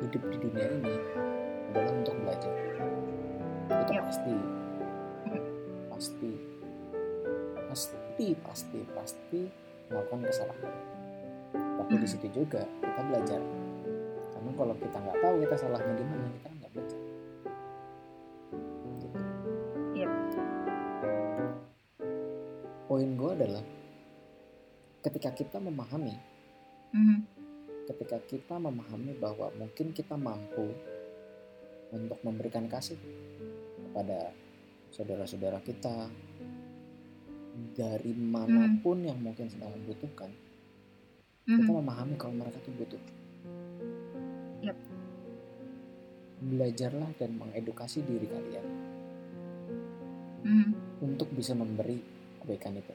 hidup 0.00 0.22
di 0.32 0.36
dunia 0.40 0.66
ini 0.72 0.94
adalah 1.68 1.92
untuk 1.92 2.16
belajar 2.16 2.52
itu 3.68 3.92
Yap. 3.92 4.04
pasti 4.08 4.34
pasti 5.92 6.31
pasti 8.12 8.36
pasti 8.44 8.80
pasti 8.92 9.40
melakukan 9.88 10.28
kesalahan 10.28 10.72
tapi 11.80 11.92
di 11.96 12.04
situ 12.04 12.28
juga 12.28 12.60
kita 12.84 13.00
belajar 13.08 13.40
karena 14.36 14.50
kalau 14.52 14.74
kita 14.76 14.96
nggak 15.00 15.18
tahu 15.24 15.34
kita 15.40 15.56
salahnya 15.56 15.94
di 15.96 16.04
mana 16.04 16.26
kita 16.28 16.48
nggak 16.52 16.70
belajar 16.76 17.00
Gitu. 19.00 19.18
Yap. 19.96 20.12
poin 22.84 23.08
gue 23.16 23.30
adalah 23.32 23.64
ketika 25.00 25.30
kita 25.32 25.56
memahami 25.56 26.12
Mhm. 26.92 27.18
ketika 27.88 28.20
kita 28.28 28.60
memahami 28.60 29.16
bahwa 29.16 29.48
mungkin 29.56 29.96
kita 29.96 30.20
mampu 30.20 30.68
untuk 31.88 32.20
memberikan 32.20 32.68
kasih 32.68 33.00
kepada 33.88 34.36
saudara-saudara 34.92 35.64
kita 35.64 36.12
dari 37.72 38.12
mana 38.16 38.68
pun 38.80 39.04
yang 39.04 39.20
mungkin 39.20 39.48
sedang 39.48 39.72
membutuhkan 39.76 40.32
kita 41.42 41.68
Mhm. 41.68 41.74
memahami 41.74 42.14
kalau 42.16 42.34
mereka 42.38 42.58
tuh 42.62 42.72
butuh 42.78 43.02
Yap. 44.62 44.76
belajarlah 46.42 47.10
dan 47.18 47.30
mengedukasi 47.36 48.02
diri 48.06 48.26
kalian 48.30 48.66
Mhm. 50.42 50.70
untuk 51.02 51.28
bisa 51.34 51.52
memberi 51.52 51.98
kebaikan 52.42 52.78
itu 52.78 52.94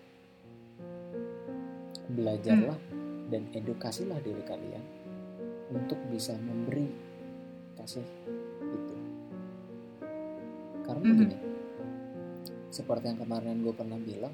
belajarlah 2.08 2.80
dan 3.28 3.43
edukasilah 3.51 4.20
diri 4.24 4.43
kalian 4.47 4.84
untuk 5.76 5.99
bisa 6.08 6.32
memberi 6.39 6.88
kasih 7.76 8.08
itu 8.64 8.95
karena 10.88 11.03
Mhm. 11.03 11.12
begini 11.20 11.47
seperti 12.78 13.09
yang 13.09 13.19
kemarin 13.19 13.57
gue 13.59 13.73
pernah 13.73 13.97
bilang 13.97 14.34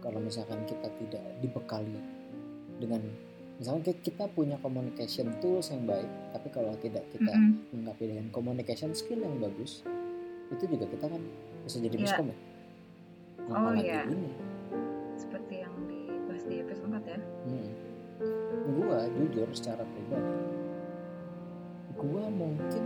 kalau 0.00 0.16
misalkan 0.18 0.64
kita 0.64 0.88
tidak 0.96 1.20
dibekali 1.38 2.00
dengan 2.76 3.04
misalkan 3.56 3.84
ki- 3.84 4.00
kita 4.02 4.24
punya 4.28 4.56
communication 4.58 5.28
tools 5.38 5.68
yang 5.68 5.84
baik 5.84 6.08
tapi 6.32 6.48
kalau 6.48 6.72
tidak 6.76 7.04
kita 7.08 7.28
Mhm. 7.28 7.52
menggapai 7.74 8.06
dengan 8.08 8.26
communication 8.30 8.92
skill 8.92 9.20
yang 9.20 9.36
bagus 9.36 9.84
itu 10.48 10.64
juga 10.66 10.88
kita 10.88 11.06
kan 11.06 11.20
bisa 11.62 11.76
jadi 11.78 11.94
Iya. 11.94 12.02
miskom 12.02 12.26
ya 12.26 12.38
Oh, 13.42 13.54
apalagi 13.54 13.84
iya. 13.84 14.02
ini 14.06 14.30
seperti 15.14 15.54
yang 15.58 15.74
dibahas 15.84 16.42
di 16.42 16.54
episode 16.58 16.88
4 16.88 17.04
ya 17.06 17.18
Hmm. 17.44 17.70
Gua 18.70 19.08
jujur 19.10 19.48
secara 19.50 19.80
pribadi, 19.82 20.40
gua 21.94 22.28
mungkin 22.28 22.84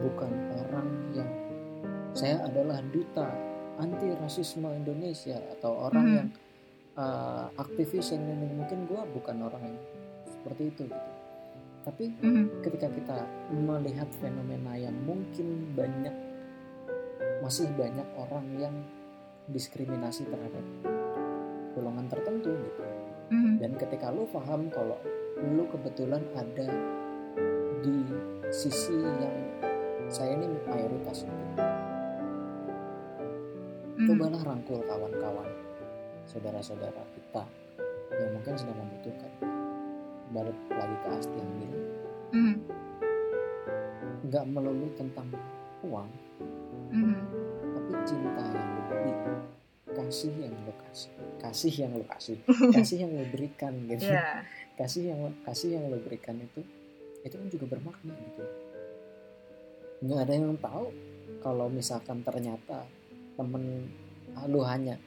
bukan 0.00 0.30
orang 0.56 0.86
yang 1.12 1.30
saya 2.14 2.42
adalah 2.42 2.78
duta 2.88 3.26
anti 3.78 4.10
rasisme 4.14 4.66
Indonesia 4.68 5.38
atau 5.54 5.88
orang 5.88 6.06
Mhm. 6.06 6.16
yang 6.18 6.28
uh, 6.98 7.46
aktivis 7.54 8.10
yang 8.10 8.26
ini 8.26 8.50
mungkin 8.52 8.90
gua 8.90 9.06
bukan 9.06 9.38
orang 9.38 9.62
yang 9.70 9.78
seperti 10.26 10.62
itu 10.68 10.82
gitu. 10.90 11.10
Tapi 11.86 12.04
Mhm. 12.20 12.44
ketika 12.60 12.90
kita 12.90 13.18
melihat 13.54 14.10
fenomena 14.18 14.74
yang 14.74 14.98
mungkin 15.06 15.72
banyak 15.72 16.12
masih 17.38 17.70
banyak 17.78 18.04
orang 18.18 18.46
yang 18.58 18.74
diskriminasi 19.48 20.26
terhadap 20.26 20.60
golongan 21.72 22.10
tertentu 22.10 22.50
gitu 22.50 22.82
Mhm. 23.30 23.62
dan 23.62 23.70
ketika 23.78 24.10
lu 24.10 24.26
paham 24.28 24.66
kalau 24.68 24.98
lu 25.38 25.64
kebetulan 25.70 26.20
ada 26.34 26.66
di 27.78 27.96
sisi 28.50 28.98
yang 28.98 29.36
saya 30.10 30.34
ini 30.34 30.50
mayoritas 30.66 31.22
gitu. 31.22 31.77
Mhm. 33.98 34.06
cobalah 34.06 34.42
rangkul 34.46 34.80
kawan-kawan 34.86 35.48
saudara-saudara 36.24 37.02
kita 37.12 37.42
yang 38.14 38.30
mungkin 38.32 38.54
sedang 38.54 38.78
membutuhkan 38.78 39.32
balik 40.30 40.58
lagi 40.70 40.96
ke 41.02 41.08
Asti 41.12 41.34
yang 41.34 41.50
bilang 41.56 41.82
Mhm. 42.30 42.54
nggak 44.28 44.44
melulu 44.46 44.86
tentang 44.94 45.26
uang 45.82 46.10
Mhm. 46.92 47.16
tapi 47.74 47.92
cinta 48.04 48.42
yang 48.44 48.70
beri 48.86 49.12
kasih 49.88 50.32
yang 50.38 50.54
lu 50.62 50.72
kasih 50.78 51.10
kasih 51.38 51.72
yang 51.74 51.92
lu 51.92 52.04
kasih 52.06 52.36
kasih 52.76 52.96
yang 53.02 53.10
lu 53.12 53.24
berikan 53.28 53.72
gitu 53.88 54.08
Iya. 54.08 54.46
kasih 54.78 55.02
yang 55.10 55.20
kasih 55.42 55.68
yang 55.74 55.84
lo 55.90 55.98
berikan 55.98 56.38
itu 56.38 56.62
itu 57.26 57.34
kan 57.34 57.48
juga 57.50 57.66
bermakna 57.66 58.14
gitu 58.14 58.44
nggak 60.06 60.20
ada 60.22 60.32
yang 60.32 60.54
tahu 60.62 60.94
kalau 61.42 61.66
misalkan 61.66 62.22
ternyata 62.22 62.86
temen 63.38 63.86
lu 64.46 64.60
hanya 64.62 64.98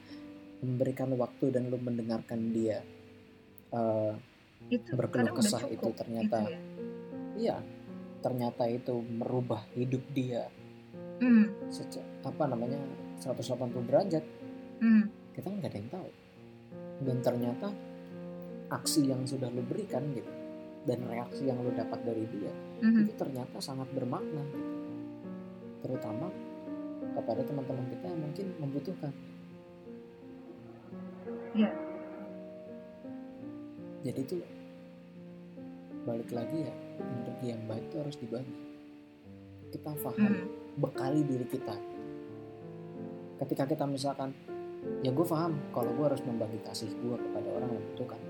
memberikan 0.60 1.12
waktu 1.14 1.52
dan 1.52 1.68
lu 1.68 1.76
mendengarkan 1.76 2.50
dia 2.50 2.80
eh, 3.70 4.12
itu 4.68 4.94
berkeluh 4.94 5.34
kesah 5.34 5.64
itu 5.66 5.80
cukup 5.82 5.94
ternyata 5.98 6.38
gitu 6.40 6.48
ya. 6.48 6.60
iya 7.34 7.56
ternyata 8.20 8.64
itu 8.66 8.94
merubah 9.02 9.66
hidup 9.72 10.00
dia 10.10 10.48
Mhm. 11.18 11.70
seca- 11.70 12.02
apa 12.22 12.44
namanya 12.46 12.78
180 13.16 13.86
derajat 13.86 14.24
Mhm. 14.78 15.04
kita 15.32 15.46
kan 15.46 15.54
nggak 15.56 15.70
ada 15.70 15.78
yang 15.78 15.90
tahu 15.90 16.10
dan 17.02 17.16
ternyata 17.22 17.68
aksi 18.68 19.06
yang 19.06 19.22
sudah 19.22 19.46
lu 19.48 19.62
berikan 19.62 20.02
gitu 20.10 20.30
dan 20.82 20.98
reaksi 21.06 21.46
yang 21.46 21.58
lu 21.58 21.70
dapat 21.70 22.02
dari 22.02 22.26
dia 22.28 22.50
Mhm. 22.80 23.06
itu 23.06 23.12
ternyata 23.14 23.58
sangat 23.58 23.86
bermakna 23.90 24.42
gitu. 24.46 24.70
terutama 25.80 26.30
kepada 27.12 27.42
teman-teman 27.42 27.86
kita 27.88 28.06
yang 28.08 28.20
mungkin 28.20 28.46
membutuhkan 28.58 29.12
Iya. 31.52 31.68
jadi 34.02 34.20
itu 34.20 34.36
balik 36.02 36.30
lagi 36.32 36.66
ya 36.66 36.74
energi 36.98 37.46
yang 37.46 37.62
baik 37.68 37.84
itu 37.86 37.96
harus 38.00 38.16
dibagi 38.18 38.54
kita 39.70 39.92
paham 39.94 40.32
Mhm. 40.32 40.46
bekali 40.80 41.20
diri 41.22 41.46
kita 41.46 41.76
ketika 43.38 43.64
kita 43.68 43.84
misalkan 43.86 44.32
ya 45.04 45.14
gue 45.14 45.22
paham 45.22 45.54
kalau 45.70 45.94
gue 45.94 46.04
harus 46.08 46.22
membagi 46.26 46.58
kasih 46.64 46.90
gue 46.90 47.16
kepada 47.16 47.48
orang 47.52 47.68
yang 47.70 47.82
membutuhkan 47.84 48.20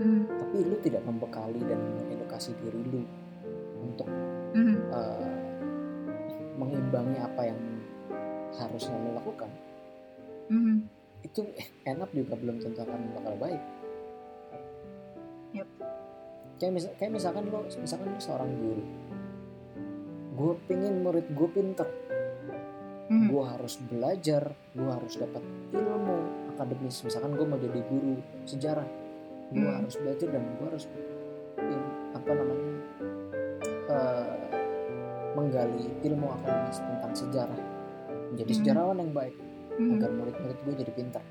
Mhm. 0.00 0.20
tapi 0.40 0.56
lu 0.64 0.76
tidak 0.80 1.02
membekali 1.04 1.60
dan 1.60 1.76
mengedukasi 1.76 2.56
diri 2.56 2.80
lu 2.88 3.02
untuk 3.84 4.08
Mhm. 4.56 4.76
eh, 4.94 5.49
mengimbangi 6.60 7.16
apa 7.16 7.42
yang 7.46 7.60
harusnya 8.52 8.92
lu 8.94 9.10
lakukan 9.14 9.48
Mhm. 10.50 10.76
itu 11.22 11.40
enak 11.84 12.10
juga 12.10 12.34
belum 12.34 12.58
tentu 12.58 12.80
akan 12.80 13.00
bakal 13.14 13.34
baik 13.38 13.62
Yap. 15.52 15.68
kayak, 16.56 16.72
mis- 16.72 16.94
kayak 16.96 17.12
misalkan 17.12 17.42
lu 17.44 17.58
misalkan 17.76 18.06
lu 18.08 18.20
seorang 18.20 18.50
guru 18.52 18.84
gue 20.36 20.52
pingin 20.66 21.00
murid 21.00 21.26
gue 21.28 21.48
pinter 21.50 21.88
Mhm. 23.08 23.26
gue 23.26 23.42
harus 23.44 23.74
belajar 23.82 24.42
gue 24.70 24.90
harus 24.90 25.14
dapat 25.16 25.42
ilmu 25.72 26.16
akademis 26.50 27.02
misalkan 27.02 27.34
gue 27.34 27.42
mau 27.42 27.58
jadi 27.58 27.80
guru 27.82 28.14
sejarah 28.44 28.86
gue 29.50 29.58
Hmm. 29.60 29.78
harus 29.82 29.94
belajar 29.96 30.28
dan 30.30 30.42
gue 30.46 30.66
harus 30.66 30.86
menggali 35.70 35.86
ilmu 36.02 36.26
akademis 36.34 36.78
tentang 36.82 37.12
sejarah 37.14 37.60
menjadi 38.30 38.50
Hmm. 38.50 38.58
sejarawan 38.62 38.96
yang 38.98 39.12
baik 39.14 39.34
Mhm. 39.78 39.90
agar 39.96 40.10
murid-murid 40.12 40.58
gue 40.66 40.74
jadi 40.82 40.92
pintar 40.92 41.24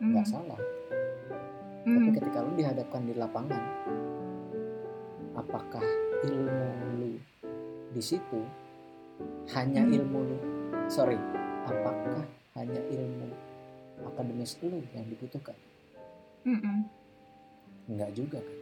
Mhm. 0.00 0.08
nggak 0.10 0.26
salah 0.26 0.60
Mhm. 1.84 1.94
tapi 1.96 2.08
ketika 2.16 2.38
lu 2.40 2.52
dihadapkan 2.56 3.02
di 3.04 3.14
lapangan 3.14 3.62
apakah 5.36 5.84
ilmu 6.24 6.68
lu 6.98 7.10
di 7.90 8.02
situ 8.02 8.40
hanya 9.52 9.84
Hmm. 9.84 9.94
ilmu 9.94 10.18
lu 10.24 10.38
sorry 10.88 11.16
apakah 11.68 12.24
hanya 12.56 12.80
ilmu 12.88 13.28
akademis 14.04 14.56
lu 14.60 14.80
yang 14.92 15.04
dibutuhkan 15.06 15.56
Mhm. 16.44 16.88
enggak 17.90 18.10
juga 18.16 18.40
kan 18.40 18.58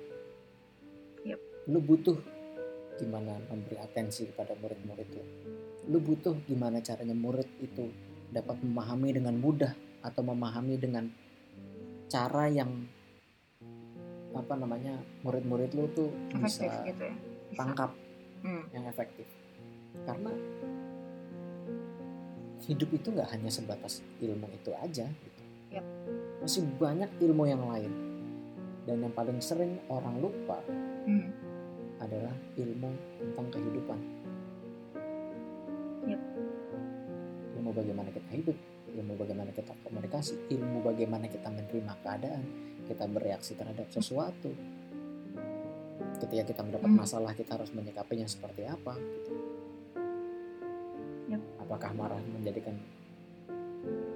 Yap. 1.24 1.40
lu 1.70 1.78
butuh 1.78 2.18
gimana 2.98 3.38
memberi 3.48 3.78
atensi 3.78 4.26
kepada 4.28 4.58
murid-murid 4.58 5.08
lu 5.14 5.24
lu 5.88 5.98
butuh 6.02 6.34
gimana 6.44 6.82
caranya 6.82 7.14
murid 7.14 7.48
itu 7.62 7.88
dapat 8.28 8.60
memahami 8.60 9.14
dengan 9.14 9.38
mudah 9.40 9.72
atau 10.04 10.20
memahami 10.20 10.76
dengan 10.76 11.08
cara 12.10 12.50
yang 12.50 12.68
apa 14.36 14.54
namanya 14.54 15.00
murid-murid 15.24 15.72
lu 15.72 15.88
tuh 15.96 16.10
efektif 16.36 16.68
bisa 16.68 16.84
gitu 16.84 17.02
ya 17.06 17.14
Bisa. 17.48 17.58
tangkap 17.58 17.90
Hmm. 18.38 18.62
yang 18.70 18.86
efektif 18.86 19.26
karena 20.06 20.30
hidup 22.70 22.90
itu 22.92 23.08
nggak 23.10 23.30
hanya 23.34 23.50
sebatas 23.50 23.98
ilmu 24.22 24.46
itu 24.52 24.70
aja 24.78 25.06
gitu. 25.10 25.42
Yap. 25.74 25.84
masih 26.38 26.62
banyak 26.78 27.10
ilmu 27.18 27.44
yang 27.50 27.66
lain 27.66 27.92
dan 28.86 29.02
yang 29.02 29.12
paling 29.12 29.42
sering 29.42 29.82
orang 29.90 30.22
lupa 30.22 30.60
Hmm. 31.08 31.32
Adalah 31.98 32.34
ilmu 32.56 32.90
tentang 33.18 33.46
kehidupan 33.50 33.98
Yap. 36.08 36.22
ilmu 37.58 37.70
bagaimana 37.74 38.08
kita 38.14 38.30
hidup 38.32 38.56
ilmu 38.94 39.12
bagaimana 39.18 39.50
kita 39.52 39.72
komunikasi 39.84 40.34
ilmu 40.50 40.80
bagaimana 40.80 41.26
kita 41.28 41.50
menerima 41.52 41.92
keadaan 42.00 42.42
kita 42.88 43.04
bereaksi 43.04 43.52
terhadap 43.58 43.86
sesuatu 43.92 44.50
ketika 46.18 46.44
kita 46.54 46.60
mendapat 46.64 46.88
Hmm. 46.88 47.00
masalah 47.04 47.32
kita 47.36 47.54
harus 47.60 47.70
menyikapinya 47.74 48.26
seperti 48.26 48.64
apa 48.66 48.94
gitu. 48.96 49.32
Yap. 51.28 51.42
apakah 51.60 51.90
marah 51.92 52.22
menjadikan 52.24 52.74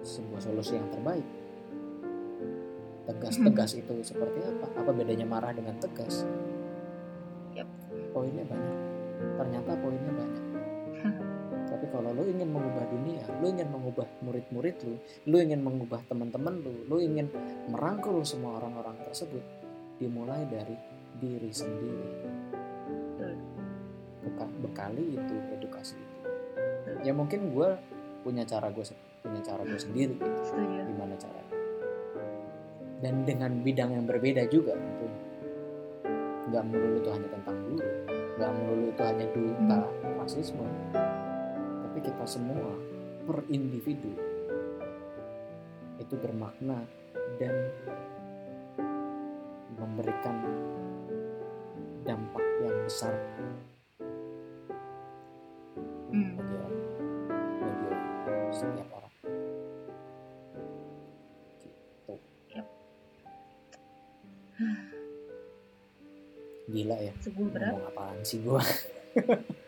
sebuah 0.03 0.41
solusi 0.41 0.75
yang 0.81 0.89
terbaik 0.91 1.27
tegas 3.03 3.37
Hmm. 3.75 3.83
itu 3.83 3.95
seperti 4.07 4.41
apa 4.47 4.67
apa 4.79 4.91
bedanya 4.95 5.27
marah 5.27 5.53
dengan 5.53 5.75
tegas. 5.83 6.23
Poinnya 8.23 8.47
banyak. 8.47 8.79
Ternyata 9.35 9.71
poinnya 9.83 10.13
banyak. 10.15 10.45
Tapi 11.67 11.87
kalau 11.91 12.15
lo 12.15 12.23
ingin 12.23 12.47
mengubah 12.53 12.85
dunia 12.87 13.25
lo 13.43 13.47
ingin 13.51 13.67
mengubah 13.73 14.07
murid-murid 14.23 14.77
lo 14.87 14.95
lo 15.27 15.37
ingin 15.43 15.59
mengubah 15.65 15.99
teman-teman 16.07 16.63
lo 16.63 16.71
lo 16.87 16.97
ingin 17.03 17.27
merangkul 17.73 18.23
semua 18.23 18.63
orang-orang 18.63 18.95
tersebut 19.03 19.43
dimulai 19.99 20.47
dari 20.47 20.79
diri 21.19 21.51
sendiri. 21.51 22.07
Beka- 24.23 24.55
bekali 24.63 25.19
itu 25.19 25.35
edukasi 25.59 25.99
itu. 25.99 26.19
Ya 27.03 27.11
mungkin 27.11 27.51
gue 27.51 27.75
punya 28.23 28.47
cara 28.47 28.71
gue 28.71 28.87
punya 29.25 29.43
cara 29.43 29.67
gue 29.67 29.81
sendiri 29.81 30.15
gitu 30.15 30.55
gimana 30.87 31.19
caranya. 31.19 31.57
Dan 33.03 33.27
dengan 33.27 33.59
bidang 33.67 33.91
yang 33.91 34.07
berbeda 34.07 34.47
juga 34.47 34.79
tentunya 34.79 35.33
nggak 36.53 36.65
melulu 36.69 37.01
itu 37.01 37.11
hanya 37.11 37.29
tentang 37.33 37.57
guru 37.71 38.02
nggak 38.39 38.51
melulu 38.57 38.87
itu 38.89 39.03
hanya 39.05 39.27
duta 39.35 39.81
rasisme 40.23 40.67
tapi 41.85 41.99
kita 42.01 42.25
semua 42.25 42.73
per 43.29 43.45
individu 43.53 44.13
itu 46.01 46.15
bermakna 46.19 46.83
dan 47.39 47.55
memberikan 49.77 50.37
dampak 52.03 52.45
yang 52.63 52.79
besar 52.87 53.15
Hmm. 56.13 56.37
bagi 56.37 56.55
orang 56.61 56.77
bagi 57.57 58.53
setiap 58.53 58.89
orang 58.93 59.15
gitu 61.57 62.13
Yap. 62.53 62.69
Gila 66.73 66.97
ya 66.97 67.13
sebuah 67.21 67.49
berat 67.51 67.71
ngomong 67.71 67.89
apaan 67.89 68.19
sih 68.23 68.41
gua 68.41 68.65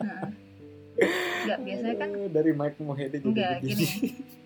Nah. 0.01 0.25
Nggak, 1.45 1.59
biasanya 1.61 1.97
kan 1.99 2.11
dari 2.31 2.53
Mike 2.53 2.79
Mohede 2.79 3.19
jadi 3.19 3.27
Enggak, 3.27 3.61
gini. 3.61 3.87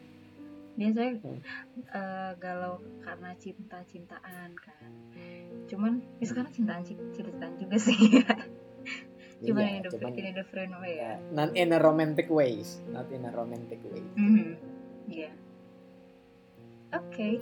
biasanya 0.79 1.13
Hmm. 1.21 1.39
eh, 1.85 2.33
galau 2.37 2.75
karena 3.01 3.31
cinta-cintaan 3.35 4.51
kan 4.55 4.91
cuman 5.67 5.93
ya 6.19 6.25
sekarang 6.25 6.51
cintaan 6.51 6.83
cintaan 6.83 7.55
juga 7.57 7.77
sih 7.77 7.99
cuman 9.47 9.63
Iya, 9.63 9.75
in, 9.77 9.83
a, 9.83 9.91
cuman 9.91 10.13
in 10.15 10.25
a 10.25 10.33
different 10.33 10.73
way 10.79 10.99
ya 10.99 11.15
not 11.31 11.51
in 11.55 11.71
a 11.71 11.79
romantic 11.79 12.27
ways 12.27 12.83
not 12.89 13.07
in 13.11 13.23
a 13.23 13.31
romantic 13.31 13.79
way 13.85 14.03
Mhm. 14.15 14.55
Iya. 15.07 15.31
Oke. 16.91 17.39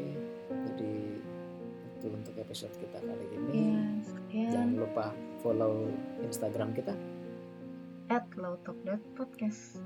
episode 2.50 2.74
kita 2.76 2.98
kali 2.98 3.26
ini 3.30 3.62
sekian. 4.02 4.50
jangan 4.50 4.74
lupa 4.76 5.06
follow 5.38 5.86
Instagram 6.20 6.74
kita 6.74 6.98
At 8.10 8.26
lowtalk.podcast. 8.34 9.78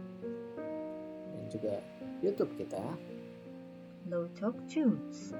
dan 1.28 1.44
juga 1.52 1.76
YouTube 2.18 2.56
kita 2.56 2.80
Low 4.04 4.24
Talk 4.32 4.56
Tunes. 4.64 5.36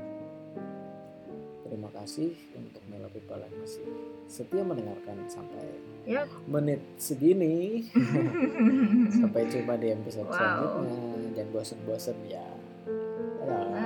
Terima 1.64 1.88
kasih 1.90 2.28
untuk 2.54 2.84
Mela 2.86 3.08
People 3.08 3.40
yang 3.40 3.56
masih 3.56 3.88
setia 4.26 4.60
mendengarkan 4.60 5.24
sampai 5.26 5.64
Yap. 6.04 6.28
menit 6.44 6.84
segini. 6.96 7.88
sampai 9.18 9.48
jumpa 9.48 9.80
di 9.80 9.88
episode 9.90 10.28
Wow. 10.28 10.36
selanjutnya. 10.36 11.00
Jangan 11.34 11.50
bosen-bosen 11.50 12.18
ya. 12.24 12.44
Dadah. 13.40 13.83